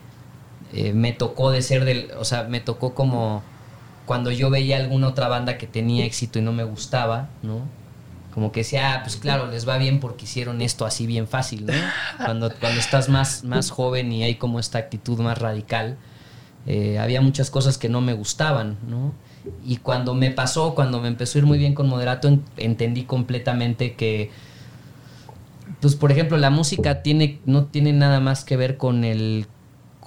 eh, 0.74 0.93
me 0.93 1.11
tocó 1.13 1.51
de 1.51 1.61
ser 1.61 1.86
del, 1.86 2.11
o 2.17 2.26
sea, 2.26 2.43
me 2.43 2.59
tocó 2.59 2.93
como 2.93 3.41
cuando 4.05 4.32
yo 4.32 4.49
veía 4.49 4.78
alguna 4.78 5.07
otra 5.07 5.28
banda 5.28 5.57
que 5.57 5.67
tenía 5.67 6.05
éxito 6.05 6.39
y 6.39 6.41
no 6.41 6.51
me 6.51 6.63
gustaba, 6.63 7.30
¿no? 7.43 7.61
Como 8.34 8.51
que 8.51 8.61
decía, 8.61 8.93
ah, 8.95 9.01
pues 9.03 9.15
claro, 9.17 9.47
les 9.47 9.67
va 9.67 9.78
bien 9.78 9.99
porque 9.99 10.26
hicieron 10.26 10.61
esto 10.61 10.86
así 10.86 11.05
bien 11.07 11.28
fácil, 11.28 11.65
¿no? 11.65 11.74
Cuando, 12.26 12.51
cuando 12.59 12.80
estás 12.80 13.09
más, 13.09 13.43
más 13.43 13.70
joven 13.72 14.11
y 14.11 14.24
hay 14.24 14.36
como 14.36 14.59
esta 14.59 14.78
actitud 14.80 15.20
más 15.20 15.38
radical, 15.38 15.97
eh, 16.67 16.99
había 16.99 17.22
muchas 17.22 17.49
cosas 17.49 17.78
que 17.78 17.89
no 17.89 18.01
me 18.01 18.13
gustaban, 18.13 18.78
¿no? 18.88 19.13
Y 19.65 19.78
cuando 19.78 20.13
me 20.13 20.32
pasó, 20.32 20.76
cuando 20.76 20.99
me 21.01 21.07
empezó 21.07 21.38
a 21.38 21.39
ir 21.39 21.45
muy 21.45 21.57
bien 21.57 21.74
con 21.74 21.88
Moderato, 21.88 22.28
en- 22.28 22.43
entendí 22.57 23.03
completamente 23.03 23.93
que, 23.93 24.30
pues 25.82 25.95
por 25.95 26.11
ejemplo, 26.11 26.38
la 26.38 26.49
música 26.49 27.01
tiene, 27.01 27.39
no 27.45 27.65
tiene 27.65 27.93
nada 27.93 28.20
más 28.20 28.43
que 28.43 28.57
ver 28.57 28.78
con 28.78 29.03
el, 29.03 29.47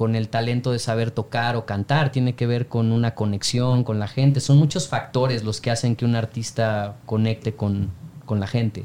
con 0.02 0.16
el 0.16 0.28
talento 0.28 0.72
de 0.72 0.80
saber 0.80 1.12
tocar 1.12 1.54
o 1.54 1.64
cantar, 1.64 2.10
tiene 2.10 2.34
que 2.34 2.44
ver 2.44 2.66
con 2.66 2.90
una 2.90 3.14
conexión 3.14 3.84
con 3.84 4.00
la 4.00 4.08
gente. 4.08 4.40
Son 4.40 4.56
muchos 4.56 4.88
factores 4.88 5.44
los 5.44 5.60
que 5.60 5.70
hacen 5.70 5.94
que 5.94 6.04
un 6.04 6.16
artista 6.16 6.96
conecte 7.06 7.54
con, 7.54 7.92
con 8.26 8.40
la 8.40 8.48
gente. 8.48 8.84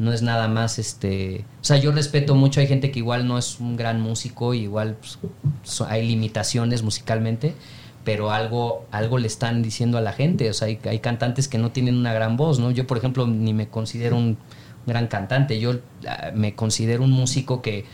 No 0.00 0.12
es 0.12 0.22
nada 0.22 0.48
más 0.48 0.80
este. 0.80 1.44
O 1.60 1.64
sea, 1.64 1.76
yo 1.76 1.92
respeto 1.92 2.34
mucho, 2.34 2.58
hay 2.58 2.66
gente 2.66 2.90
que 2.90 2.98
igual 2.98 3.28
no 3.28 3.38
es 3.38 3.60
un 3.60 3.76
gran 3.76 4.00
músico, 4.00 4.52
igual 4.52 4.96
pues, 4.96 5.82
hay 5.82 6.04
limitaciones 6.04 6.82
musicalmente, 6.82 7.54
pero 8.02 8.32
algo, 8.32 8.86
algo 8.90 9.18
le 9.18 9.28
están 9.28 9.62
diciendo 9.62 9.98
a 9.98 10.00
la 10.00 10.12
gente. 10.12 10.50
O 10.50 10.52
sea, 10.52 10.66
hay, 10.66 10.80
hay 10.84 10.98
cantantes 10.98 11.46
que 11.46 11.58
no 11.58 11.70
tienen 11.70 11.94
una 11.94 12.12
gran 12.12 12.36
voz, 12.36 12.58
¿no? 12.58 12.72
Yo, 12.72 12.88
por 12.88 12.98
ejemplo, 12.98 13.24
ni 13.28 13.54
me 13.54 13.68
considero 13.68 14.16
un 14.16 14.36
gran 14.84 15.06
cantante. 15.06 15.60
Yo 15.60 15.78
ah, 16.08 16.32
me 16.34 16.56
considero 16.56 17.04
un 17.04 17.12
músico 17.12 17.62
que, 17.62 17.84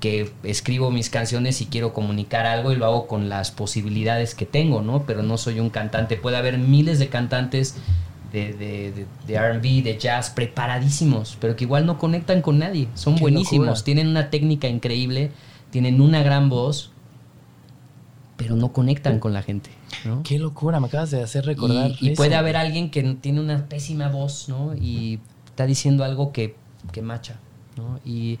que 0.00 0.30
escribo 0.44 0.90
mis 0.90 1.10
canciones 1.10 1.60
y 1.60 1.66
quiero 1.66 1.92
comunicar 1.92 2.46
algo 2.46 2.72
y 2.72 2.76
lo 2.76 2.86
hago 2.86 3.06
con 3.06 3.28
las 3.28 3.50
posibilidades 3.50 4.34
que 4.34 4.46
tengo, 4.46 4.80
¿no? 4.80 5.02
Pero 5.04 5.22
no 5.22 5.36
soy 5.38 5.58
un 5.58 5.70
cantante. 5.70 6.16
Puede 6.16 6.36
haber 6.36 6.58
miles 6.58 6.98
de 7.00 7.08
cantantes 7.08 7.74
de, 8.32 8.52
de, 8.52 8.92
de, 8.92 9.06
de 9.26 9.52
RB, 9.52 9.82
de 9.82 9.98
jazz, 9.98 10.30
preparadísimos, 10.30 11.36
pero 11.40 11.56
que 11.56 11.64
igual 11.64 11.84
no 11.84 11.98
conectan 11.98 12.42
con 12.42 12.58
nadie. 12.58 12.88
Son 12.94 13.14
Qué 13.16 13.22
buenísimos, 13.22 13.66
locura. 13.66 13.84
tienen 13.84 14.06
una 14.08 14.30
técnica 14.30 14.68
increíble, 14.68 15.32
tienen 15.70 16.00
una 16.00 16.22
gran 16.22 16.48
voz, 16.48 16.92
pero 18.36 18.54
no 18.54 18.72
conectan 18.72 19.18
con 19.18 19.32
la 19.32 19.42
gente, 19.42 19.70
¿no? 20.04 20.22
Qué 20.22 20.38
locura, 20.38 20.78
me 20.78 20.86
acabas 20.86 21.10
de 21.10 21.22
hacer 21.22 21.44
recordar. 21.44 21.90
Y, 22.00 22.10
y 22.10 22.14
puede 22.14 22.36
haber 22.36 22.56
alguien 22.56 22.90
que 22.90 23.02
tiene 23.20 23.40
una 23.40 23.66
pésima 23.68 24.08
voz, 24.08 24.48
¿no? 24.48 24.76
Y 24.76 25.18
está 25.46 25.66
diciendo 25.66 26.04
algo 26.04 26.30
que, 26.30 26.54
que 26.92 27.02
macha, 27.02 27.40
¿no? 27.76 27.98
Y, 28.04 28.38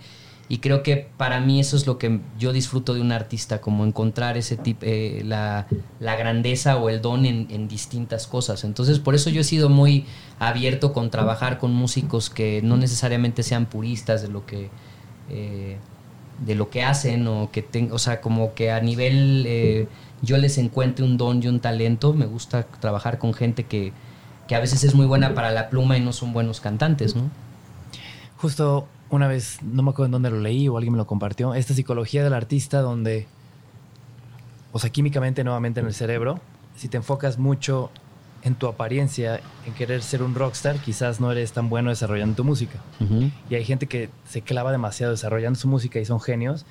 y 0.48 0.58
creo 0.58 0.82
que 0.82 1.08
para 1.16 1.40
mí 1.40 1.60
eso 1.60 1.76
es 1.76 1.86
lo 1.86 1.98
que 1.98 2.20
yo 2.38 2.52
disfruto 2.52 2.94
de 2.94 3.00
un 3.00 3.12
artista, 3.12 3.60
como 3.60 3.84
encontrar 3.84 4.36
ese 4.36 4.56
tipo, 4.56 4.86
eh, 4.86 5.22
la, 5.24 5.66
la 6.00 6.16
grandeza 6.16 6.76
o 6.78 6.88
el 6.88 7.00
don 7.00 7.26
en, 7.26 7.46
en 7.50 7.68
distintas 7.68 8.26
cosas. 8.26 8.64
Entonces, 8.64 8.98
por 8.98 9.14
eso 9.14 9.30
yo 9.30 9.40
he 9.42 9.44
sido 9.44 9.68
muy 9.68 10.06
abierto 10.38 10.92
con 10.92 11.10
trabajar 11.10 11.58
con 11.58 11.72
músicos 11.72 12.30
que 12.30 12.60
no 12.62 12.76
necesariamente 12.76 13.42
sean 13.42 13.66
puristas 13.66 14.22
de 14.22 14.28
lo 14.28 14.46
que... 14.46 14.70
eh, 15.30 15.76
de 16.38 16.54
lo 16.54 16.70
que 16.70 16.84
hacen 16.84 17.26
o 17.26 17.50
que 17.50 17.62
tengo, 17.62 17.96
o 17.96 17.98
sea, 17.98 18.20
como 18.20 18.54
que 18.54 18.70
a 18.70 18.80
nivel 18.80 19.42
eh, 19.44 19.88
yo 20.22 20.36
les 20.38 20.56
encuentre 20.58 21.04
un 21.04 21.16
don 21.16 21.42
y 21.42 21.48
un 21.48 21.58
talento, 21.58 22.12
me 22.14 22.26
gusta 22.26 22.64
trabajar 22.78 23.18
con 23.18 23.34
gente 23.34 23.64
que, 23.64 23.92
que 24.46 24.54
a 24.54 24.60
veces 24.60 24.84
es 24.84 24.94
muy 24.94 25.04
buena 25.06 25.34
para 25.34 25.50
la 25.50 25.68
pluma 25.68 25.96
y 25.96 26.00
no 26.00 26.12
son 26.12 26.32
buenos 26.32 26.60
cantantes, 26.60 27.16
¿no? 27.16 27.28
Justo 28.36 28.86
una 29.10 29.26
vez, 29.28 29.58
no 29.62 29.82
me 29.82 29.90
acuerdo 29.90 30.06
en 30.06 30.12
dónde 30.12 30.30
lo 30.30 30.40
leí 30.40 30.68
o 30.68 30.76
alguien 30.76 30.92
me 30.92 30.98
lo 30.98 31.06
compartió, 31.06 31.54
esta 31.54 31.74
psicología 31.74 32.22
del 32.24 32.34
artista 32.34 32.80
donde, 32.80 33.26
o 34.72 34.78
sea, 34.78 34.90
químicamente 34.90 35.44
nuevamente 35.44 35.80
en 35.80 35.86
el 35.86 35.94
cerebro, 35.94 36.40
si 36.76 36.88
te 36.88 36.96
enfocas 36.98 37.38
mucho 37.38 37.90
en 38.42 38.54
tu 38.54 38.66
apariencia, 38.68 39.40
en 39.66 39.74
querer 39.74 40.02
ser 40.02 40.22
un 40.22 40.34
rockstar, 40.34 40.78
quizás 40.78 41.20
no 41.20 41.32
eres 41.32 41.52
tan 41.52 41.68
bueno 41.68 41.90
desarrollando 41.90 42.36
tu 42.36 42.44
música. 42.44 42.78
Y 43.50 43.54
hay 43.54 43.64
gente 43.64 43.86
que 43.86 44.10
se 44.28 44.42
clava 44.42 44.70
demasiado 44.70 45.12
desarrollando 45.12 45.58
su 45.58 45.66
música 45.68 45.98
y 45.98 46.04
son 46.04 46.20
genios 46.20 46.64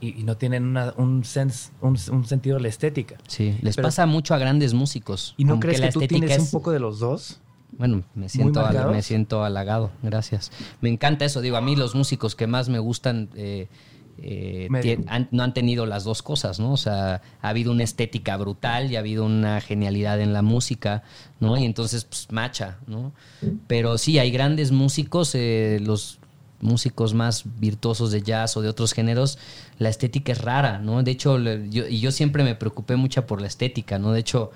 y, 0.00 0.18
y 0.18 0.22
no 0.24 0.36
tienen 0.36 0.64
una- 0.64 0.94
un, 0.96 1.24
sense, 1.24 1.70
un, 1.82 1.98
un 2.10 2.24
sentido 2.24 2.56
de 2.56 2.62
la 2.62 2.68
estética. 2.68 3.16
Sí, 3.28 3.58
les 3.60 3.76
Pero- 3.76 3.88
pasa 3.88 4.06
mucho 4.06 4.34
a 4.34 4.38
grandes 4.38 4.72
músicos. 4.72 5.34
¿Y 5.36 5.44
no 5.44 5.60
crees 5.60 5.80
que, 5.80 5.86
la 5.86 5.92
tú 5.92 6.00
tienes 6.00 6.38
un 6.38 6.50
poco 6.50 6.70
de 6.72 6.80
los 6.80 6.98
dos? 6.98 7.40
Bueno, 7.78 8.02
me 8.14 8.28
siento, 8.28 8.60
me 8.92 9.02
siento 9.02 9.44
halagado, 9.44 9.90
gracias. 10.02 10.50
Me 10.80 10.88
encanta 10.88 11.24
eso, 11.24 11.40
digo, 11.40 11.56
a 11.56 11.60
mí 11.60 11.74
los 11.76 11.94
músicos 11.94 12.34
que 12.36 12.46
más 12.46 12.68
me 12.68 12.78
gustan 12.78 13.28
eh, 13.34 13.68
eh, 14.18 14.66
tien- 14.82 15.04
han- 15.08 15.28
no 15.32 15.42
han 15.42 15.54
tenido 15.54 15.86
las 15.86 16.04
dos 16.04 16.22
cosas, 16.22 16.60
¿no? 16.60 16.72
O 16.72 16.76
sea, 16.76 17.22
ha 17.40 17.48
habido 17.48 17.72
una 17.72 17.82
estética 17.82 18.36
brutal 18.36 18.90
y 18.92 18.96
ha 18.96 18.98
habido 19.00 19.24
una 19.24 19.60
genialidad 19.62 20.20
en 20.20 20.32
la 20.34 20.42
música, 20.42 21.02
¿no? 21.40 21.56
Y 21.56 21.64
entonces, 21.64 22.04
pues, 22.04 22.28
macha, 22.30 22.78
¿no? 22.86 23.12
Pero 23.66 23.96
sí, 23.96 24.18
hay 24.18 24.30
grandes 24.30 24.70
músicos, 24.70 25.34
eh, 25.34 25.78
los 25.82 26.18
músicos 26.60 27.14
más 27.14 27.42
virtuosos 27.58 28.12
de 28.12 28.22
jazz 28.22 28.56
o 28.56 28.62
de 28.62 28.68
otros 28.68 28.92
géneros, 28.92 29.38
la 29.78 29.88
estética 29.88 30.30
es 30.32 30.40
rara, 30.42 30.78
¿no? 30.78 31.02
De 31.02 31.10
hecho, 31.10 31.38
yo, 31.40 31.88
y 31.88 31.98
yo 32.00 32.12
siempre 32.12 32.44
me 32.44 32.54
preocupé 32.54 32.96
mucho 32.96 33.26
por 33.26 33.40
la 33.40 33.46
estética, 33.48 33.98
¿no? 33.98 34.12
De 34.12 34.20
hecho, 34.20 34.52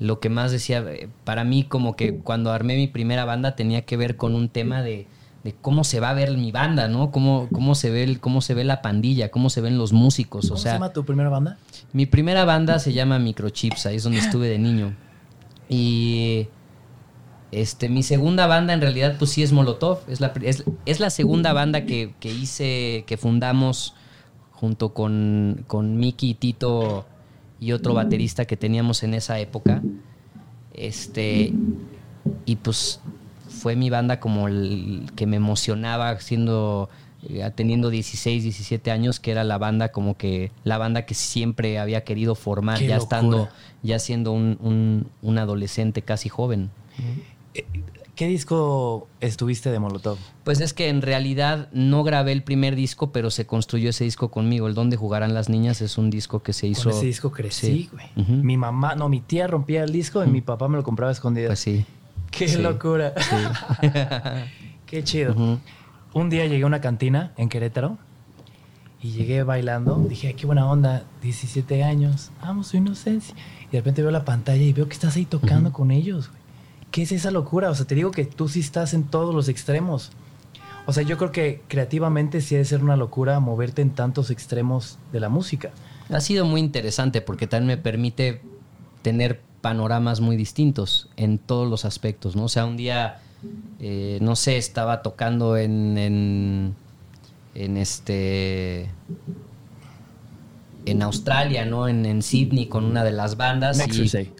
lo 0.00 0.20
que 0.20 0.28
más 0.28 0.52
decía, 0.52 0.78
eh, 0.86 1.08
para 1.24 1.44
mí 1.44 1.64
como 1.64 1.96
que 1.96 2.18
cuando 2.18 2.52
armé 2.52 2.76
mi 2.76 2.86
primera 2.86 3.24
banda 3.24 3.56
tenía 3.56 3.82
que 3.84 3.96
ver 3.96 4.16
con 4.16 4.34
un 4.34 4.48
tema 4.48 4.82
de, 4.82 5.06
de 5.44 5.54
cómo 5.60 5.82
se 5.84 5.98
va 6.00 6.10
a 6.10 6.14
ver 6.14 6.36
mi 6.36 6.52
banda, 6.52 6.86
¿no? 6.88 7.10
Cómo, 7.10 7.48
cómo, 7.52 7.74
se 7.74 7.90
ve 7.90 8.04
el- 8.04 8.20
cómo 8.20 8.40
se 8.40 8.54
ve 8.54 8.64
la 8.64 8.80
pandilla, 8.82 9.30
cómo 9.30 9.50
se 9.50 9.60
ven 9.60 9.76
los 9.78 9.92
músicos, 9.92 10.46
o 10.46 10.48
¿Cómo 10.50 10.58
sea... 10.60 10.72
se 10.72 10.76
llama 10.76 10.92
tu 10.92 11.04
primera 11.04 11.28
banda? 11.30 11.58
Mi 11.92 12.06
primera 12.06 12.44
banda 12.44 12.78
se 12.78 12.92
llama 12.92 13.18
Microchips, 13.18 13.86
ahí 13.86 13.96
es 13.96 14.04
donde 14.04 14.18
estuve 14.20 14.48
de 14.48 14.58
niño. 14.58 14.94
Y 15.68 16.46
este, 17.50 17.88
mi 17.88 18.02
segunda 18.02 18.46
banda 18.46 18.72
en 18.74 18.80
realidad 18.80 19.16
pues 19.18 19.30
sí 19.32 19.42
es 19.42 19.52
Molotov, 19.52 20.00
es 20.08 20.20
la, 20.20 20.32
es, 20.42 20.64
es 20.86 21.00
la 21.00 21.10
segunda 21.10 21.52
banda 21.52 21.84
que, 21.86 22.14
que 22.20 22.30
hice, 22.30 23.04
que 23.06 23.16
fundamos 23.16 23.94
junto 24.52 24.92
con, 24.92 25.64
con 25.66 25.98
Miki, 25.98 26.34
Tito 26.34 27.06
y 27.60 27.72
otro 27.72 27.94
baterista 27.94 28.44
que 28.44 28.56
teníamos 28.56 29.02
en 29.02 29.14
esa 29.14 29.38
época. 29.38 29.82
Este, 30.72 31.52
y 32.44 32.56
pues 32.56 33.00
fue 33.48 33.76
mi 33.76 33.90
banda 33.90 34.20
como 34.20 34.48
el 34.48 35.10
que 35.16 35.26
me 35.26 35.36
emocionaba 35.36 36.18
siendo 36.20 36.88
eh, 37.28 37.50
teniendo 37.54 37.90
16, 37.90 38.44
17 38.44 38.92
años, 38.92 39.18
que 39.18 39.32
era 39.32 39.42
la 39.42 39.58
banda 39.58 39.90
como 39.90 40.16
que 40.16 40.52
la 40.62 40.78
banda 40.78 41.04
que 41.04 41.14
siempre 41.14 41.78
había 41.80 42.04
querido 42.04 42.36
formar, 42.36 42.80
ya 42.80 42.96
estando, 42.96 43.48
ya 43.82 43.98
siendo 43.98 44.30
un, 44.30 45.08
un, 45.20 45.38
adolescente 45.38 46.02
casi 46.02 46.28
joven. 46.28 46.70
¿Qué 48.18 48.26
disco 48.26 49.06
estuviste 49.20 49.70
de 49.70 49.78
Molotov? 49.78 50.18
Pues 50.42 50.60
es 50.60 50.74
que 50.74 50.88
en 50.88 51.02
realidad 51.02 51.68
no 51.70 52.02
grabé 52.02 52.32
el 52.32 52.42
primer 52.42 52.74
disco, 52.74 53.12
pero 53.12 53.30
se 53.30 53.46
construyó 53.46 53.90
ese 53.90 54.02
disco 54.02 54.32
conmigo. 54.32 54.66
El 54.66 54.74
Donde 54.74 54.96
Jugarán 54.96 55.34
las 55.34 55.48
Niñas 55.48 55.80
es 55.82 55.98
un 55.98 56.10
disco 56.10 56.42
que 56.42 56.52
se 56.52 56.66
hizo. 56.66 56.90
ese 56.90 57.06
disco 57.06 57.30
crecí, 57.30 57.88
güey. 57.92 58.26
Mi 58.26 58.56
mamá, 58.56 58.96
no, 58.96 59.08
mi 59.08 59.20
tía 59.20 59.46
rompía 59.46 59.84
el 59.84 59.92
disco 59.92 60.24
y 60.24 60.26
mi 60.26 60.40
papá 60.40 60.66
me 60.66 60.76
lo 60.76 60.82
compraba 60.82 61.12
escondido. 61.12 61.46
Pues 61.46 61.60
sí. 61.60 61.86
Qué 62.32 62.58
locura. 62.58 63.14
Qué 64.86 65.04
chido. 65.04 65.60
Un 66.12 66.28
día 66.28 66.44
llegué 66.46 66.64
a 66.64 66.66
una 66.66 66.80
cantina 66.80 67.32
en 67.36 67.48
Querétaro 67.48 67.98
y 69.00 69.12
llegué 69.12 69.44
bailando. 69.44 69.94
Dije, 70.08 70.34
qué 70.34 70.44
buena 70.44 70.68
onda, 70.68 71.04
17 71.22 71.84
años, 71.84 72.32
amo 72.40 72.64
su 72.64 72.78
inocencia. 72.78 73.36
Y 73.68 73.70
de 73.70 73.78
repente 73.78 74.02
veo 74.02 74.10
la 74.10 74.24
pantalla 74.24 74.64
y 74.64 74.72
veo 74.72 74.88
que 74.88 74.94
estás 74.94 75.14
ahí 75.14 75.24
tocando 75.24 75.72
con 75.72 75.92
ellos, 75.92 76.30
güey. 76.30 76.37
¿Qué 76.90 77.02
es 77.02 77.12
esa 77.12 77.30
locura? 77.30 77.70
O 77.70 77.74
sea, 77.74 77.86
te 77.86 77.94
digo 77.94 78.10
que 78.10 78.24
tú 78.24 78.48
sí 78.48 78.60
estás 78.60 78.94
en 78.94 79.04
todos 79.04 79.34
los 79.34 79.48
extremos. 79.48 80.10
O 80.86 80.92
sea, 80.92 81.02
yo 81.02 81.18
creo 81.18 81.32
que 81.32 81.60
creativamente 81.68 82.40
sí 82.40 82.54
debe 82.54 82.64
ser 82.64 82.82
una 82.82 82.96
locura 82.96 83.40
moverte 83.40 83.82
en 83.82 83.90
tantos 83.90 84.30
extremos 84.30 84.98
de 85.12 85.20
la 85.20 85.28
música. 85.28 85.70
Ha 86.10 86.20
sido 86.20 86.46
muy 86.46 86.60
interesante 86.60 87.20
porque 87.20 87.46
también 87.46 87.78
me 87.78 87.82
permite 87.82 88.40
tener 89.02 89.40
panoramas 89.60 90.20
muy 90.20 90.36
distintos 90.36 91.08
en 91.16 91.38
todos 91.38 91.68
los 91.68 91.84
aspectos, 91.84 92.36
¿no? 92.36 92.44
O 92.44 92.48
sea, 92.48 92.64
un 92.64 92.78
día, 92.78 93.20
eh, 93.80 94.18
no 94.22 94.34
sé, 94.34 94.56
estaba 94.56 95.02
tocando 95.02 95.58
en, 95.58 95.98
en, 95.98 96.74
en 97.54 97.76
este 97.76 98.88
en 100.90 101.02
Australia, 101.02 101.64
¿no? 101.64 101.88
En, 101.88 102.22
Sydney 102.22 102.66
con 102.66 102.84
una 102.84 103.04
de 103.04 103.12
las 103.12 103.36
bandas. 103.36 103.78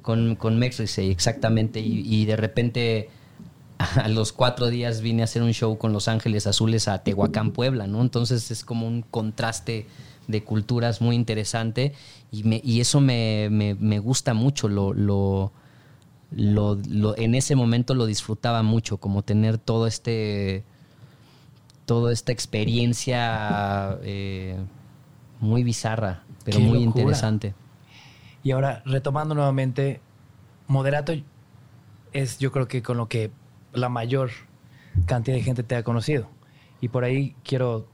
con, 0.02 0.36
con 0.36 0.62
exactamente. 0.62 1.80
Y, 1.80 2.24
de 2.24 2.36
repente 2.36 3.10
a 3.78 4.08
los 4.08 4.32
cuatro 4.32 4.68
días 4.68 5.00
vine 5.00 5.22
a 5.22 5.24
hacer 5.24 5.42
un 5.42 5.52
show 5.52 5.78
con 5.78 5.92
Los 5.92 6.08
Ángeles 6.08 6.46
Azules 6.46 6.88
a 6.88 7.02
Tehuacán, 7.02 7.52
Puebla, 7.52 7.86
¿no? 7.86 8.00
Entonces 8.00 8.50
es 8.50 8.64
como 8.64 8.86
un 8.86 9.02
contraste 9.02 9.86
de 10.26 10.44
culturas 10.44 11.00
muy 11.00 11.16
interesante 11.16 11.94
y, 12.30 12.44
me, 12.44 12.60
y 12.62 12.80
eso 12.80 13.00
me, 13.00 13.74
gusta 14.02 14.34
mucho, 14.34 14.68
lo, 14.68 14.92
lo, 16.30 17.16
en 17.16 17.34
ese 17.34 17.56
momento 17.56 17.94
lo 17.94 18.04
disfrutaba 18.06 18.62
mucho, 18.62 18.98
como 18.98 19.22
tener 19.22 19.56
todo 19.56 19.86
este, 19.86 20.64
toda 21.86 22.12
esta 22.12 22.32
experiencia 22.32 23.98
eh, 24.02 24.58
muy 25.40 25.62
bizarra 25.62 26.24
pero 26.50 26.60
muy 26.60 26.78
interesante. 26.78 27.54
Y 28.42 28.52
ahora, 28.52 28.82
retomando 28.86 29.34
nuevamente, 29.34 30.00
Moderato 30.66 31.12
es 32.12 32.38
yo 32.38 32.52
creo 32.52 32.68
que 32.68 32.82
con 32.82 32.96
lo 32.96 33.08
que 33.08 33.30
la 33.72 33.88
mayor 33.88 34.30
cantidad 35.06 35.36
de 35.36 35.42
gente 35.42 35.62
te 35.62 35.76
ha 35.76 35.82
conocido. 35.82 36.28
Y 36.80 36.88
por 36.88 37.04
ahí 37.04 37.34
quiero, 37.44 37.86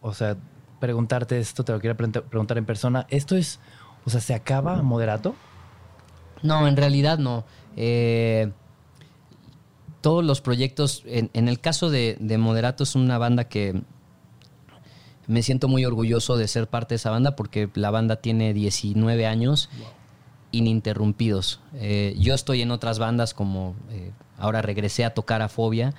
o 0.00 0.14
sea, 0.14 0.36
preguntarte 0.78 1.38
esto, 1.38 1.64
te 1.64 1.72
lo 1.72 1.80
quiero 1.80 1.96
preguntar 1.96 2.56
en 2.58 2.64
persona. 2.64 3.06
¿Esto 3.10 3.36
es, 3.36 3.60
o 4.04 4.10
sea, 4.10 4.20
se 4.20 4.34
acaba 4.34 4.82
Moderato? 4.82 5.34
No, 6.42 6.66
en 6.66 6.76
realidad 6.76 7.18
no. 7.18 7.44
Eh, 7.76 8.50
todos 10.00 10.24
los 10.24 10.40
proyectos, 10.40 11.02
en, 11.04 11.48
el 11.48 11.60
caso 11.60 11.90
de, 11.90 12.16
de 12.20 12.38
Moderato 12.38 12.84
es 12.84 12.94
una 12.94 13.18
banda 13.18 13.44
que 13.44 13.82
me 15.30 15.44
siento 15.44 15.68
muy 15.68 15.84
orgulloso 15.84 16.36
de 16.36 16.48
ser 16.48 16.66
parte 16.66 16.94
de 16.94 16.96
esa 16.96 17.10
banda 17.10 17.36
porque 17.36 17.70
la 17.74 17.92
banda 17.92 18.16
tiene 18.16 18.52
19 18.52 19.26
años 19.28 19.70
ininterrumpidos. 20.50 21.60
Eh, 21.74 22.16
yo 22.18 22.34
estoy 22.34 22.62
en 22.62 22.72
otras 22.72 22.98
bandas 22.98 23.32
como 23.32 23.76
eh, 23.90 24.10
ahora 24.38 24.60
regresé 24.60 25.04
a 25.04 25.14
tocar 25.14 25.40
a 25.40 25.48
Fobia 25.48 25.94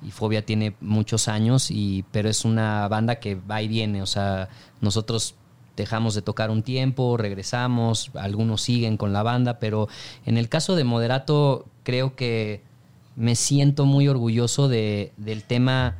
y 0.00 0.12
Fobia 0.12 0.46
tiene 0.46 0.76
muchos 0.80 1.26
años 1.26 1.72
y 1.72 2.04
pero 2.12 2.28
es 2.28 2.44
una 2.44 2.86
banda 2.86 3.16
que 3.16 3.34
va 3.34 3.60
y 3.62 3.66
viene, 3.66 4.00
o 4.00 4.06
sea, 4.06 4.48
nosotros 4.80 5.34
dejamos 5.74 6.14
de 6.14 6.22
tocar 6.22 6.48
un 6.48 6.62
tiempo, 6.62 7.16
regresamos, 7.16 8.12
algunos 8.14 8.62
siguen 8.62 8.96
con 8.96 9.12
la 9.12 9.24
banda, 9.24 9.58
pero 9.58 9.88
en 10.24 10.38
el 10.38 10.48
caso 10.48 10.76
de 10.76 10.84
Moderato 10.84 11.66
creo 11.82 12.14
que 12.14 12.62
me 13.16 13.34
siento 13.34 13.86
muy 13.86 14.06
orgulloso 14.06 14.68
de, 14.68 15.12
del 15.16 15.42
tema 15.42 15.96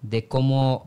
de 0.00 0.26
cómo 0.26 0.86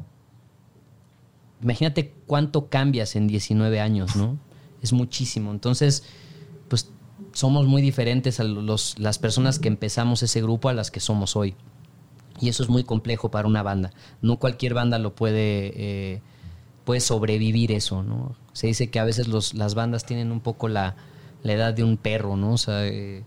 imagínate 1.62 2.14
cuánto 2.28 2.70
cambias 2.70 3.16
en 3.16 3.28
19 3.28 3.80
años, 3.80 4.16
¿no? 4.16 4.38
Es 4.82 4.94
muchísimo. 4.94 5.52
Entonces, 5.52 6.04
pues 6.68 6.92
somos 7.34 7.68
muy 7.68 7.82
diferentes 7.82 8.40
a 8.40 8.44
los, 8.44 8.98
las 8.98 9.20
personas 9.20 9.60
que 9.60 9.68
empezamos 9.68 10.24
ese 10.24 10.42
grupo 10.42 10.70
a 10.70 10.74
las 10.74 10.92
que 10.92 11.00
somos 11.00 11.36
hoy. 11.36 11.56
Y 12.40 12.50
eso 12.50 12.64
es 12.64 12.70
muy 12.70 12.84
complejo 12.84 13.30
para 13.30 13.48
una 13.48 13.62
banda. 13.62 13.92
No 14.22 14.38
cualquier 14.38 14.74
banda 14.74 14.98
lo 14.98 15.14
puede, 15.14 15.74
eh, 15.76 16.22
puede 16.84 17.00
sobrevivir 17.00 17.72
eso, 17.72 18.02
¿no? 18.02 18.36
Se 18.54 18.68
dice 18.68 18.90
que 18.90 19.00
a 19.00 19.04
veces 19.04 19.28
los, 19.28 19.54
las 19.54 19.76
bandas 19.76 20.06
tienen 20.06 20.32
un 20.32 20.40
poco 20.40 20.68
la, 20.68 20.96
edad 21.44 21.74
de 21.74 21.84
un 21.84 21.98
perro, 21.98 22.36
¿no? 22.38 22.54
O 22.54 22.58
sea, 22.58 22.88
eh, 22.88 23.24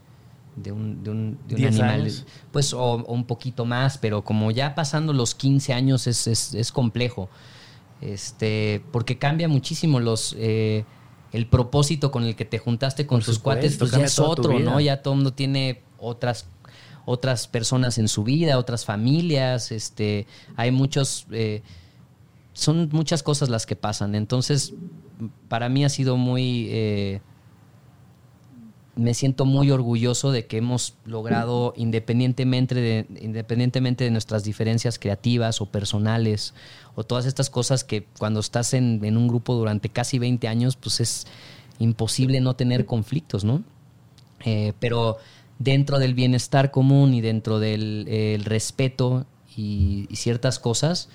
de 0.57 0.73
un, 0.73 1.05
de 1.05 1.11
un, 1.11 1.39
animal. 1.55 2.11
Pues, 2.51 2.73
o, 2.73 2.97
un 3.05 3.25
poquito 3.25 3.65
más, 3.65 3.99
pero 3.99 4.23
como 4.23 4.51
ya 4.51 4.75
pasando 4.75 5.13
los 5.13 5.37
15 5.37 5.73
años 5.73 6.09
es, 6.09 6.27
es, 6.27 6.55
es 6.55 6.73
complejo 6.73 7.29
este, 8.05 8.83
porque 8.93 9.19
cambia 9.19 9.49
muchísimo 9.49 10.01
los... 10.01 10.35
Eh, 10.39 10.85
el 11.33 11.49
propósito 11.49 12.13
con 12.13 12.23
el 12.23 12.37
que 12.37 12.45
te 12.45 12.59
juntaste 12.59 13.09
con 13.09 13.21
tus 13.21 13.41
cuates, 13.41 13.77
pues 13.77 13.91
ya 13.91 14.05
es 14.05 14.21
otro, 14.21 14.57
¿no? 14.61 14.79
Ya 14.79 15.03
todo 15.03 15.15
el 15.15 15.17
mundo 15.17 15.33
tiene 15.33 15.83
otras 15.99 16.47
otras 17.05 17.49
personas 17.49 17.99
en 17.99 18.09
su 18.09 18.25
vida, 18.25 18.59
otras 18.59 18.85
familias, 18.85 19.73
este, 19.73 20.27
hay 20.57 20.71
muchos, 20.71 21.27
eh, 21.33 21.63
son 22.53 22.89
muchas 22.93 23.23
cosas 23.23 23.49
las 23.49 23.67
que 23.67 23.77
pasan. 23.77 24.15
Entonces, 24.15 24.75
para 25.49 25.69
mí 25.69 25.85
ha 25.85 25.89
sido 25.89 26.17
muy, 26.17 26.69
eh, 26.71 27.21
me 28.97 29.15
siento 29.15 29.45
muy 29.45 29.71
orgulloso 29.71 30.31
de 30.31 30.47
que 30.47 30.59
hemos 30.59 30.95
logrado, 31.05 31.75
independientemente 31.77 32.75
de, 32.75 33.07
independientemente 33.21 34.05
de 34.05 34.11
nuestras 34.11 34.45
diferencias 34.45 34.99
creativas 34.99 35.61
o 35.61 35.67
personales, 35.67 36.55
o 36.95 37.05
todas 37.05 37.27
estas 37.27 37.51
cosas 37.51 37.85
que 37.85 38.07
cuando 38.19 38.41
estás 38.41 38.75
en, 38.75 39.01
un 39.17 39.29
grupo 39.29 39.55
durante 39.55 39.89
casi 39.89 40.19
20 40.19 40.47
años, 40.49 40.77
pues 40.77 41.01
es 41.01 41.27
imposible 41.79 42.41
no 42.41 42.55
tener 42.55 42.87
conflictos, 42.87 43.45
¿no? 43.45 43.63
Eh, 44.45 44.75
pero 44.79 45.19
dentro 45.59 45.99
del 45.99 46.15
bienestar 46.15 46.71
común 46.71 47.15
y 47.15 47.21
dentro 47.21 47.59
del 47.59 48.43
respeto 48.45 49.27
y 49.57 50.09
ciertas 50.13 50.59
cosas, 50.59 51.09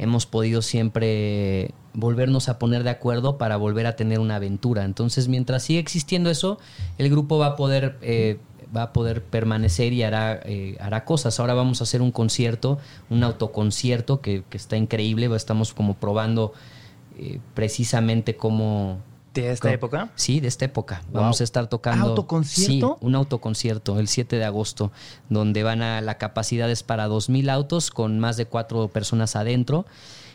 hemos 0.00 0.24
podido 0.24 0.62
siempre 0.62 1.72
volvernos 1.92 2.48
a 2.48 2.58
poner 2.58 2.84
de 2.84 2.90
acuerdo 2.90 3.36
para 3.36 3.58
volver 3.58 3.86
a 3.86 3.96
tener 3.96 4.18
una 4.18 4.36
aventura. 4.36 4.84
Entonces, 4.84 5.28
mientras 5.28 5.64
siga 5.64 5.78
existiendo 5.78 6.30
eso, 6.30 6.58
el 6.96 7.10
grupo 7.10 7.36
va 7.36 7.48
a 7.48 7.56
poder, 7.56 7.98
eh, 8.00 8.38
va 8.74 8.84
a 8.84 8.92
poder 8.94 9.22
permanecer 9.22 9.92
y 9.92 10.02
hará, 10.02 10.40
eh, 10.46 10.78
hará 10.80 11.04
cosas. 11.04 11.38
Ahora 11.38 11.52
vamos 11.52 11.82
a 11.82 11.84
hacer 11.84 12.00
un 12.00 12.12
concierto, 12.12 12.78
un 13.10 13.22
autoconcierto 13.22 14.22
que, 14.22 14.42
que 14.48 14.56
está 14.56 14.78
increíble. 14.78 15.28
Estamos 15.36 15.74
como 15.74 15.92
probando 15.94 16.54
eh, 17.18 17.38
precisamente 17.52 18.36
cómo 18.36 19.00
¿De 19.34 19.50
esta 19.52 19.72
época? 19.72 20.10
Sí, 20.16 20.40
de 20.40 20.48
esta 20.48 20.64
época. 20.64 21.02
Vamos 21.12 21.40
a 21.40 21.44
estar 21.44 21.68
tocando. 21.68 22.06
¿Autoconcierto? 22.06 22.98
Sí, 23.00 23.06
un 23.06 23.14
autoconcierto 23.14 23.98
el 24.00 24.08
7 24.08 24.36
de 24.36 24.44
agosto, 24.44 24.90
donde 25.28 25.62
van 25.62 25.82
a. 25.82 26.00
La 26.00 26.18
capacidad 26.18 26.70
es 26.70 26.82
para 26.82 27.08
2.000 27.08 27.50
autos 27.50 27.90
con 27.90 28.18
más 28.18 28.36
de 28.36 28.46
cuatro 28.46 28.88
personas 28.88 29.36
adentro. 29.36 29.86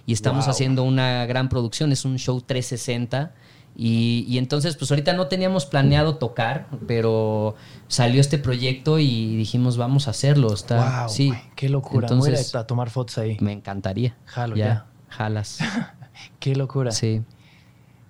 Y 0.06 0.14
estamos 0.14 0.48
haciendo 0.48 0.84
una 0.84 1.26
gran 1.26 1.50
producción. 1.50 1.91
Es 1.91 2.06
un 2.06 2.18
show 2.18 2.39
360. 2.39 3.34
Y, 3.78 4.38
entonces, 4.38 4.78
pues 4.78 4.89
ahorita 4.91 5.14
no 5.14 5.28
teníamos 5.28 5.66
planeado 5.66 6.16
tocar, 6.16 6.68
pero 6.88 7.56
salió 7.89 8.22
este 8.22 8.38
proyecto 8.38 9.00
y 9.00 9.36
dijimos, 9.36 9.76
vamos 9.76 10.08
a 10.08 10.12
hacerlo. 10.12 10.54
Está, 10.54 11.02
wow, 11.02 11.10
sí. 11.10 11.34
qué 11.56 11.68
locura. 11.68 12.08
Entonces, 12.08 12.56
a 12.56 12.66
tomar 12.66 12.89
fotos 12.89 13.18
ahí. 13.18 13.36
Me 13.41 13.52
encantaría. 13.52 14.16
Jalo, 14.26 14.56
ya. 14.56 14.86
Jalas. 15.10 15.60
qué 16.39 16.56
locura. 16.56 16.91
Sí. 16.91 17.22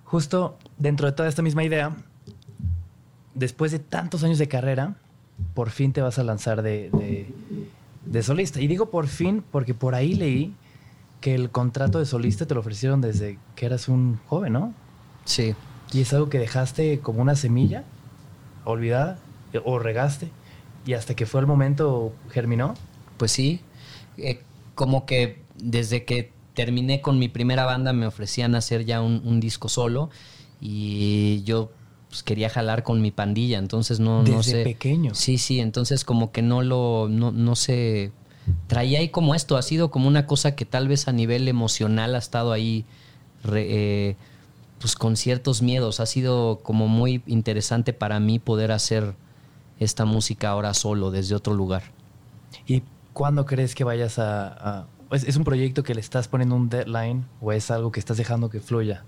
Justo 0.06 0.56
dentro 0.78 1.06
de 1.06 1.12
toda 1.12 1.28
esta 1.28 1.42
misma 1.42 1.64
idea, 1.64 1.94
después 3.34 3.72
de 3.72 3.78
tantos 3.78 4.24
años 4.24 4.38
de 4.38 4.48
carrera, 4.48 4.96
por 5.54 5.70
fin 5.70 5.92
te 5.92 6.00
vas 6.00 6.18
a 6.18 6.24
lanzar 6.24 6.62
de, 6.62 7.26
solista. 8.22 8.60
Y 8.60 8.66
digo 8.66 8.90
por 8.90 9.08
fin 9.08 9.44
porque 9.50 9.74
por 9.74 9.94
ahí 9.94 10.14
leí 10.14 10.54
que 11.20 11.34
el 11.34 11.50
contrato 11.50 11.98
de 11.98 12.06
solista 12.06 12.46
te 12.46 12.54
lo 12.54 12.60
ofrecieron 12.60 13.00
desde 13.00 13.38
que 13.54 13.66
eras 13.66 13.88
un 13.88 14.18
joven, 14.28 14.52
¿no? 14.52 14.74
Sí. 15.24 15.54
Y 15.92 16.00
es 16.00 16.12
algo 16.12 16.28
que 16.28 16.38
dejaste 16.38 17.00
como 17.00 17.20
una 17.20 17.36
semilla 17.36 17.84
olvidada 18.64 19.18
o 19.64 19.78
regaste 19.78 20.30
y 20.84 20.94
hasta 20.94 21.14
que 21.14 21.26
fue 21.26 21.40
el 21.40 21.46
momento 21.46 22.12
germinó. 22.30 22.74
Pues 23.16 23.32
sí, 23.32 23.60
eh, 24.18 24.40
como 24.74 25.04
que 25.04 25.42
desde 25.56 26.04
que 26.04 26.32
terminé 26.56 27.02
con 27.02 27.18
mi 27.20 27.28
primera 27.28 27.66
banda 27.66 27.92
me 27.92 28.06
ofrecían 28.06 28.56
hacer 28.56 28.84
ya 28.86 29.02
un, 29.02 29.40
disco 29.40 29.68
solo 29.68 30.10
y 30.60 31.42
yo 31.44 31.70
pues, 32.08 32.22
quería 32.22 32.48
jalar 32.48 32.82
con 32.82 33.00
mi 33.02 33.10
pandilla, 33.12 33.58
entonces 33.58 34.00
no, 34.00 34.22
desde 34.22 34.34
no 34.34 34.42
sé. 34.42 34.64
pequeño. 34.64 35.14
Sí, 35.14 35.38
sí, 35.38 35.60
entonces 35.60 36.02
como 36.02 36.32
que 36.32 36.40
no 36.40 36.62
lo, 36.62 37.08
no, 37.10 37.30
no 37.30 37.54
sé, 37.56 38.10
traía 38.66 39.00
ahí 39.00 39.10
como 39.10 39.34
esto, 39.34 39.58
ha 39.58 39.62
sido 39.62 39.90
como 39.90 40.08
una 40.08 40.26
cosa 40.26 40.56
que 40.56 40.64
tal 40.64 40.88
vez 40.88 41.08
a 41.08 41.12
nivel 41.12 41.46
emocional 41.46 42.14
ha 42.14 42.18
estado 42.18 42.52
ahí, 42.52 42.86
eh, 43.52 44.16
pues 44.80 44.96
con 44.96 45.16
ciertos 45.16 45.60
miedos, 45.60 46.00
ha 46.00 46.06
sido 46.06 46.60
como 46.62 46.88
muy 46.88 47.22
interesante 47.26 47.92
para 47.92 48.18
mí 48.18 48.38
poder 48.38 48.72
hacer 48.72 49.14
esta 49.78 50.06
música 50.06 50.48
ahora 50.48 50.72
solo, 50.72 51.10
desde 51.10 51.34
otro 51.34 51.52
lugar. 51.52 51.82
¿Y 52.66 52.82
cuándo 53.12 53.44
crees 53.44 53.74
que 53.74 53.84
vayas 53.84 54.18
a... 54.18 54.86
¿Es, 55.10 55.36
un 55.36 55.44
proyecto 55.44 55.82
que 55.82 55.94
le 55.94 56.00
estás 56.00 56.28
poniendo 56.28 56.56
un 56.56 56.68
deadline 56.68 57.26
o 57.40 57.52
es 57.52 57.70
algo 57.70 57.92
que 57.92 58.00
estás 58.00 58.16
dejando 58.16 58.50
que 58.50 58.60
fluya? 58.60 59.04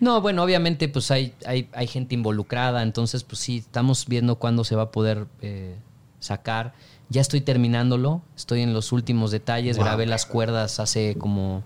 No, 0.00 0.20
bueno, 0.20 0.42
obviamente 0.42 0.88
pues 0.88 1.10
hay, 1.10 1.34
hay, 1.44 1.68
hay 1.72 1.86
gente 1.86 2.14
involucrada, 2.14 2.82
entonces 2.82 3.24
pues 3.24 3.40
sí, 3.40 3.58
estamos 3.58 4.06
viendo 4.06 4.36
cuándo 4.36 4.64
se 4.64 4.76
va 4.76 4.84
a 4.84 4.90
poder 4.90 5.26
eh, 5.42 5.76
sacar. 6.20 6.72
Ya 7.08 7.20
estoy 7.20 7.40
terminándolo, 7.40 8.22
estoy 8.36 8.62
en 8.62 8.72
los 8.72 8.92
últimos 8.92 9.30
detalles, 9.30 9.78
grabé 9.78 10.06
las 10.06 10.26
cuerdas 10.26 10.78
hace 10.78 11.16
como 11.16 11.64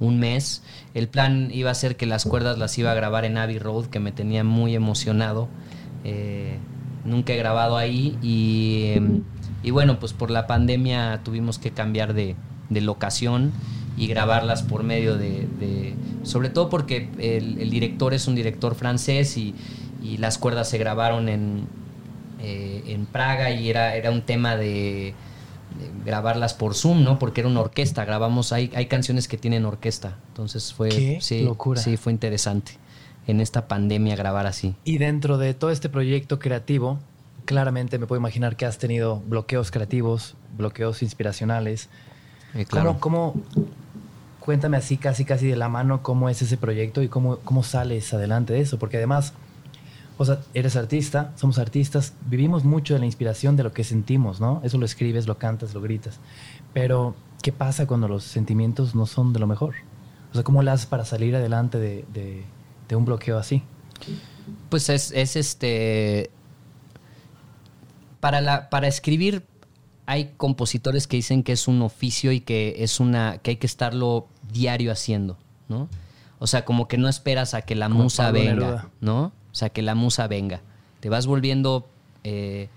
un 0.00 0.18
mes. 0.18 0.62
El 0.94 1.08
plan 1.08 1.50
iba 1.52 1.70
a 1.70 1.74
ser 1.74 1.96
que 1.96 2.06
las 2.06 2.24
cuerdas 2.24 2.58
las 2.58 2.76
iba 2.78 2.90
a 2.92 2.94
grabar 2.94 3.24
en 3.24 3.38
Abbey 3.38 3.58
Road, 3.58 3.86
que 3.86 4.00
me 4.00 4.12
tenía 4.12 4.44
muy 4.44 4.74
emocionado. 4.74 5.48
Eh, 6.04 6.58
nunca 7.04 7.32
he 7.32 7.36
grabado 7.36 7.76
ahí 7.76 8.18
y, 8.22 9.70
bueno, 9.70 9.98
pues 9.98 10.12
por 10.12 10.30
la 10.30 10.46
pandemia 10.46 11.20
tuvimos 11.24 11.58
que 11.58 11.70
cambiar 11.72 12.14
de, 12.14 12.36
locación 12.70 13.52
y 13.96 14.06
grabarlas 14.06 14.62
por 14.62 14.82
medio 14.82 15.16
de... 15.16 15.94
sobre 16.22 16.50
todo 16.50 16.68
porque 16.68 17.08
el, 17.18 17.70
director 17.70 18.14
es 18.14 18.26
un 18.26 18.34
director 18.34 18.74
francés 18.74 19.36
y, 19.36 19.54
las 20.18 20.36
cuerdas 20.36 20.68
se 20.68 20.76
grabaron 20.76 21.30
en, 21.30 21.66
eh, 22.38 22.84
en 22.88 23.06
Praga 23.06 23.50
y 23.50 23.70
era, 23.70 23.96
era 23.96 24.10
un 24.10 24.20
tema 24.20 24.54
de, 24.54 25.14
grabarlas 26.04 26.54
por 26.54 26.74
Zoom, 26.74 27.02
¿no? 27.02 27.18
Porque 27.18 27.40
era 27.40 27.48
una 27.48 27.60
orquesta, 27.60 28.04
grabamos, 28.04 28.52
hay, 28.52 28.70
hay 28.74 28.86
canciones 28.86 29.28
que 29.28 29.38
tienen 29.38 29.64
orquesta, 29.64 30.18
entonces 30.28 30.72
fue... 30.72 30.90
¿Qué 30.90 31.18
sí, 31.20 31.42
locura. 31.42 31.80
Sí, 31.80 31.96
fue 31.96 32.12
interesante 32.12 32.72
en 33.26 33.40
esta 33.40 33.66
pandemia 33.66 34.16
grabar 34.16 34.46
así. 34.46 34.74
Y 34.84 34.98
dentro 34.98 35.38
de 35.38 35.54
todo 35.54 35.70
este 35.70 35.88
proyecto 35.88 36.38
creativo, 36.38 36.98
claramente 37.44 37.98
me 37.98 38.06
puedo 38.06 38.20
imaginar 38.20 38.56
que 38.56 38.66
has 38.66 38.78
tenido 38.78 39.20
bloqueos 39.26 39.70
creativos, 39.70 40.34
bloqueos 40.56 41.02
inspiracionales. 41.02 41.88
Eh, 42.54 42.64
claro. 42.66 42.96
¿Cómo, 43.00 43.34
cuéntame 44.40 44.76
así, 44.76 44.96
casi, 44.96 45.24
casi 45.24 45.46
de 45.46 45.56
la 45.56 45.68
mano, 45.68 46.02
cómo 46.02 46.28
es 46.28 46.42
ese 46.42 46.56
proyecto 46.56 47.02
y 47.02 47.08
cómo, 47.08 47.38
cómo 47.38 47.62
sales 47.62 48.12
adelante 48.14 48.52
de 48.52 48.60
eso? 48.60 48.78
Porque 48.78 48.96
además, 48.98 49.32
o 50.18 50.24
sea, 50.24 50.40
eres 50.54 50.76
artista, 50.76 51.32
somos 51.36 51.58
artistas, 51.58 52.14
vivimos 52.26 52.64
mucho 52.64 52.94
de 52.94 53.00
la 53.00 53.06
inspiración 53.06 53.56
de 53.56 53.64
lo 53.64 53.72
que 53.72 53.84
sentimos, 53.84 54.40
¿no? 54.40 54.60
Eso 54.64 54.78
lo 54.78 54.86
escribes, 54.86 55.26
lo 55.26 55.38
cantas, 55.38 55.74
lo 55.74 55.80
gritas. 55.80 56.20
Pero, 56.72 57.14
¿qué 57.42 57.52
pasa 57.52 57.86
cuando 57.86 58.08
los 58.08 58.24
sentimientos 58.24 58.94
no 58.94 59.06
son 59.06 59.32
de 59.32 59.40
lo 59.40 59.46
mejor? 59.46 59.74
O 60.30 60.34
sea, 60.34 60.42
¿cómo 60.42 60.62
le 60.62 60.70
haces 60.70 60.86
para 60.86 61.04
salir 61.04 61.36
adelante 61.36 61.78
de 61.78 62.44
de 62.88 62.96
un 62.96 63.04
bloqueo 63.04 63.38
así? 63.38 63.62
Pues 64.68 64.88
es, 64.88 65.12
este. 65.12 66.30
Para, 68.20 68.40
la, 68.40 68.70
para 68.70 68.88
escribir 68.88 69.44
hay 70.06 70.32
compositores 70.36 71.06
que 71.06 71.16
dicen 71.16 71.42
que 71.42 71.52
es 71.52 71.68
un 71.68 71.82
oficio 71.82 72.32
y 72.32 72.40
que 72.40 72.76
es 72.78 73.00
una. 73.00 73.38
que 73.38 73.52
hay 73.52 73.56
que 73.56 73.66
estarlo 73.66 74.28
diario 74.52 74.92
haciendo, 74.92 75.38
¿no? 75.68 75.88
O 76.38 76.46
sea, 76.46 76.64
como 76.64 76.88
que 76.88 76.98
no 76.98 77.08
esperas 77.08 77.54
a 77.54 77.62
que 77.62 77.74
la 77.74 77.88
musa 77.88 78.30
venga, 78.30 78.90
¿no? 79.00 79.32
O 79.50 79.54
sea, 79.54 79.70
que 79.70 79.82
la 79.82 79.94
musa 79.94 80.26
venga. 80.26 80.60
Te 81.00 81.08
vas 81.08 81.26
volviendo 81.26 81.88
eh, 82.22 82.68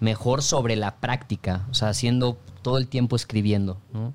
mejor 0.00 0.42
sobre 0.42 0.76
la 0.76 0.96
práctica, 0.96 1.66
o 1.70 1.74
sea, 1.74 1.88
haciendo 1.88 2.38
todo 2.62 2.78
el 2.78 2.88
tiempo 2.88 3.16
escribiendo, 3.16 3.78
¿no? 3.92 4.12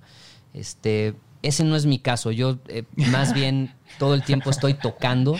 Este, 0.54 1.16
ese 1.42 1.64
no 1.64 1.76
es 1.76 1.86
mi 1.86 2.00
caso. 2.00 2.32
Yo 2.32 2.58
eh, 2.68 2.84
más 2.96 3.34
bien 3.36 3.74
todo 3.98 4.14
el 4.14 4.24
tiempo 4.24 4.50
estoy 4.50 4.74
tocando 4.74 5.38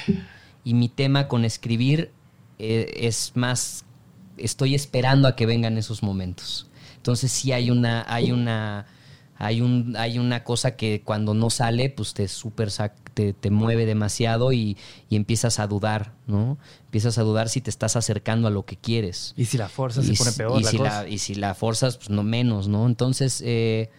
y 0.64 0.74
mi 0.74 0.90
tema 0.90 1.28
con 1.28 1.46
escribir 1.46 2.12
eh, 2.58 2.92
es 3.02 3.34
más, 3.36 3.86
estoy 4.38 4.76
esperando 4.76 5.28
a 5.28 5.36
que 5.36 5.46
vengan 5.46 5.78
esos 5.78 6.04
momentos. 6.04 6.68
Entonces 7.06 7.32
sí 7.32 7.52
hay 7.52 7.70
una, 7.70 8.04
hay 8.08 8.32
una, 8.32 8.88
hay 9.38 9.62
un, 9.62 9.96
hay 9.96 10.18
una 10.18 10.44
cosa 10.44 10.76
que 10.76 11.04
cuando 11.04 11.36
no 11.36 11.52
sale, 11.52 11.92
pues 11.92 12.16
te 12.16 12.28
super 12.28 12.70
te, 13.14 13.34
te, 13.34 13.52
mueve 13.52 13.86
demasiado 13.86 14.52
y, 14.52 14.76
empiezas 15.12 15.60
a 15.60 15.68
dudar, 15.68 16.14
¿no? 16.26 16.58
Empiezas 16.86 17.20
a 17.20 17.22
dudar 17.22 17.48
si 17.50 17.62
te 17.62 17.70
estás 17.70 17.96
acercando 17.96 18.48
a 18.48 18.50
lo 18.50 18.66
que 18.66 18.76
quieres. 18.76 19.36
Y 19.38 19.46
si 19.46 19.60
la 19.60 19.70
fuerza 19.70 20.02
se 20.02 20.14
pone 20.14 20.32
peor. 20.32 20.60
Y, 20.60 20.64
si, 20.64 20.80
La, 20.80 21.08
y 21.08 21.20
si 21.20 21.36
la 21.36 21.54
forzas, 21.54 21.98
pues 21.98 22.10
no 22.10 22.24
menos, 22.24 22.68
¿no? 22.68 22.88
Entonces, 22.88 23.44
eh, 23.46 23.92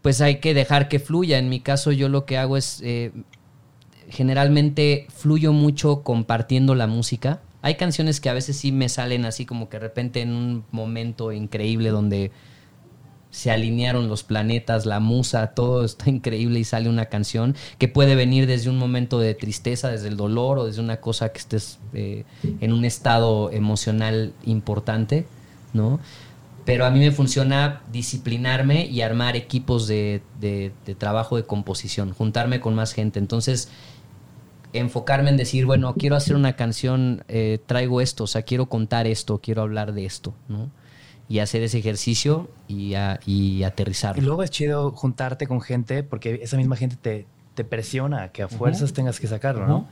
pues 0.00 0.22
hay 0.22 0.40
que 0.40 0.54
dejar 0.54 0.88
que 0.88 1.00
fluya. 1.00 1.36
En 1.36 1.50
mi 1.50 1.60
caso 1.60 1.92
yo 1.92 2.08
lo 2.08 2.24
que 2.24 2.38
hago 2.38 2.56
es, 2.56 2.80
eh, 2.82 3.12
generalmente 4.08 5.08
fluyo 5.14 5.52
mucho 5.52 6.02
compartiendo 6.02 6.74
la 6.74 6.86
música. 6.86 7.42
Hay 7.68 7.74
canciones 7.74 8.18
que 8.18 8.30
a 8.30 8.32
veces 8.32 8.56
sí 8.56 8.72
me 8.72 8.88
salen 8.88 9.26
así 9.26 9.44
como 9.44 9.68
que 9.68 9.76
de 9.76 9.80
repente 9.80 10.22
en 10.22 10.32
un 10.32 10.64
momento 10.70 11.32
increíble 11.32 11.90
donde 11.90 12.30
se 13.30 13.50
alinearon 13.50 14.08
los 14.08 14.22
planetas, 14.22 14.86
la 14.86 15.00
musa, 15.00 15.48
todo 15.48 15.84
está 15.84 16.08
increíble 16.08 16.60
y 16.60 16.64
sale 16.64 16.88
una 16.88 17.06
canción 17.10 17.54
que 17.76 17.86
puede 17.86 18.14
venir 18.14 18.46
desde 18.46 18.70
un 18.70 18.78
momento 18.78 19.18
de 19.18 19.34
tristeza, 19.34 19.90
desde 19.90 20.08
el 20.08 20.16
dolor 20.16 20.58
o 20.58 20.64
desde 20.64 20.80
una 20.80 20.96
cosa 21.02 21.28
que 21.28 21.40
estés 21.40 21.78
eh, 21.92 22.24
en 22.42 22.72
un 22.72 22.86
estado 22.86 23.50
emocional 23.50 24.32
importante, 24.46 25.26
¿no? 25.74 26.00
pero 26.68 26.84
a 26.84 26.90
mí 26.90 26.98
me 26.98 27.12
funciona 27.12 27.80
disciplinarme 27.90 28.84
y 28.84 29.00
armar 29.00 29.36
equipos 29.36 29.86
de, 29.86 30.20
trabajo 30.98 31.36
de 31.36 31.44
composición, 31.44 32.12
juntarme 32.12 32.60
con 32.60 32.74
más 32.74 32.92
gente. 32.92 33.18
Entonces, 33.18 33.70
enfocarme 34.72 35.30
en 35.30 35.36
decir, 35.36 35.66
bueno, 35.66 35.94
quiero 35.94 36.16
hacer 36.16 36.36
una 36.36 36.54
canción, 36.54 37.24
eh, 37.28 37.58
traigo 37.66 38.00
esto, 38.00 38.24
o 38.24 38.26
sea, 38.26 38.42
quiero 38.42 38.66
contar 38.66 39.06
esto, 39.06 39.38
quiero 39.38 39.62
hablar 39.62 39.92
de 39.92 40.04
esto, 40.04 40.34
¿no? 40.48 40.70
Y 41.28 41.40
hacer 41.40 41.62
ese 41.62 41.78
ejercicio 41.78 42.48
y, 42.68 42.94
y 43.26 43.62
aterrizar. 43.62 44.16
Y 44.16 44.22
luego 44.22 44.42
es 44.42 44.50
chido 44.50 44.92
juntarte 44.92 45.46
con 45.46 45.60
gente 45.60 46.02
porque 46.02 46.40
esa 46.42 46.56
misma 46.56 46.76
gente 46.76 46.96
te, 46.96 47.26
te 47.58 47.64
presiona 47.64 48.28
que 48.28 48.44
a 48.44 48.48
fuerzas 48.48 48.92
tengas 48.92 49.18
que 49.18 49.26
sacarlo, 49.26 49.66
¿no? 49.66 49.88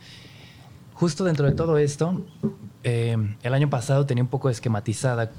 Justo 0.95 1.25
dentro 1.25 1.47
de 1.47 1.53
todo 1.53 1.77
esto, 1.77 2.25
eh, 2.85 3.17
el 3.43 3.55
año 3.55 3.69
pasado 3.69 4.07
tenía 4.07 4.23
un 4.23 4.31
poco 4.31 4.49
esquematizada, 4.49 5.33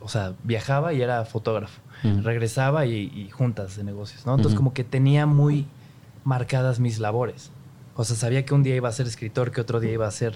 o 0.00 0.08
sea, 0.08 0.34
viajaba 0.44 0.92
y 0.94 1.02
era 1.02 1.24
fotógrafo, 1.24 1.80
regresaba 2.22 2.86
y, 2.86 3.28
juntas 3.30 3.76
de 3.76 3.82
negocios, 3.82 4.24
¿no? 4.24 4.36
Entonces 4.36 4.56
como 4.56 4.72
que 4.72 4.84
tenía 4.84 5.26
muy 5.26 5.66
marcadas 6.24 6.78
mis 6.78 7.00
labores. 7.00 7.50
O 7.96 8.04
sea, 8.04 8.16
sabía 8.16 8.44
que 8.44 8.54
un 8.54 8.62
día 8.62 8.76
iba 8.76 8.88
a 8.88 8.92
ser 8.92 9.06
escritor, 9.06 9.50
que 9.50 9.60
otro 9.60 9.80
día 9.80 9.92
iba 9.92 10.06
a 10.06 10.10
ser 10.10 10.34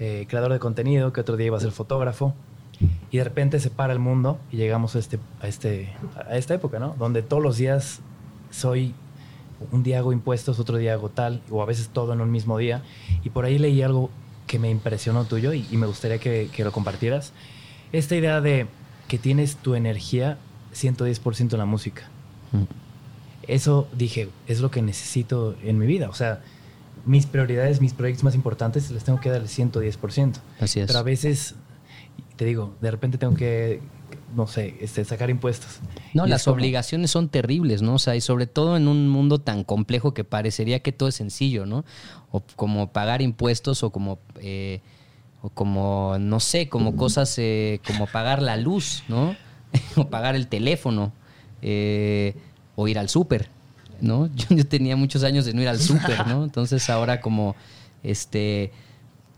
eh, 0.00 0.26
creador 0.28 0.52
de 0.52 0.58
contenido, 0.58 1.12
que 1.12 1.20
otro 1.20 1.36
día 1.36 1.46
iba 1.46 1.56
a 1.56 1.60
ser 1.60 1.72
fotógrafo. 1.72 2.34
Y 3.10 3.18
de 3.18 3.24
repente 3.24 3.60
se 3.60 3.70
para 3.70 3.92
el 3.92 3.98
mundo 3.98 4.38
y 4.50 4.56
llegamos 4.56 4.96
a, 4.96 4.98
este, 4.98 5.20
a, 5.40 5.46
este, 5.46 5.92
a 6.28 6.36
esta 6.36 6.54
época, 6.54 6.78
¿no? 6.78 6.96
Donde 6.98 7.22
todos 7.22 7.42
los 7.42 7.56
días 7.56 8.00
soy 8.50 8.94
un 9.70 9.82
día 9.82 9.98
hago 9.98 10.12
impuestos, 10.12 10.58
otro 10.58 10.78
día 10.78 10.94
hago 10.94 11.08
tal, 11.08 11.42
o 11.50 11.62
a 11.62 11.66
veces 11.66 11.88
todo 11.88 12.12
en 12.12 12.20
un 12.20 12.30
mismo 12.30 12.58
día. 12.58 12.82
Y 13.22 13.30
por 13.30 13.44
ahí 13.44 13.58
leí 13.58 13.82
algo 13.82 14.10
que 14.46 14.58
me 14.58 14.70
impresionó 14.70 15.24
tuyo 15.24 15.52
y, 15.52 15.64
me 15.72 15.86
gustaría 15.86 16.18
que, 16.18 16.50
lo 16.58 16.72
compartieras. 16.72 17.32
Esta 17.92 18.16
idea 18.16 18.40
de 18.40 18.66
que 19.08 19.18
tienes 19.18 19.56
tu 19.56 19.74
energía 19.74 20.38
110% 20.74 21.52
en 21.52 21.58
la 21.58 21.64
música. 21.64 22.02
Mm. 22.52 22.64
Eso 23.46 23.88
dije, 23.92 24.28
es 24.46 24.60
lo 24.60 24.70
que 24.70 24.82
necesito 24.82 25.54
en 25.62 25.78
mi 25.78 25.86
vida. 25.86 26.08
O 26.08 26.14
sea, 26.14 26.40
mis 27.04 27.26
prioridades, 27.26 27.80
mis 27.80 27.94
proyectos 27.94 28.24
más 28.24 28.34
importantes, 28.34 28.90
les 28.90 29.04
tengo 29.04 29.20
que 29.20 29.30
dar 29.30 29.40
el 29.40 29.48
110%. 29.48 30.36
Así 30.60 30.80
es. 30.80 30.86
Pero 30.86 30.98
a 30.98 31.02
veces, 31.02 31.54
te 32.36 32.44
digo, 32.44 32.74
de 32.80 32.90
repente 32.90 33.18
tengo 33.18 33.34
que 33.34 33.80
no 34.34 34.46
sé, 34.46 34.76
este, 34.80 35.04
sacar 35.04 35.30
impuestos. 35.30 35.80
No, 36.14 36.26
las 36.26 36.48
obligaciones 36.48 37.10
son 37.10 37.28
terribles, 37.28 37.82
¿no? 37.82 37.94
O 37.94 37.98
sea, 37.98 38.16
y 38.16 38.20
sobre 38.20 38.46
todo 38.46 38.76
en 38.76 38.88
un 38.88 39.08
mundo 39.08 39.38
tan 39.38 39.64
complejo 39.64 40.14
que 40.14 40.24
parecería 40.24 40.80
que 40.80 40.92
todo 40.92 41.08
es 41.08 41.14
sencillo, 41.14 41.66
¿no? 41.66 41.84
O 42.30 42.42
como 42.56 42.92
pagar 42.92 43.22
impuestos 43.22 43.82
o 43.82 43.90
como, 43.90 44.18
eh, 44.40 44.80
o 45.42 45.50
como 45.50 46.16
no 46.18 46.40
sé, 46.40 46.68
como 46.68 46.96
cosas 46.96 47.34
eh, 47.38 47.80
como 47.86 48.06
pagar 48.06 48.42
la 48.42 48.56
luz, 48.56 49.04
¿no? 49.08 49.36
o 49.96 50.08
pagar 50.08 50.34
el 50.34 50.46
teléfono, 50.48 51.12
eh, 51.60 52.34
o 52.74 52.88
ir 52.88 52.98
al 52.98 53.08
súper, 53.08 53.48
¿no? 54.02 54.26
Yo, 54.36 54.54
yo, 54.56 54.66
tenía 54.66 54.96
muchos 54.96 55.24
años 55.24 55.46
de 55.46 55.54
no 55.54 55.62
ir 55.62 55.68
al 55.68 55.80
súper, 55.80 56.26
¿no? 56.26 56.44
Entonces 56.44 56.90
ahora 56.90 57.20
como, 57.20 57.56
este, 58.02 58.72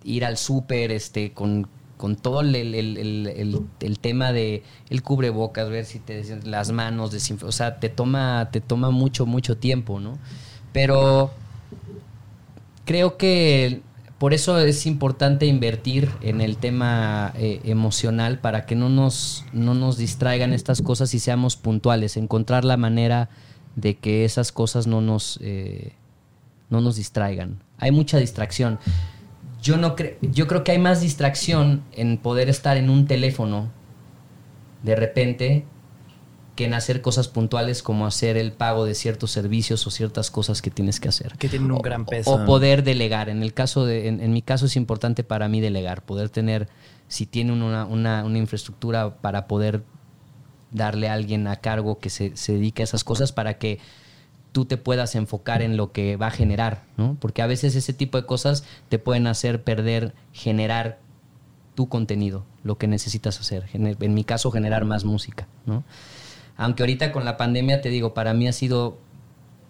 ir 0.02 0.24
al 0.24 0.36
súper, 0.36 0.90
este, 0.90 1.32
con 1.32 1.68
con 1.96 2.16
todo 2.16 2.40
el, 2.40 2.74
el, 2.74 3.98
tema 3.98 4.32
de 4.32 4.62
el 4.90 5.02
cubrebocas, 5.02 5.68
ver 5.68 5.84
si 5.84 6.00
te 6.00 6.22
las 6.44 6.72
manos, 6.72 7.14
o 7.42 7.52
sea, 7.52 7.78
te 7.78 7.88
toma, 7.88 8.50
te 8.50 8.60
toma 8.60 8.90
mucho, 8.90 9.26
mucho 9.26 9.56
tiempo, 9.56 10.00
¿no? 10.00 10.18
Pero 10.72 11.30
creo 12.84 13.16
que 13.16 13.80
por 14.18 14.34
eso 14.34 14.58
es 14.58 14.86
importante 14.86 15.46
invertir 15.46 16.10
en 16.20 16.40
el 16.40 16.56
tema 16.56 17.32
eh, 17.36 17.60
emocional 17.64 18.38
para 18.38 18.66
que 18.66 18.74
no 18.74 18.88
nos, 18.88 19.44
no 19.52 19.74
nos 19.74 19.96
distraigan 19.96 20.52
estas 20.52 20.82
cosas 20.82 21.14
y 21.14 21.20
seamos 21.20 21.56
puntuales, 21.56 22.16
encontrar 22.16 22.64
la 22.64 22.76
manera 22.76 23.28
de 23.76 23.96
que 23.96 24.24
esas 24.24 24.52
cosas 24.52 24.86
no 24.86 25.00
nos, 25.00 25.38
eh, 25.42 25.92
no 26.70 26.80
nos 26.80 26.96
distraigan. 26.96 27.62
Hay 27.78 27.90
mucha 27.90 28.18
distracción. 28.18 28.78
Yo, 29.62 29.76
no 29.76 29.96
yo 30.20 30.46
creo 30.46 30.62
que 30.62 30.72
hay 30.72 30.78
más 30.78 31.00
distracción 31.00 31.82
en 31.92 32.18
poder 32.18 32.48
estar 32.48 32.76
en 32.76 32.90
un 32.90 33.06
teléfono 33.06 33.70
de 34.82 34.94
repente 34.94 35.64
que 36.54 36.66
en 36.66 36.74
hacer 36.74 37.00
cosas 37.00 37.28
puntuales 37.28 37.82
como 37.82 38.06
hacer 38.06 38.36
el 38.36 38.52
pago 38.52 38.84
de 38.84 38.94
ciertos 38.94 39.32
servicios 39.32 39.86
o 39.86 39.90
ciertas 39.90 40.30
cosas 40.30 40.62
que 40.62 40.70
tienes 40.70 41.00
que 41.00 41.08
hacer. 41.08 41.32
Que 41.36 41.48
tienen 41.48 41.72
un 41.72 41.78
gran 41.78 42.04
peso. 42.04 42.32
O, 42.32 42.44
poder 42.44 42.84
delegar. 42.84 43.28
En 43.28 43.42
el 43.42 43.54
caso 43.54 43.86
de, 43.86 44.06
en, 44.06 44.32
mi 44.32 44.42
caso 44.42 44.66
es 44.66 44.76
importante 44.76 45.24
para 45.24 45.48
mí 45.48 45.60
delegar, 45.60 46.04
poder 46.04 46.28
tener, 46.28 46.68
si 47.08 47.26
tienen 47.26 47.60
una, 47.60 47.86
una, 47.86 48.24
una, 48.24 48.38
infraestructura 48.38 49.16
para 49.16 49.48
poder 49.48 49.82
darle 50.74 51.08
a 51.08 51.14
alguien 51.14 51.46
a 51.46 51.56
cargo 51.56 51.98
que 51.98 52.10
se, 52.10 52.36
se 52.36 52.52
dedique 52.52 52.82
a 52.82 52.84
esas 52.84 53.04
cosas 53.04 53.32
para 53.32 53.54
que 53.54 53.78
tú 54.52 54.66
te 54.66 54.76
puedas 54.76 55.14
enfocar 55.14 55.62
en 55.62 55.76
lo 55.76 55.90
que 55.90 56.16
va 56.16 56.26
a 56.26 56.30
generar, 56.30 56.82
¿no? 56.96 57.16
Porque 57.18 57.42
a 57.42 57.46
veces 57.46 57.74
ese 57.74 57.92
tipo 57.92 58.20
de 58.20 58.26
cosas 58.26 58.64
te 58.88 58.98
pueden 58.98 59.26
hacer 59.26 59.64
perder, 59.64 60.14
generar 60.32 60.98
tu 61.74 61.88
contenido, 61.88 62.44
lo 62.62 62.78
que 62.78 62.86
necesitas 62.86 63.40
hacer. 63.40 63.64
En 63.72 64.14
mi 64.14 64.22
caso, 64.22 64.52
generar 64.52 64.84
más 64.84 65.04
música, 65.04 65.48
¿no? 65.66 65.82
Aunque 66.56 66.84
ahorita 66.84 67.10
con 67.10 67.24
la 67.24 67.36
pandemia, 67.36 67.80
te 67.80 67.88
digo, 67.88 68.14
para 68.14 68.32
mí 68.32 68.46
ha 68.46 68.52
sido 68.52 68.98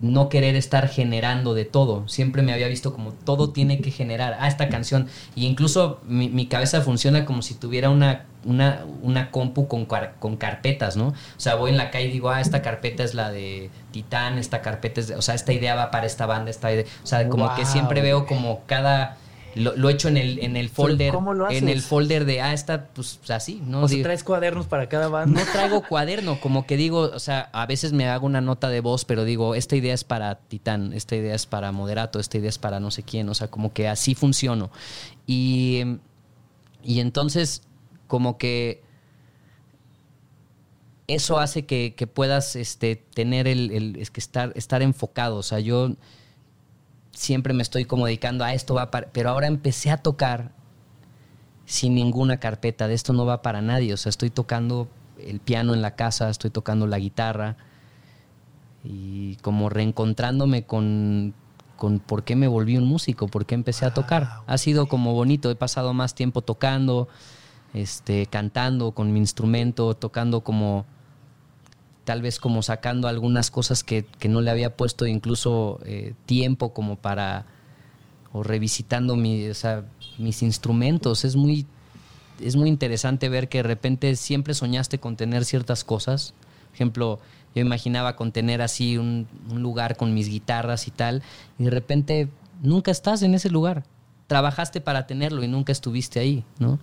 no 0.00 0.28
querer 0.28 0.56
estar 0.56 0.88
generando 0.88 1.54
de 1.54 1.64
todo. 1.64 2.06
Siempre 2.08 2.42
me 2.42 2.52
había 2.52 2.68
visto 2.68 2.92
como 2.92 3.12
todo 3.12 3.50
tiene 3.50 3.80
que 3.80 3.90
generar. 3.90 4.36
Ah, 4.40 4.48
esta 4.48 4.68
canción. 4.68 5.08
Y 5.34 5.46
incluso 5.46 6.00
mi, 6.06 6.46
cabeza 6.46 6.82
funciona 6.82 7.24
como 7.24 7.42
si 7.42 7.54
tuviera 7.54 7.90
una, 7.90 8.26
una, 8.44 8.84
una 9.02 9.30
compu 9.30 9.66
con, 9.68 9.86
con 10.18 10.36
carpetas, 10.36 10.96
¿no? 10.96 11.08
O 11.08 11.14
sea, 11.38 11.54
voy 11.54 11.70
en 11.70 11.76
la 11.76 11.90
calle 11.90 12.06
y 12.06 12.12
digo, 12.12 12.30
ah, 12.30 12.40
esta 12.40 12.60
carpeta 12.60 13.04
es 13.04 13.14
la 13.14 13.30
de 13.30 13.70
Titán, 13.92 14.38
esta 14.38 14.60
carpeta 14.62 15.00
es 15.00 15.08
de, 15.08 15.16
o 15.16 15.22
sea, 15.22 15.34
esta 15.34 15.52
idea 15.52 15.74
va 15.74 15.90
para 15.90 16.06
esta 16.06 16.26
banda, 16.26 16.50
esta 16.50 16.72
idea. 16.72 16.84
O 17.02 17.06
sea, 17.06 17.28
como 17.28 17.54
que 17.54 17.64
siempre 17.64 18.02
veo 18.02 18.26
como 18.26 18.62
cada 18.66 19.16
lo, 19.54 19.88
he 19.88 19.92
hecho 19.92 20.08
en 20.08 20.16
el, 20.16 20.38
en 20.40 20.56
el 20.56 20.68
folder. 20.68 21.12
¿Cómo 21.12 21.34
lo 21.34 21.46
haces? 21.46 21.62
En 21.62 21.68
el 21.68 21.82
folder 21.82 22.24
de, 22.24 22.40
ah, 22.40 22.52
está 22.52 22.86
pues 22.88 23.18
así, 23.28 23.62
¿no? 23.66 23.82
O 23.82 23.88
sea, 23.88 24.02
traes 24.02 24.24
cuadernos 24.24 24.66
para 24.66 24.88
cada 24.88 25.08
banda. 25.08 25.40
No 25.40 25.52
traigo 25.52 25.82
cuaderno, 25.88 26.40
como 26.40 26.66
que 26.66 26.76
digo, 26.76 27.00
o 27.00 27.18
sea, 27.18 27.50
a 27.52 27.66
veces 27.66 27.92
me 27.92 28.08
hago 28.08 28.26
una 28.26 28.40
nota 28.40 28.68
de 28.68 28.80
voz, 28.80 29.04
pero 29.04 29.24
digo, 29.24 29.54
esta 29.54 29.76
idea 29.76 29.94
es 29.94 30.04
para 30.04 30.36
Titán, 30.36 30.92
esta 30.92 31.16
idea 31.16 31.34
es 31.34 31.46
para 31.46 31.72
Moderato, 31.72 32.20
esta 32.20 32.38
idea 32.38 32.48
es 32.48 32.58
para 32.58 32.80
no 32.80 32.90
sé 32.90 33.02
quién, 33.02 33.28
o 33.28 33.34
sea, 33.34 33.48
como 33.48 33.72
que 33.72 33.88
así 33.88 34.14
funciono. 34.14 34.70
Y, 35.26 35.82
y 36.82 37.00
entonces, 37.00 37.62
como 38.06 38.38
que 38.38 38.82
eso 41.06 41.38
hace 41.38 41.66
que, 41.66 41.92
puedas 42.12 42.56
este, 42.56 42.96
tener 42.96 43.46
el, 43.46 43.70
el, 43.70 43.96
es 43.96 44.10
que 44.10 44.20
estar, 44.20 44.52
estar 44.56 44.82
enfocado. 44.82 45.36
O 45.36 45.42
sea, 45.42 45.60
yo 45.60 45.94
siempre 47.14 47.54
me 47.54 47.62
estoy 47.62 47.84
como 47.84 48.06
dedicando 48.06 48.44
a 48.44 48.52
esto, 48.54 48.74
va 48.74 48.90
pero 48.90 49.30
ahora 49.30 49.46
empecé 49.46 49.90
a 49.90 49.98
tocar 49.98 50.52
sin 51.66 51.94
ninguna 51.94 52.38
carpeta, 52.38 52.88
de 52.88 52.94
esto 52.94 53.12
no 53.12 53.24
va 53.24 53.42
para 53.42 53.62
nadie, 53.62 53.94
o 53.94 53.96
sea, 53.96 54.10
estoy 54.10 54.30
tocando 54.30 54.88
el 55.18 55.40
piano 55.40 55.74
en 55.74 55.82
la 55.82 55.94
casa, 55.94 56.28
estoy 56.28 56.50
tocando 56.50 56.86
la 56.86 56.98
guitarra 56.98 57.56
y 58.82 59.36
como 59.36 59.70
reencontrándome 59.70 60.64
con, 60.64 61.34
con 61.76 62.00
por 62.00 62.24
qué 62.24 62.36
me 62.36 62.48
volví 62.48 62.76
un 62.76 62.84
músico, 62.84 63.28
por 63.28 63.46
qué 63.46 63.54
empecé 63.54 63.86
a 63.86 63.94
tocar. 63.94 64.42
Ha 64.46 64.58
sido 64.58 64.86
como 64.86 65.14
bonito, 65.14 65.50
he 65.50 65.56
pasado 65.56 65.94
más 65.94 66.14
tiempo 66.14 66.42
tocando, 66.42 67.08
este, 67.72 68.26
cantando 68.26 68.92
con 68.92 69.12
mi 69.12 69.20
instrumento, 69.20 69.94
tocando 69.94 70.42
como 70.42 70.84
tal 72.04 72.22
vez 72.22 72.38
como 72.38 72.62
sacando 72.62 73.08
algunas 73.08 73.50
cosas 73.50 73.82
que, 73.82 74.06
no 74.28 74.40
le 74.40 74.50
había 74.50 74.76
puesto 74.76 75.06
incluso 75.06 75.80
eh, 75.84 76.14
tiempo 76.26 76.72
como 76.72 76.96
para, 76.96 77.46
o 78.32 78.42
revisitando 78.42 79.16
mi, 79.16 79.48
mis 80.18 80.42
instrumentos. 80.42 81.24
Es 81.24 81.36
muy, 81.36 81.66
es 82.40 82.56
muy 82.56 82.68
interesante 82.68 83.28
ver 83.28 83.48
que 83.48 83.58
de 83.58 83.64
repente 83.64 84.14
siempre 84.16 84.54
soñaste 84.54 84.98
con 84.98 85.16
tener 85.16 85.44
ciertas 85.44 85.84
cosas. 85.84 86.34
Por 86.68 86.74
ejemplo, 86.74 87.20
yo 87.54 87.62
imaginaba 87.62 88.16
con 88.16 88.32
tener 88.32 88.60
así 88.62 88.98
un, 88.98 89.26
un 89.50 89.62
lugar 89.62 89.96
con 89.96 90.12
mis 90.14 90.28
guitarras 90.28 90.88
y 90.88 90.90
tal, 90.90 91.22
y 91.58 91.64
de 91.64 91.70
repente 91.70 92.28
nunca 92.62 92.90
estás 92.90 93.22
en 93.22 93.34
ese 93.34 93.50
lugar 93.50 93.84
trabajaste 94.26 94.80
para 94.80 95.06
tenerlo 95.06 95.42
y 95.42 95.48
nunca 95.48 95.72
estuviste 95.72 96.20
ahí, 96.20 96.44
¿no? 96.58 96.78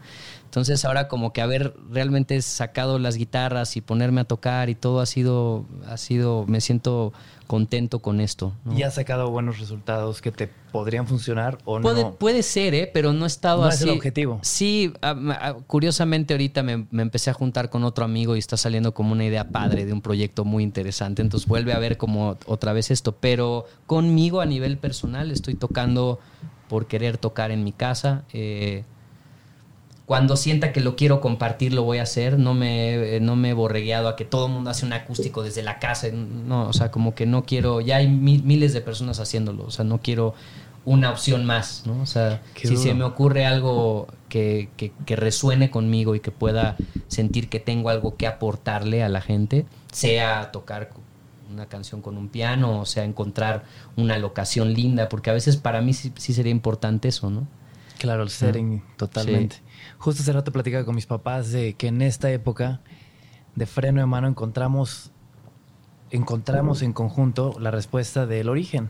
Entonces 0.46 0.84
ahora 0.84 1.08
como 1.08 1.32
que 1.32 1.42
haber 1.42 1.74
realmente 1.90 2.42
sacado 2.42 3.00
las 3.00 3.16
guitarras 3.16 3.78
y 3.78 3.82
ponerme 3.82 4.20
a 4.20 4.26
tocar 4.26 4.70
y 4.70 4.76
todo 4.76 5.00
ha 5.00 5.06
sido, 5.06 5.66
ha 5.88 5.96
sido, 5.96 6.46
me 6.46 6.60
siento 6.60 7.14
contento 7.48 8.00
con 8.00 8.20
esto. 8.20 8.54
¿Y 8.76 8.84
has 8.84 8.96
sacado 8.96 9.30
buenos 9.30 9.60
resultados 9.60 10.22
que 10.22 10.32
te 10.32 10.50
podrían 10.74 11.08
funcionar 11.08 11.58
o 11.64 11.80
puede, 11.80 12.04
no? 12.04 12.16
Puede 12.16 12.44
ser, 12.44 12.74
¿eh? 12.74 12.92
pero 12.94 13.14
no 13.14 13.24
he 13.24 13.28
estado 13.28 13.62
no 13.62 13.68
así. 13.68 13.84
es 13.86 13.90
el 13.90 13.98
objetivo. 13.98 14.40
Sí, 14.42 14.94
curiosamente 15.68 16.34
ahorita 16.34 16.64
me, 16.64 16.86
me, 16.92 17.02
empecé 17.02 17.30
a 17.30 17.34
juntar 17.34 17.70
con 17.70 17.86
otro 17.86 18.04
amigo 18.04 18.36
y 18.36 18.40
está 18.40 18.58
saliendo 18.58 18.94
como 18.94 19.14
una 19.14 19.24
idea 19.24 19.48
padre 19.48 19.86
de 19.86 19.94
un 19.94 20.02
proyecto 20.02 20.44
muy 20.44 20.64
interesante. 20.64 21.22
Entonces 21.22 21.48
vuelve 21.48 21.72
a 21.72 21.80
ver 21.80 21.96
como 21.96 22.38
otra 22.46 22.74
vez 22.74 22.92
esto. 22.92 23.14
Pero 23.14 23.66
conmigo 23.86 24.42
a 24.42 24.46
nivel 24.46 24.78
personal 24.78 25.32
estoy 25.32 25.56
tocando 25.56 26.20
por 26.72 26.88
querer 26.88 27.18
tocar 27.18 27.52
en 27.52 27.66
mi 27.66 27.74
casa. 27.74 28.24
Eh, 28.32 28.86
cuando 30.06 30.38
sienta 30.38 30.72
que 30.72 30.80
lo 30.80 30.96
quiero 30.96 31.20
compartir, 31.20 31.74
lo 31.74 31.84
voy 31.84 31.98
a 31.98 32.04
hacer. 32.04 32.40
No 32.40 32.54
me, 32.54 33.20
no 33.20 33.36
me 33.36 33.50
he 33.50 33.54
borregueado 33.54 34.08
a 34.08 34.16
que 34.16 34.24
todo 34.24 34.46
el 34.46 34.54
mundo 34.54 34.70
hace 34.70 34.86
un 34.86 34.94
acústico 34.94 35.44
desde 35.44 35.64
la 35.64 35.80
casa. 35.80 36.08
No, 36.14 36.70
o 36.70 36.72
sea, 36.72 36.90
como 36.90 37.14
que 37.14 37.26
no 37.26 37.44
quiero. 37.44 37.82
Ya 37.82 37.98
hay 37.98 38.08
miles 38.08 38.72
de 38.72 38.80
personas 38.80 39.20
haciéndolo. 39.20 39.66
O 39.66 39.72
sea, 39.72 39.84
no 39.84 39.98
quiero 39.98 40.34
una 40.86 41.12
opción 41.12 41.44
más, 41.44 41.84
¿no? 41.86 42.02
O 42.02 42.06
sea, 42.06 42.42
si 42.56 42.78
se 42.78 42.94
me 42.94 43.04
ocurre 43.04 43.46
algo 43.46 44.08
que, 44.30 44.70
que, 44.78 45.16
resuene 45.18 45.70
conmigo 45.72 46.16
y 46.16 46.22
que 46.22 46.32
pueda 46.32 46.78
sentir 47.10 47.50
que 47.50 47.60
tengo 47.60 47.90
algo 47.90 48.16
que 48.16 48.28
aportarle 48.28 49.04
a 49.04 49.10
la 49.10 49.20
gente, 49.20 49.66
sea 49.92 50.54
tocar 50.54 50.90
una 51.52 51.68
canción 51.68 52.02
con 52.02 52.18
un 52.18 52.30
piano, 52.30 52.80
o 52.80 52.86
sea, 52.86 53.04
encontrar 53.04 53.64
una 53.96 54.18
locación 54.18 54.74
linda, 54.74 55.10
porque 55.10 55.30
a 55.30 55.34
veces 55.34 55.58
para 55.58 55.82
mí 55.82 55.94
sí, 55.94 56.12
sería 56.16 56.52
importante 56.52 57.08
eso, 57.08 57.30
¿no? 57.30 57.48
Claro, 57.98 58.24
el 58.24 58.30
setting, 58.30 58.82
totalmente. 58.98 59.58
Justo 60.00 60.24
hace 60.24 60.34
rato 60.34 60.52
platicaba 60.52 60.86
con 60.86 60.96
mis 60.96 61.06
papás 61.06 61.52
de 61.52 61.74
que 61.74 61.88
en 61.88 62.02
esta 62.02 62.32
época 62.32 62.82
de 63.56 63.66
freno 63.66 64.02
de 64.02 64.08
mano 64.08 64.28
encontramos, 64.28 65.12
encontramos 66.10 66.82
en 66.82 66.94
conjunto 66.94 67.56
la 67.60 67.72
respuesta 67.72 68.26
del 68.26 68.50
origen. 68.50 68.90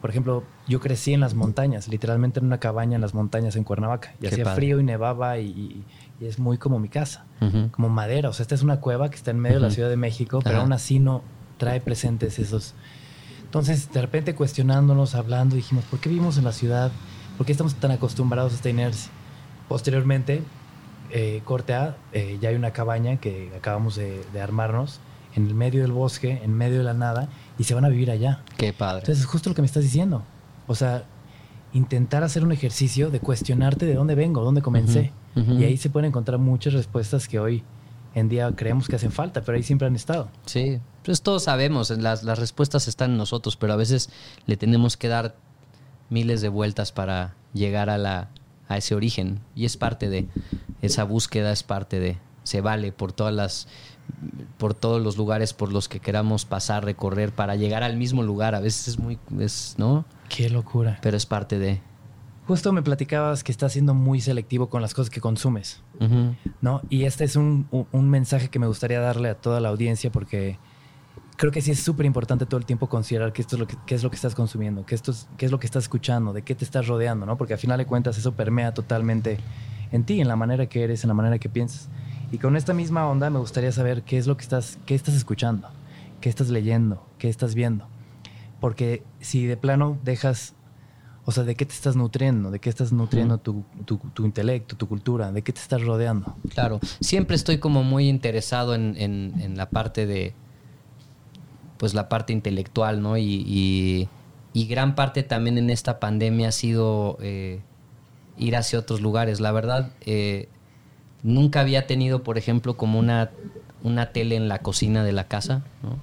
Por 0.00 0.10
ejemplo, 0.10 0.44
yo 0.68 0.80
crecí 0.80 1.14
en 1.14 1.20
las 1.20 1.34
montañas, 1.34 1.88
literalmente 1.88 2.38
en 2.38 2.46
una 2.46 2.58
cabaña 2.58 2.96
en 2.96 3.00
las 3.00 3.14
montañas 3.14 3.56
en 3.56 3.64
Cuernavaca. 3.64 4.14
Y 4.20 4.26
hacía 4.26 4.44
frío 4.54 4.78
y 4.78 4.84
nevaba 4.84 5.38
y, 5.38 5.84
es 6.20 6.38
muy 6.38 6.58
como 6.58 6.78
mi 6.78 6.88
casa, 6.88 7.24
como 7.72 7.88
madera. 7.88 8.28
O 8.28 8.32
sea, 8.32 8.42
esta 8.42 8.54
es 8.54 8.62
una 8.62 8.80
cueva 8.80 9.08
que 9.10 9.16
está 9.16 9.30
en 9.30 9.38
medio 9.38 9.56
de 9.56 9.62
la 9.62 9.70
Ciudad 9.70 9.88
de 9.88 9.96
México, 9.96 10.40
pero 10.42 10.60
aún 10.60 10.72
así 10.72 10.98
no, 10.98 11.22
trae 11.56 11.80
presentes 11.80 12.38
esos. 12.38 12.74
Entonces, 13.44 13.92
de 13.92 14.00
repente 14.00 14.34
cuestionándonos, 14.34 15.14
hablando, 15.14 15.56
dijimos, 15.56 15.84
¿por 15.84 16.00
qué 16.00 16.08
vivimos 16.08 16.36
en 16.38 16.44
la 16.44 16.52
ciudad? 16.52 16.90
¿Por 17.36 17.46
qué 17.46 17.52
estamos 17.52 17.74
tan 17.76 17.90
acostumbrados 17.90 18.52
a 18.52 18.56
esta 18.56 18.68
inercia? 18.68 19.10
Posteriormente, 19.68 20.42
eh, 21.10 21.42
corte 21.44 21.74
A, 21.74 21.96
eh, 22.12 22.38
ya 22.40 22.48
hay 22.48 22.56
una 22.56 22.72
cabaña 22.72 23.16
que 23.18 23.52
acabamos 23.56 23.96
de, 23.96 24.24
armarnos 24.40 25.00
en 25.34 25.46
el 25.46 25.54
medio 25.54 25.82
del 25.82 25.92
bosque, 25.92 26.40
en 26.42 26.54
medio 26.54 26.78
de 26.78 26.84
la 26.84 26.94
nada, 26.94 27.28
y 27.58 27.64
se 27.64 27.74
van 27.74 27.84
a 27.84 27.88
vivir 27.88 28.10
allá. 28.10 28.42
Qué 28.56 28.72
padre. 28.72 29.00
Entonces, 29.00 29.24
es 29.24 29.26
justo 29.26 29.50
lo 29.50 29.54
que 29.54 29.62
me 29.62 29.66
estás 29.66 29.82
diciendo. 29.82 30.22
O 30.66 30.74
sea, 30.74 31.04
intentar 31.72 32.24
hacer 32.24 32.42
un 32.42 32.52
ejercicio 32.52 33.10
de 33.10 33.20
cuestionarte 33.20 33.86
de 33.86 33.94
dónde 33.94 34.14
vengo, 34.14 34.42
dónde 34.42 34.62
comencé. 34.62 35.12
Y 35.36 35.64
ahí 35.64 35.76
se 35.76 35.90
pueden 35.90 36.08
encontrar 36.08 36.38
muchas 36.38 36.72
respuestas 36.72 37.28
que 37.28 37.38
hoy 37.38 37.62
en 38.14 38.30
día 38.30 38.50
creemos 38.56 38.88
que 38.88 38.96
hacen 38.96 39.12
falta, 39.12 39.42
pero 39.42 39.56
ahí 39.56 39.62
siempre 39.62 39.86
han 39.86 39.94
estado. 39.94 40.30
Sí, 40.46 40.80
pues 41.06 41.22
todos 41.22 41.44
sabemos, 41.44 41.90
las, 41.90 42.24
las 42.24 42.38
respuestas 42.40 42.88
están 42.88 43.12
en 43.12 43.16
nosotros, 43.16 43.56
pero 43.56 43.72
a 43.72 43.76
veces 43.76 44.10
le 44.46 44.56
tenemos 44.56 44.96
que 44.96 45.06
dar 45.06 45.36
miles 46.10 46.40
de 46.40 46.48
vueltas 46.48 46.90
para 46.90 47.36
llegar 47.54 47.90
a, 47.90 47.96
la, 47.96 48.28
a 48.68 48.76
ese 48.76 48.96
origen. 48.96 49.38
Y 49.54 49.66
es 49.66 49.76
parte 49.76 50.08
de, 50.08 50.26
esa 50.82 51.04
búsqueda 51.04 51.52
es 51.52 51.62
parte 51.62 52.00
de, 52.00 52.18
se 52.42 52.60
vale 52.60 52.90
por 52.90 53.12
todas 53.12 53.32
las 53.32 53.68
por 54.58 54.74
todos 54.74 55.02
los 55.02 55.16
lugares 55.16 55.52
por 55.52 55.72
los 55.72 55.88
que 55.88 56.00
queramos 56.00 56.44
pasar, 56.44 56.84
recorrer 56.84 57.32
para 57.32 57.54
llegar 57.54 57.84
al 57.84 57.96
mismo 57.96 58.24
lugar. 58.24 58.56
A 58.56 58.60
veces 58.60 58.88
es 58.88 58.98
muy, 58.98 59.18
es, 59.38 59.76
¿no? 59.78 60.04
Qué 60.28 60.50
locura. 60.50 60.98
Pero 61.02 61.16
es 61.16 61.26
parte 61.26 61.58
de. 61.58 61.80
Justo 62.48 62.72
me 62.72 62.82
platicabas 62.82 63.44
que 63.44 63.52
estás 63.52 63.72
siendo 63.72 63.94
muy 63.94 64.20
selectivo 64.20 64.68
con 64.68 64.82
las 64.82 64.94
cosas 64.94 65.10
que 65.10 65.20
consumes, 65.20 65.82
¿no? 66.60 66.82
Y 66.88 67.04
este 67.04 67.24
es 67.24 67.34
un, 67.34 67.68
un, 67.70 68.10
mensaje 68.10 68.48
que 68.48 68.60
me 68.60 68.68
gustaría 68.68 69.00
darle 69.00 69.30
a 69.30 69.34
toda 69.34 69.58
la 69.60 69.68
audiencia 69.68 70.12
porque 70.12 70.56
creo 71.36 71.52
que 71.52 71.60
sí 71.60 71.70
es 71.70 71.80
súper 71.80 72.06
importante 72.06 72.46
todo 72.46 72.58
el 72.58 72.66
tiempo 72.66 72.88
considerar 72.88 73.32
que 73.32 73.42
esto 73.42 73.56
es 73.56 73.60
lo 73.60 73.66
que, 73.66 73.76
qué 73.86 73.94
es 73.94 74.02
lo 74.02 74.10
que 74.10 74.16
estás 74.16 74.34
consumiendo, 74.34 74.84
que 74.84 74.94
esto 74.94 75.10
es, 75.10 75.28
qué 75.36 75.46
es 75.46 75.52
lo 75.52 75.58
que 75.58 75.66
estás 75.66 75.84
escuchando, 75.84 76.32
de 76.32 76.42
qué 76.42 76.54
te 76.54 76.64
estás 76.64 76.86
rodeando, 76.86 77.26
¿no? 77.26 77.36
Porque 77.36 77.52
al 77.52 77.58
final 77.58 77.78
de 77.78 77.86
cuentas 77.86 78.18
eso 78.18 78.32
permea 78.32 78.74
totalmente 78.74 79.38
en 79.92 80.04
ti, 80.04 80.20
en 80.20 80.28
la 80.28 80.36
manera 80.36 80.66
que 80.66 80.82
eres, 80.82 81.04
en 81.04 81.08
la 81.08 81.14
manera 81.14 81.38
que 81.38 81.48
piensas. 81.48 81.88
Y 82.32 82.38
con 82.38 82.56
esta 82.56 82.74
misma 82.74 83.06
onda 83.06 83.30
me 83.30 83.38
gustaría 83.38 83.70
saber 83.72 84.02
qué 84.02 84.18
es 84.18 84.26
lo 84.26 84.36
que 84.36 84.42
estás, 84.42 84.78
qué 84.86 84.94
estás 84.94 85.14
escuchando, 85.14 85.68
qué 86.20 86.28
estás 86.28 86.48
leyendo, 86.48 87.06
qué 87.18 87.28
estás 87.28 87.54
viendo. 87.54 87.86
Porque 88.60 89.04
si 89.20 89.46
de 89.46 89.56
plano 89.56 89.98
dejas 90.02 90.56
o 91.28 91.32
sea, 91.32 91.42
¿de 91.42 91.56
qué 91.56 91.66
te 91.66 91.74
estás 91.74 91.96
nutriendo? 91.96 92.52
¿De 92.52 92.60
qué 92.60 92.70
estás 92.70 92.92
nutriendo 92.92 93.38
tu, 93.38 93.64
intelecto, 94.18 94.76
tu 94.76 94.86
cultura? 94.86 95.32
¿De 95.32 95.42
qué 95.42 95.52
te 95.52 95.60
estás 95.60 95.82
rodeando? 95.82 96.36
Claro, 96.50 96.78
siempre 97.00 97.34
estoy 97.34 97.58
como 97.58 97.82
muy 97.82 98.08
interesado 98.08 98.76
en, 98.76 99.54
la 99.56 99.68
parte 99.68 100.06
de, 100.06 100.34
pues 101.76 101.94
la 101.94 102.08
parte 102.08 102.32
intelectual, 102.32 103.02
¿no? 103.02 103.16
Y, 103.18 104.08
gran 104.54 104.94
parte 104.94 105.22
también 105.22 105.58
en 105.58 105.68
esta 105.68 106.00
pandemia 106.00 106.48
ha 106.48 106.52
sido 106.52 107.18
eh, 107.20 107.60
ir 108.38 108.56
hacia 108.56 108.78
otros 108.78 109.02
lugares. 109.02 109.38
La 109.38 109.52
verdad, 109.52 109.90
eh, 110.00 110.48
nunca 111.22 111.60
había 111.60 111.86
tenido, 111.86 112.22
por 112.22 112.38
ejemplo, 112.38 112.76
como 112.76 112.98
una, 112.98 113.30
una 113.82 114.12
tele 114.12 114.36
en 114.36 114.48
la 114.48 114.60
cocina 114.60 115.04
de 115.04 115.12
la 115.12 115.24
casa, 115.24 115.62
¿no? 115.82 115.98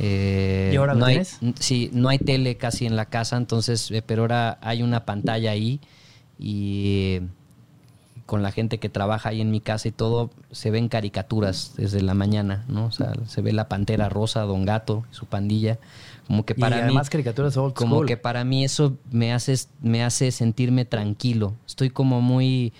Eh, 0.00 0.70
¿Y 0.72 0.76
ahora 0.76 0.94
no 0.94 1.06
hay, 1.06 1.22
Sí, 1.58 1.90
no 1.92 2.08
hay 2.08 2.18
tele 2.18 2.56
casi 2.56 2.86
en 2.86 2.96
la 2.96 3.06
casa, 3.06 3.36
entonces, 3.36 3.92
pero 4.06 4.22
ahora 4.22 4.58
hay 4.60 4.82
una 4.82 5.04
pantalla 5.04 5.50
ahí 5.50 5.80
y 6.38 7.20
con 8.28 8.42
la 8.42 8.52
gente 8.52 8.76
que 8.76 8.90
trabaja 8.90 9.30
ahí 9.30 9.40
en 9.40 9.50
mi 9.50 9.62
casa 9.62 9.88
y 9.88 9.90
todo, 9.90 10.28
se 10.50 10.70
ven 10.70 10.90
caricaturas 10.90 11.72
desde 11.78 12.02
la 12.02 12.12
mañana, 12.12 12.66
¿no? 12.68 12.84
O 12.84 12.90
sea, 12.90 13.14
se 13.26 13.40
ve 13.40 13.54
la 13.54 13.68
pantera 13.68 14.10
rosa, 14.10 14.42
Don 14.42 14.66
Gato, 14.66 15.06
su 15.10 15.24
pandilla. 15.24 15.78
Como 16.26 16.44
que 16.44 16.54
para 16.54 16.76
y 16.76 16.80
además 16.80 17.06
mí. 17.06 17.10
caricaturas 17.12 17.56
old 17.56 17.72
Como 17.72 18.02
que 18.02 18.18
para 18.18 18.44
mí 18.44 18.66
eso 18.66 18.98
me 19.10 19.32
hace, 19.32 19.54
me 19.80 20.04
hace 20.04 20.30
sentirme 20.30 20.84
tranquilo. 20.84 21.54
Estoy 21.66 21.88
como 21.88 22.20
muy. 22.20 22.74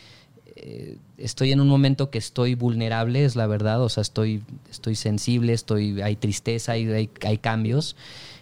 Eh, 0.54 0.98
estoy 1.16 1.52
en 1.52 1.62
un 1.62 1.68
momento 1.68 2.10
que 2.10 2.18
estoy 2.18 2.54
vulnerable, 2.54 3.24
es 3.24 3.34
la 3.34 3.46
verdad, 3.46 3.80
o 3.80 3.88
sea, 3.88 4.02
estoy, 4.02 4.42
estoy 4.70 4.96
sensible, 4.96 5.54
estoy, 5.54 6.02
hay 6.02 6.16
tristeza, 6.16 6.72
hay, 6.72 7.08
hay, 7.24 7.38
cambios 7.38 7.96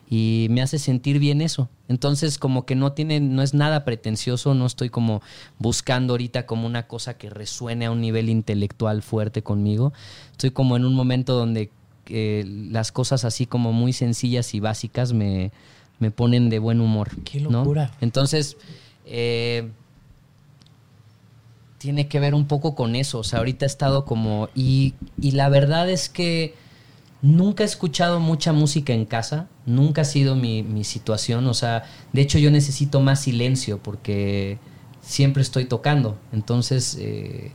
y 0.08 0.46
me 0.50 0.62
hace 0.62 0.78
sentir 0.78 1.18
bien 1.18 1.40
eso. 1.40 1.68
Entonces, 1.88 2.38
como 2.38 2.64
que 2.64 2.74
no 2.74 2.92
tiene, 2.92 3.20
no 3.20 3.42
es 3.42 3.54
nada 3.54 3.84
pretencioso, 3.84 4.54
no 4.54 4.66
estoy 4.66 4.88
como 4.88 5.22
buscando 5.58 6.14
ahorita 6.14 6.46
como 6.46 6.66
una 6.66 6.86
cosa 6.86 7.16
que 7.16 7.30
resuene 7.30 7.86
a 7.86 7.90
un 7.90 8.00
nivel 8.00 8.28
intelectual 8.28 9.02
fuerte 9.02 9.42
conmigo. 9.42 9.92
Estoy 10.32 10.50
como 10.50 10.76
en 10.76 10.84
un 10.84 10.94
momento 10.94 11.34
donde 11.34 11.70
eh, 12.08 12.44
las 12.46 12.92
cosas 12.92 13.24
así 13.24 13.46
como 13.46 13.72
muy 13.72 13.92
sencillas 13.92 14.54
y 14.54 14.60
básicas 14.60 15.12
me, 15.12 15.50
me 15.98 16.10
ponen 16.10 16.50
de 16.50 16.58
buen 16.58 16.80
humor. 16.80 17.10
Qué 17.24 17.40
locura. 17.40 17.92
Entonces, 18.00 18.56
eh, 19.06 19.68
tiene 21.78 22.08
que 22.08 22.20
ver 22.20 22.34
un 22.34 22.46
poco 22.46 22.74
con 22.74 22.96
eso. 22.96 23.18
O 23.18 23.24
sea, 23.24 23.40
ahorita 23.40 23.64
he 23.64 23.68
estado 23.68 24.04
como. 24.04 24.48
Y, 24.54 24.94
y 25.20 25.32
la 25.32 25.48
verdad 25.48 25.90
es 25.90 26.08
que 26.08 26.54
nunca 27.26 27.64
he 27.64 27.66
escuchado 27.66 28.20
mucha 28.20 28.52
música 28.52 28.92
en 28.92 29.04
casa. 29.04 29.48
Nunca 29.66 30.02
ha 30.02 30.04
sido 30.04 30.36
mi, 30.36 30.62
mi, 30.62 30.84
situación. 30.84 31.46
O 31.46 31.54
sea, 31.54 31.84
de 32.12 32.22
hecho, 32.22 32.38
yo 32.38 32.50
necesito 32.50 33.00
más 33.00 33.20
silencio 33.20 33.78
porque 33.82 34.58
siempre 35.00 35.42
estoy 35.42 35.64
tocando. 35.64 36.16
Entonces. 36.32 36.96
Eh, 37.00 37.52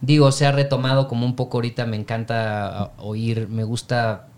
digo, 0.00 0.32
se 0.32 0.46
ha 0.46 0.52
retomado 0.52 1.08
como 1.08 1.24
un 1.24 1.36
poco 1.36 1.58
ahorita. 1.58 1.86
Me 1.86 1.96
encanta 1.96 2.92
oír. 2.98 3.48
Me 3.48 3.64
gusta 3.64 4.28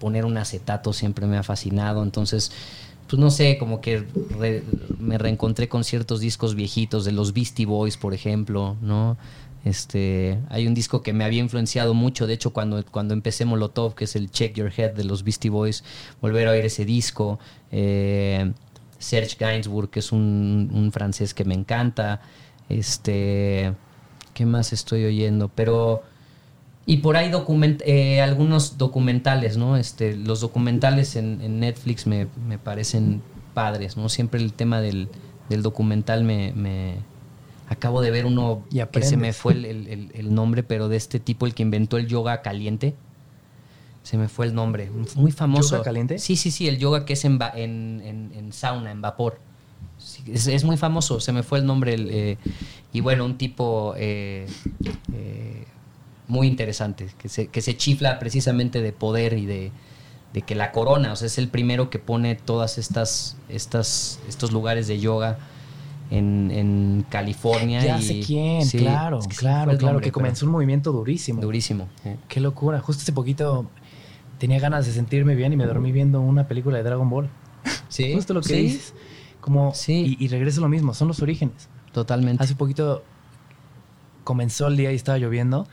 poner 0.00 0.24
un 0.24 0.36
acetato. 0.36 0.92
Siempre 0.92 1.26
me 1.26 1.38
ha 1.38 1.42
fascinado. 1.42 2.02
Entonces 2.02 2.52
pues 3.06 3.20
no 3.20 3.30
sé, 3.30 3.56
como 3.58 3.80
que 3.80 4.04
me 4.98 5.18
reencontré 5.18 5.68
con 5.68 5.84
ciertos 5.84 6.20
discos 6.20 6.54
viejitos 6.54 7.04
de 7.04 7.12
los 7.12 7.32
Beastie 7.32 7.66
Boys, 7.66 7.96
por 7.96 8.14
ejemplo, 8.14 8.76
¿no? 8.82 9.16
Este, 9.66 10.38
hay 10.48 10.66
un 10.66 10.74
disco 10.74 11.02
que 11.02 11.12
me 11.12 11.24
había 11.24 11.40
influenciado 11.40 11.92
mucho, 11.92 12.26
de 12.26 12.34
hecho 12.34 12.52
cuando, 12.52 12.84
cuando 12.86 13.14
empecé 13.14 13.44
Molotov, 13.44 13.94
que 13.94 14.04
es 14.04 14.14
el 14.14 14.30
Check 14.30 14.54
Your 14.54 14.72
Head 14.74 14.94
de 14.94 15.04
los 15.04 15.24
Beastie 15.24 15.50
Boys, 15.50 15.82
volver 16.20 16.46
a 16.46 16.52
oír 16.52 16.64
ese 16.64 16.84
disco. 16.84 17.40
Eh, 17.72 18.52
Serge 18.98 19.36
Gainsbourg, 19.38 19.90
que 19.90 19.98
es 19.98 20.12
un, 20.12 20.70
un, 20.72 20.92
francés 20.92 21.34
que 21.34 21.44
me 21.44 21.54
encanta. 21.54 22.20
Este, 22.68 23.74
¿qué 24.32 24.46
más 24.46 24.72
estoy 24.72 25.04
oyendo? 25.04 25.48
Pero 25.48 26.02
y 26.88 26.98
por 26.98 27.16
ahí 27.16 27.30
document, 27.30 27.82
eh, 27.84 28.20
algunos 28.20 28.78
documentales, 28.78 29.56
¿no? 29.56 29.76
Este, 29.76 30.16
los 30.16 30.40
documentales 30.40 31.16
en, 31.16 31.58
Netflix 31.58 32.06
me, 32.06 32.28
parecen 32.62 33.22
padres, 33.54 33.96
¿no? 33.96 34.08
Siempre 34.08 34.40
el 34.40 34.52
tema 34.52 34.80
del, 34.80 35.08
documental 35.48 36.22
me, 36.22 36.98
Acabo 37.68 38.00
de 38.00 38.10
ver 38.10 38.26
uno 38.26 38.64
que 38.92 39.02
se 39.02 39.16
me 39.16 39.32
fue 39.32 39.52
el, 39.54 40.34
nombre, 40.34 40.62
pero 40.62 40.88
de 40.88 40.96
este 40.96 41.18
tipo, 41.18 41.46
el 41.46 41.54
que 41.54 41.62
inventó 41.62 41.96
el 41.96 42.06
yoga 42.06 42.42
caliente. 42.42 42.94
Se 44.02 44.16
me 44.16 44.28
fue 44.28 44.46
el 44.46 44.54
nombre. 44.54 44.90
Muy 45.16 45.32
famoso. 45.32 45.74
¿Yoga 45.74 45.84
caliente? 45.84 46.18
Sí, 46.18 46.36
sí, 46.36 46.52
sí, 46.52 46.68
el 46.68 46.78
yoga 46.78 47.04
que 47.04 47.14
es 47.14 47.24
en, 47.24 47.40
en, 47.56 48.52
sauna, 48.52 48.92
en 48.92 49.02
vapor. 49.02 49.40
es, 50.26 50.64
muy 50.64 50.76
famoso, 50.76 51.18
se 51.18 51.32
me 51.32 51.42
fue 51.42 51.58
el 51.58 51.66
nombre. 51.66 51.96
Eh, 51.98 52.38
y 52.92 53.00
bueno, 53.00 53.24
un 53.24 53.36
tipo... 53.36 53.94
Eh, 53.96 54.46
muy 56.28 56.46
interesante, 56.48 57.08
que 57.18 57.28
se, 57.28 57.48
que 57.48 57.60
se 57.60 57.76
chifla 57.76 58.18
precisamente 58.18 58.82
de 58.82 58.92
poder 58.92 59.34
y 59.34 59.46
de, 59.46 59.72
que 60.46 60.54
la 60.54 60.70
corona, 60.70 61.12
o 61.12 61.16
sea, 61.16 61.26
es 61.26 61.38
el 61.38 61.48
primero 61.48 61.88
que 61.88 61.98
pone 61.98 62.34
todas 62.34 62.76
estas, 62.76 63.38
estas 63.48 64.20
estos 64.28 64.52
lugares 64.52 64.86
de 64.86 65.00
yoga 65.00 65.38
en, 66.10 67.04
California. 67.08 67.84
Ya 67.84 68.00
sé 68.00 68.20
quién, 68.20 68.68
claro, 68.68 69.20
claro, 69.36 69.76
claro, 69.76 70.00
que 70.00 70.12
comenzó 70.12 70.46
un 70.46 70.52
movimiento 70.52 70.92
durísimo. 70.92 71.40
Durísimo. 71.40 71.88
Qué 72.28 72.40
locura. 72.40 72.80
Justo 72.80 73.02
hace 73.02 73.12
poquito 73.12 73.66
tenía 74.38 74.60
ganas 74.60 74.86
de 74.86 74.92
sentirme 74.92 75.34
bien 75.34 75.52
y 75.52 75.56
me 75.56 75.66
dormí 75.66 75.92
viendo 75.92 76.20
una 76.20 76.46
película 76.48 76.78
de 76.78 76.84
Dragon 76.84 77.08
Ball. 77.08 77.28
Sí. 77.88 78.12
Justo 78.14 78.34
lo 78.34 78.42
que 78.42 78.54
dices. 78.54 78.94
Como, 79.40 79.72
sí. 79.72 80.16
y, 80.18 80.24
y 80.24 80.28
regreso 80.28 80.60
lo 80.60 80.68
mismo, 80.68 80.92
son 80.92 81.08
los 81.08 81.22
orígenes. 81.22 81.68
Totalmente. 81.92 82.42
Hace 82.42 82.54
poquito 82.56 83.04
comenzó 84.24 84.66
el 84.66 84.76
día 84.76 84.92
y 84.92 84.96
estaba 84.96 85.18
lloviendo 85.18 85.66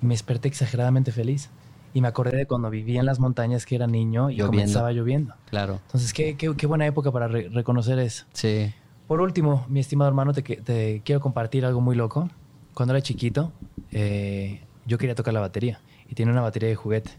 y 0.00 0.06
me 0.06 0.14
desperté 0.14 0.48
exageradamente 0.48 1.12
feliz. 1.12 1.50
Y 1.94 2.00
me 2.00 2.08
acordé 2.08 2.36
de 2.36 2.46
cuando 2.46 2.70
vivía 2.70 3.00
en 3.00 3.06
las 3.06 3.18
montañas 3.18 3.66
que 3.66 3.74
era 3.74 3.86
niño 3.86 4.30
y 4.30 4.38
comenzaba 4.38 4.92
lloviendo. 4.92 5.34
Claro. 5.50 5.80
Entonces, 5.86 6.12
qué, 6.12 6.36
qué, 6.36 6.54
qué 6.56 6.66
buena 6.66 6.86
época 6.86 7.10
para 7.10 7.28
reconocer 7.28 7.98
eso. 7.98 8.24
Sí. 8.32 8.72
Por 9.08 9.22
último, 9.22 9.64
mi 9.70 9.80
estimado 9.80 10.08
hermano, 10.08 10.34
te, 10.34 11.00
quiero 11.02 11.20
compartir 11.22 11.64
algo 11.64 11.80
muy 11.80 11.96
loco. 11.96 12.28
Cuando 12.74 12.94
era 12.94 13.02
chiquito, 13.02 13.52
eh, 13.90 14.60
yo 14.84 14.98
quería 14.98 15.14
tocar 15.14 15.32
la 15.32 15.40
batería 15.40 15.80
y 16.10 16.14
tenía 16.14 16.30
una 16.30 16.42
batería 16.42 16.68
de 16.68 16.74
juguete. 16.74 17.12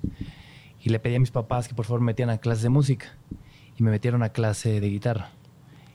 Y 0.79 0.89
le 0.89 0.99
pedí 0.99 1.15
a 1.15 1.19
mis 1.19 1.31
papás 1.31 1.67
que 1.67 1.73
por 1.73 1.85
favor 1.85 2.01
me 2.01 2.05
metieran 2.05 2.35
a 2.35 2.37
clase 2.37 2.61
de 2.61 2.69
música. 2.69 3.07
Y 3.75 3.81
me 3.81 3.89
metieron 3.89 4.21
a 4.21 4.29
clase 4.29 4.79
de 4.79 4.87
guitarra 4.87 5.31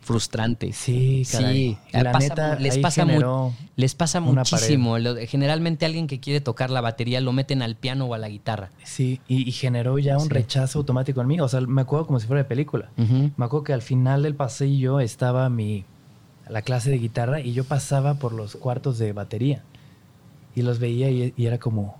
frustrante. 0.04 0.72
Sí, 0.72 1.24
Sí, 1.24 1.76
la 1.92 2.12
neta, 2.18 2.56
les, 2.56 2.78
pasa 2.78 3.06
les 3.76 3.94
pasa 3.94 4.20
muchísimo. 4.20 4.96
generalmente 5.26 5.86
alguien 5.86 6.06
que 6.06 6.20
quiere 6.20 6.40
tocar 6.40 6.70
la 6.70 6.80
batería 6.80 7.20
lo 7.20 7.32
meten 7.32 7.62
al 7.62 7.76
piano 7.76 8.04
o 8.04 8.14
a 8.14 8.18
la 8.18 8.28
guitarra. 8.28 8.70
Sí, 8.84 9.20
y, 9.26 9.50
generó 9.52 9.98
ya 9.98 10.18
un 10.18 10.30
rechazo 10.30 10.78
automático 10.78 11.20
en 11.20 11.26
mí. 11.26 11.40
O 11.40 11.48
sea, 11.48 11.60
me 11.62 11.82
acuerdo 11.82 12.06
como 12.06 12.20
si 12.20 12.26
fuera 12.26 12.42
de 12.42 12.48
película. 12.48 12.90
Me 12.96 13.44
acuerdo 13.44 13.64
que 13.64 13.72
al 13.72 13.82
final 13.82 14.22
del 14.22 14.34
pasillo 14.34 15.00
estaba 15.00 15.48
mi 15.48 15.84
la 16.48 16.60
clase 16.60 16.90
de 16.90 16.98
guitarra 16.98 17.40
y 17.40 17.54
yo 17.54 17.64
pasaba 17.64 18.14
por 18.14 18.32
los 18.32 18.56
cuartos 18.56 18.98
de 18.98 19.14
batería 19.14 19.62
y 20.54 20.62
los 20.62 20.78
veía 20.78 21.10
y, 21.10 21.32
era 21.38 21.58
como, 21.58 21.96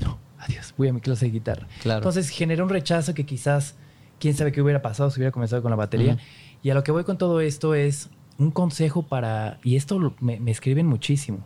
no, 0.00 0.18
adiós, 0.38 0.72
voy 0.78 0.88
a 0.88 0.92
mi 0.92 1.00
clase 1.00 1.26
de 1.26 1.32
guitarra. 1.32 1.66
Claro. 1.82 1.98
Entonces 1.98 2.28
generó 2.30 2.64
un 2.64 2.70
rechazo 2.70 3.12
que 3.12 3.26
quizás, 3.26 3.74
quién 4.20 4.34
sabe 4.34 4.52
qué 4.52 4.62
hubiera 4.62 4.82
pasado 4.82 5.10
si 5.10 5.18
hubiera 5.18 5.32
comenzado 5.32 5.62
con 5.62 5.70
la 5.70 5.76
batería. 5.76 6.16
Y 6.62 6.70
a 6.70 6.74
lo 6.74 6.82
que 6.84 6.92
voy 6.92 7.04
con 7.04 7.18
todo 7.18 7.40
esto 7.40 7.74
es 7.74 8.10
un 8.38 8.50
consejo 8.50 9.02
para, 9.02 9.58
y 9.64 9.76
esto 9.76 10.14
me, 10.20 10.38
escriben 10.50 10.86
muchísimo, 10.86 11.40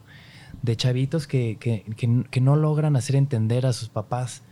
de 0.62 0.76
chavitos 0.76 1.26
que, 1.26 1.56
que, 1.58 1.84
que, 2.30 2.40
no 2.40 2.56
logran 2.56 2.96
hacer 2.96 3.16
entender 3.16 3.66
a 3.66 3.72
sus 3.72 3.88
papás 3.88 4.42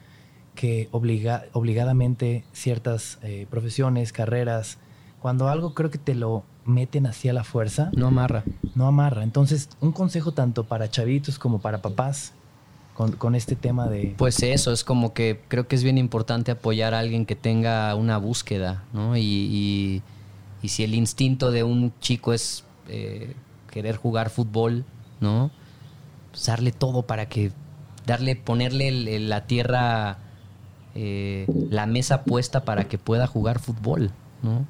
que 0.54 0.88
obliga, 0.90 1.44
obligadamente 1.52 2.44
ciertas 2.52 3.18
eh, 3.22 3.46
profesiones, 3.48 4.12
carreras, 4.12 4.78
cuando 5.20 5.48
algo 5.48 5.74
creo 5.74 5.90
que 5.90 5.98
te 5.98 6.14
lo 6.14 6.44
meten 6.64 7.06
así 7.06 7.28
a 7.28 7.32
la 7.32 7.44
fuerza. 7.44 7.90
No 7.94 8.06
amarra. 8.06 8.42
No 8.74 8.86
amarra. 8.86 9.22
Entonces, 9.22 9.68
un 9.80 9.92
consejo 9.92 10.32
tanto 10.32 10.64
para 10.64 10.90
chavitos 10.90 11.38
como 11.38 11.60
para 11.60 11.82
papás 11.82 12.32
con, 12.94 13.12
con, 13.12 13.34
este 13.34 13.54
tema 13.54 13.88
de... 13.88 14.14
Pues 14.16 14.42
eso, 14.42 14.72
es 14.72 14.82
como 14.82 15.12
que 15.12 15.40
creo 15.48 15.68
que 15.68 15.76
es 15.76 15.82
bien 15.82 15.98
importante 15.98 16.50
apoyar 16.50 16.94
a 16.94 16.98
alguien 16.98 17.26
que 17.26 17.36
tenga 17.36 17.94
una 17.94 18.18
búsqueda, 18.18 18.84
¿no? 18.92 19.16
y 19.16 19.22
y 19.22 20.02
si 20.68 20.84
el 20.84 20.94
instinto 20.94 21.50
de 21.50 21.62
un 21.62 21.92
chico 22.00 22.32
es 22.32 22.64
eh, 22.88 23.34
querer 23.70 23.96
jugar 23.96 24.30
fútbol, 24.30 24.84
¿no? 25.20 25.50
Pues 26.30 26.46
darle 26.46 26.72
todo 26.72 27.02
para 27.02 27.28
que, 27.28 27.52
darle, 28.06 28.36
ponerle 28.36 29.20
la 29.20 29.46
tierra, 29.46 30.18
eh, 30.94 31.46
la 31.70 31.86
mesa 31.86 32.24
puesta 32.24 32.64
para 32.64 32.88
que 32.88 32.98
pueda 32.98 33.26
jugar 33.26 33.58
fútbol, 33.58 34.10
¿no? 34.42 34.66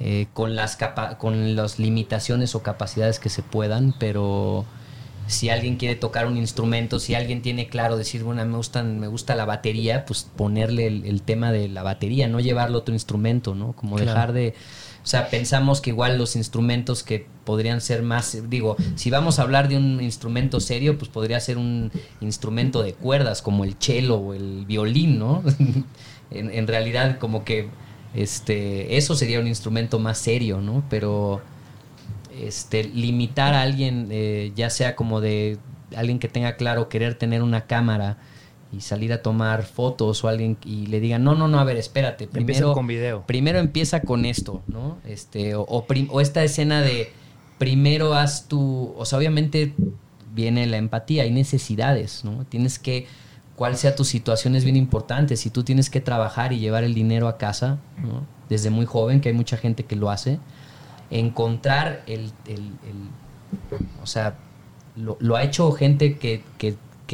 Eh, 0.00 0.28
con, 0.32 0.54
las 0.54 0.78
con 1.18 1.56
las 1.56 1.80
limitaciones 1.80 2.54
o 2.54 2.62
capacidades 2.62 3.18
que 3.18 3.28
se 3.28 3.42
puedan, 3.42 3.94
pero 3.98 4.64
si 5.26 5.50
alguien 5.50 5.76
quiere 5.76 5.96
tocar 5.96 6.26
un 6.26 6.36
instrumento, 6.36 7.00
si 7.00 7.14
alguien 7.14 7.42
tiene 7.42 7.68
claro 7.68 7.96
decir, 7.96 8.22
bueno, 8.22 8.44
me, 8.46 8.56
gustan, 8.56 9.00
me 9.00 9.08
gusta 9.08 9.34
la 9.34 9.44
batería, 9.44 10.06
pues 10.06 10.28
ponerle 10.36 10.86
el, 10.86 11.22
tema 11.22 11.52
de 11.52 11.68
la 11.68 11.82
batería, 11.82 12.28
no 12.28 12.40
llevarlo 12.40 12.78
a 12.78 12.80
otro 12.80 12.94
instrumento, 12.94 13.54
¿no? 13.54 13.72
Como 13.72 13.98
dejar 13.98 14.32
de... 14.32 14.54
O 15.08 15.10
sea, 15.10 15.30
pensamos 15.30 15.80
que 15.80 15.88
igual 15.88 16.18
los 16.18 16.36
instrumentos 16.36 17.02
que 17.02 17.24
podrían 17.46 17.80
ser 17.80 18.02
más, 18.02 18.36
digo, 18.50 18.76
si 18.94 19.08
vamos 19.08 19.38
a 19.38 19.42
hablar 19.42 19.66
de 19.66 19.78
un 19.78 20.02
instrumento 20.02 20.60
serio, 20.60 20.98
pues 20.98 21.10
podría 21.10 21.40
ser 21.40 21.56
un 21.56 21.90
instrumento 22.20 22.82
de 22.82 22.92
cuerdas 22.92 23.40
como 23.40 23.64
el 23.64 23.76
cello 23.78 24.16
o 24.16 24.34
el 24.34 24.66
violín, 24.66 25.18
¿no? 25.18 25.42
en, 26.30 26.66
realidad 26.66 27.18
como 27.18 27.42
que 27.42 27.70
este, 28.12 28.98
eso 28.98 29.14
sería 29.14 29.40
un 29.40 29.46
instrumento 29.46 29.98
más 29.98 30.18
serio, 30.18 30.60
¿no? 30.60 30.84
Pero 30.90 31.40
este, 32.38 32.84
limitar 32.84 33.54
a 33.54 33.62
alguien, 33.62 34.08
eh, 34.10 34.52
ya 34.56 34.68
sea 34.68 34.94
como 34.94 35.22
de 35.22 35.56
alguien 35.96 36.18
que 36.18 36.28
tenga 36.28 36.56
claro 36.56 36.90
querer 36.90 37.14
tener 37.14 37.42
una 37.42 37.62
cámara 37.62 38.18
y 38.72 38.80
salir 38.80 39.12
a 39.12 39.22
tomar 39.22 39.64
fotos 39.64 40.22
o 40.24 40.28
alguien 40.28 40.58
y 40.64 40.86
le 40.86 41.00
diga, 41.00 41.18
no, 41.18 41.34
no, 41.34 41.48
no, 41.48 41.58
a 41.58 41.64
ver, 41.64 41.76
espérate. 41.76 42.26
Primero, 42.26 42.72
con 42.74 42.86
video. 42.86 43.24
Primero 43.26 43.58
empieza 43.58 44.00
con 44.02 44.24
esto, 44.24 44.62
¿no? 44.66 44.98
Este, 45.06 45.54
o, 45.54 45.62
o, 45.64 46.20
esta 46.20 46.44
escena 46.44 46.82
de 46.82 47.10
primero 47.58 48.14
haz 48.14 48.46
tu, 48.46 48.94
o 48.96 49.04
sea, 49.04 49.18
obviamente 49.18 49.74
viene 50.34 50.66
la 50.66 50.76
empatía, 50.76 51.24
hay 51.24 51.30
necesidades, 51.30 52.24
¿no? 52.24 52.44
Tienes 52.44 52.78
que, 52.78 53.06
cuál 53.56 53.76
sea 53.76 53.96
tu 53.96 54.04
situación 54.04 54.54
es 54.54 54.64
bien 54.64 54.76
importante. 54.76 55.36
Si 55.36 55.50
tú 55.50 55.64
tienes 55.64 55.90
que 55.90 56.00
trabajar 56.00 56.52
y 56.52 56.58
llevar 56.58 56.84
el 56.84 56.94
dinero 56.94 57.26
a 57.28 57.38
casa, 57.38 57.78
¿no? 58.02 58.26
Desde 58.48 58.70
muy 58.70 58.86
joven, 58.86 59.20
que 59.20 59.30
hay 59.30 59.34
mucha 59.34 59.56
gente 59.56 59.84
que 59.84 59.96
lo 59.96 60.10
hace, 60.10 60.38
encontrar 61.10 62.02
el, 62.06 62.32
o 64.02 64.06
sea, 64.06 64.36
lo, 64.96 65.36
ha 65.36 65.42
hecho 65.42 65.70
gente 65.72 66.18
que, 66.18 66.42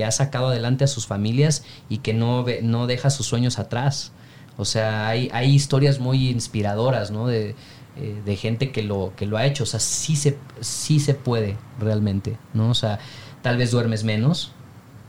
ha 0.02 0.10
sacado 0.10 0.48
adelante 0.48 0.82
a 0.84 0.86
sus 0.86 1.06
familias 1.06 1.64
y 1.90 1.98
que 1.98 2.14
no, 2.14 2.46
no 2.62 2.86
deja 2.86 3.10
sus 3.10 3.26
sueños 3.26 3.58
atrás. 3.58 4.12
O 4.56 4.64
sea, 4.64 5.08
hay, 5.08 5.28
hay 5.32 5.54
historias 5.54 6.00
muy 6.00 6.30
inspiradoras, 6.30 7.10
¿no? 7.10 7.26
De, 7.26 7.54
eh, 7.96 8.36
gente 8.36 8.72
que 8.72 8.82
lo, 8.82 9.12
que 9.16 9.26
lo 9.26 9.36
ha 9.36 9.46
hecho. 9.46 9.64
O 9.64 9.66
sea, 9.66 9.80
sí 9.80 10.16
se, 10.16 10.38
sí 10.60 10.98
se 11.00 11.14
puede 11.14 11.56
realmente, 11.78 12.36
¿no? 12.54 12.70
O 12.70 12.74
sea, 12.74 12.98
tal 13.42 13.56
vez 13.56 13.70
duermes 13.70 14.04
menos, 14.04 14.52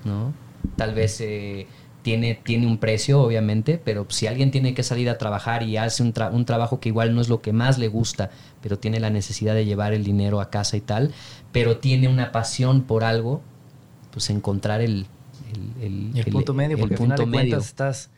¿no? 0.03 0.33
Tal 0.75 0.93
vez 0.93 1.21
eh, 1.21 1.67
tiene, 2.05 2.35
tiene 2.35 2.67
un 2.67 2.77
precio, 2.77 3.21
obviamente, 3.21 3.81
pero 3.83 4.05
si 4.09 4.27
alguien 4.27 4.51
tiene 4.51 4.75
que 4.75 4.83
salir 4.83 5.09
a 5.09 5.17
trabajar 5.17 5.63
y 5.63 5.77
hace 5.77 6.03
un, 6.03 6.13
un, 6.31 6.45
trabajo 6.45 6.79
que 6.79 6.89
igual 6.89 7.15
no 7.15 7.21
es 7.21 7.29
lo 7.29 7.41
que 7.41 7.53
más 7.53 7.79
le 7.79 7.87
gusta, 7.87 8.29
pero 8.61 8.77
tiene 8.77 8.99
la 8.99 9.09
necesidad 9.09 9.55
de 9.55 9.65
llevar 9.65 9.93
el 9.93 10.03
dinero 10.03 10.39
a 10.39 10.51
casa 10.51 10.77
y 10.77 10.81
tal, 10.81 11.11
pero 11.51 11.77
tiene 11.77 12.07
una 12.07 12.31
pasión 12.31 12.83
por 12.83 13.03
algo, 13.03 13.41
pues 14.15 14.29
encontrar 14.29 14.79
el, 14.79 15.07
el, 15.81 16.11
el, 16.15 16.25
punto 16.31 16.53
medio, 16.53 16.77
porque 16.77 16.93
al 16.93 17.01
final 17.01 17.17
de 17.17 17.29
cuentas 17.29 17.65
estás 17.65 18.09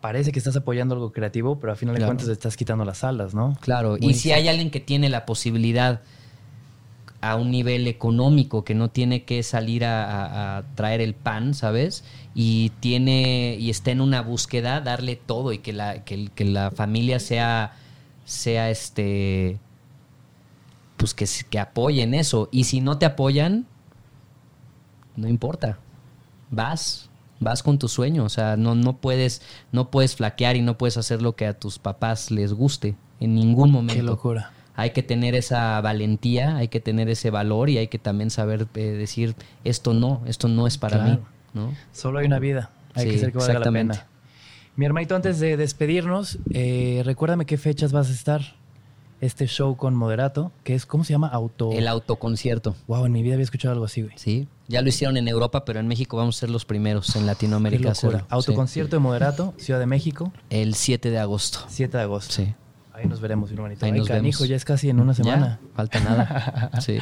parece 0.00 0.32
que 0.32 0.38
estás 0.38 0.56
apoyando 0.56 0.94
algo 0.94 1.12
creativo, 1.12 1.58
pero 1.58 1.72
al 1.72 1.76
final 1.76 1.94
de 1.94 2.06
cuentas 2.06 2.28
estás 2.28 2.56
quitando 2.56 2.86
las 2.86 3.04
alas, 3.04 3.34
¿no? 3.34 3.54
Claro, 3.60 3.98
y 4.00 4.14
si 4.14 4.32
hay 4.32 4.48
alguien 4.48 4.70
que 4.70 4.80
tiene 4.80 5.10
la 5.10 5.26
posibilidad 5.26 6.00
a 7.20 7.36
un 7.36 7.50
nivel 7.50 7.86
económico, 7.86 8.64
que 8.64 8.74
no 8.74 8.88
tiene 8.88 9.24
que 9.24 9.42
salir 9.42 9.84
a, 9.84 10.64
traer 10.74 11.02
el 11.02 11.14
pan, 11.14 11.52
¿sabes? 11.52 12.02
Y 12.34 12.70
tiene 12.80 13.58
y 13.60 13.68
está 13.68 13.90
en 13.90 14.00
una 14.00 14.22
búsqueda, 14.22 14.80
darle 14.80 15.16
todo 15.16 15.52
y 15.52 15.58
que 15.58 15.74
la, 15.74 16.02
que, 16.04 16.30
la 16.44 16.70
familia 16.70 17.20
sea, 17.20 17.74
sea 18.24 18.70
este, 18.70 19.58
pues 20.96 21.12
que, 21.12 21.26
que 21.50 21.58
apoyen 21.58 22.14
eso. 22.14 22.48
Y 22.52 22.64
si 22.64 22.80
no 22.80 22.96
te 22.96 23.04
apoyan, 23.04 23.66
no 25.16 25.28
importa, 25.28 25.78
vas, 26.50 27.08
vas 27.40 27.62
con 27.62 27.78
tu 27.78 27.88
sueño, 27.88 28.24
o 28.24 28.28
sea, 28.28 28.56
no, 28.56 28.74
no, 28.74 28.98
puedes, 28.98 29.42
no 29.72 29.90
puedes 29.90 30.16
flaquear 30.16 30.56
y 30.56 30.62
no 30.62 30.78
puedes 30.78 30.96
hacer 30.96 31.22
lo 31.22 31.34
que 31.36 31.46
a 31.46 31.58
tus 31.58 31.78
papás 31.78 32.30
les 32.30 32.52
guste 32.52 32.96
en 33.20 33.34
ningún 33.34 33.70
momento. 33.70 34.00
Qué 34.00 34.02
locura 34.02 34.52
hay 34.76 34.90
que 34.90 35.02
tener 35.02 35.34
esa 35.34 35.80
valentía, 35.80 36.56
hay 36.56 36.68
que 36.68 36.80
tener 36.80 37.08
ese 37.08 37.30
valor 37.30 37.70
y 37.70 37.78
hay 37.78 37.88
que 37.88 37.98
también 37.98 38.30
saber 38.30 38.68
eh, 38.74 38.80
decir 38.80 39.34
esto 39.64 39.94
no, 39.94 40.22
esto 40.26 40.48
no 40.48 40.66
es 40.66 40.76
para 40.76 41.02
mí. 41.02 41.18
¿no? 41.54 41.74
Solo 41.92 42.18
hay 42.18 42.26
una 42.26 42.38
vida, 42.38 42.70
hay 42.94 43.08
que 43.08 43.16
hacer 43.16 43.32
que 43.32 43.38
valga 43.38 43.58
la 43.58 43.72
pena. 43.72 44.06
Mi 44.76 44.84
hermanito, 44.84 45.16
antes 45.16 45.40
de 45.40 45.56
despedirnos, 45.56 46.38
eh, 46.52 47.00
recuérdame 47.06 47.46
qué 47.46 47.56
fechas 47.56 47.92
vas 47.92 48.10
a 48.10 48.12
estar 48.12 48.42
este 49.20 49.46
show 49.46 49.76
con 49.76 49.94
Moderato, 49.94 50.52
que 50.64 50.74
es, 50.74 50.86
¿cómo 50.86 51.04
se 51.04 51.12
llama? 51.12 51.28
Auto... 51.28 51.72
El 51.72 51.88
autoconcierto. 51.88 52.74
Wow, 52.86 53.06
en 53.06 53.12
mi 53.12 53.22
vida 53.22 53.34
había 53.34 53.44
escuchado 53.44 53.72
algo 53.72 53.84
así, 53.84 54.02
güey. 54.02 54.14
Sí, 54.16 54.48
ya 54.68 54.82
lo 54.82 54.88
hicieron 54.88 55.16
en 55.16 55.28
Europa, 55.28 55.64
pero 55.64 55.80
en 55.80 55.88
México 55.88 56.16
vamos 56.16 56.36
a 56.36 56.40
ser 56.40 56.50
los 56.50 56.64
primeros 56.64 57.14
en 57.16 57.26
Latinoamérica. 57.26 57.92
Autoconcierto 58.28 58.96
de 58.96 59.00
Moderato, 59.00 59.54
Ciudad 59.58 59.80
de 59.80 59.86
México. 59.86 60.32
El 60.50 60.74
7 60.74 61.10
de 61.10 61.18
agosto. 61.18 61.60
7 61.68 61.96
de 61.96 62.02
agosto. 62.02 62.34
Sí. 62.34 62.54
Ahí 62.96 63.06
nos 63.06 63.20
veremos, 63.20 63.52
hermanito. 63.52 63.84
Ahí 63.84 63.92
nos 63.92 64.08
vemos. 64.08 64.48
ya 64.48 64.56
es 64.56 64.64
casi 64.64 64.88
en 64.88 65.00
una 65.00 65.12
semana. 65.12 65.60
falta 65.74 66.00
nada. 66.00 66.70
sí. 66.80 66.96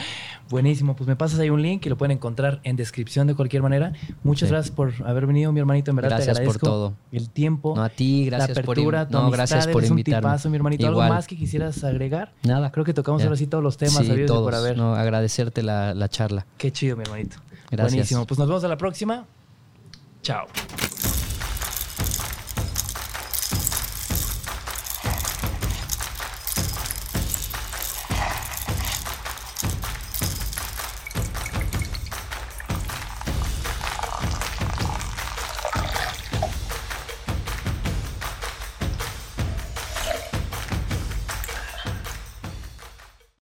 Buenísimo. 0.50 0.96
Pues 0.96 1.06
me 1.06 1.14
pasas 1.14 1.38
ahí 1.38 1.50
un 1.50 1.62
link 1.62 1.86
y 1.86 1.88
lo 1.88 1.96
pueden 1.96 2.16
encontrar 2.16 2.58
en 2.64 2.74
descripción 2.74 3.28
de 3.28 3.36
cualquier 3.36 3.62
manera. 3.62 3.92
Muchas 4.24 4.50
gracias 4.50 4.74
por 4.74 4.92
haber 5.06 5.28
venido, 5.28 5.52
mi 5.52 5.60
hermanito. 5.60 5.92
En 5.92 5.96
verdad 5.96 6.10
gracias 6.10 6.36
te 6.36 6.42
agradezco 6.42 6.60
por 6.60 6.68
todo. 6.68 6.94
El 7.12 7.30
tiempo. 7.30 7.74
No, 7.76 7.84
a 7.84 7.90
ti, 7.90 8.26
gracias 8.26 8.56
la 8.56 8.62
apertura, 8.62 9.06
por, 9.06 9.12
no, 9.12 9.30
gracias 9.30 9.68
por 9.68 9.84
invitarme. 9.84 10.16
un 10.16 10.22
tipazo, 10.22 10.50
mi 10.50 10.56
hermanito. 10.56 10.86
¿Algo 10.88 11.00
más 11.00 11.28
que 11.28 11.36
quisieras 11.36 11.84
agregar? 11.84 12.32
Nada. 12.42 12.72
Creo 12.72 12.84
que 12.84 12.92
tocamos 12.92 13.22
ahora 13.22 13.36
sí 13.36 13.46
todos 13.46 13.62
los 13.62 13.76
temas. 13.76 14.04
Sí, 14.04 14.26
todos. 14.26 14.42
por 14.42 14.54
haber. 14.56 14.76
No, 14.76 14.96
agradecerte 14.96 15.62
la, 15.62 15.94
la 15.94 16.08
charla. 16.08 16.44
Qué 16.58 16.72
chido, 16.72 16.96
mi 16.96 17.02
hermanito. 17.02 17.36
Gracias. 17.70 17.92
Buenísimo. 17.92 18.26
Pues 18.26 18.38
nos 18.38 18.48
vemos 18.48 18.64
a 18.64 18.68
la 18.68 18.76
próxima. 18.76 19.26
Chao. 20.22 20.46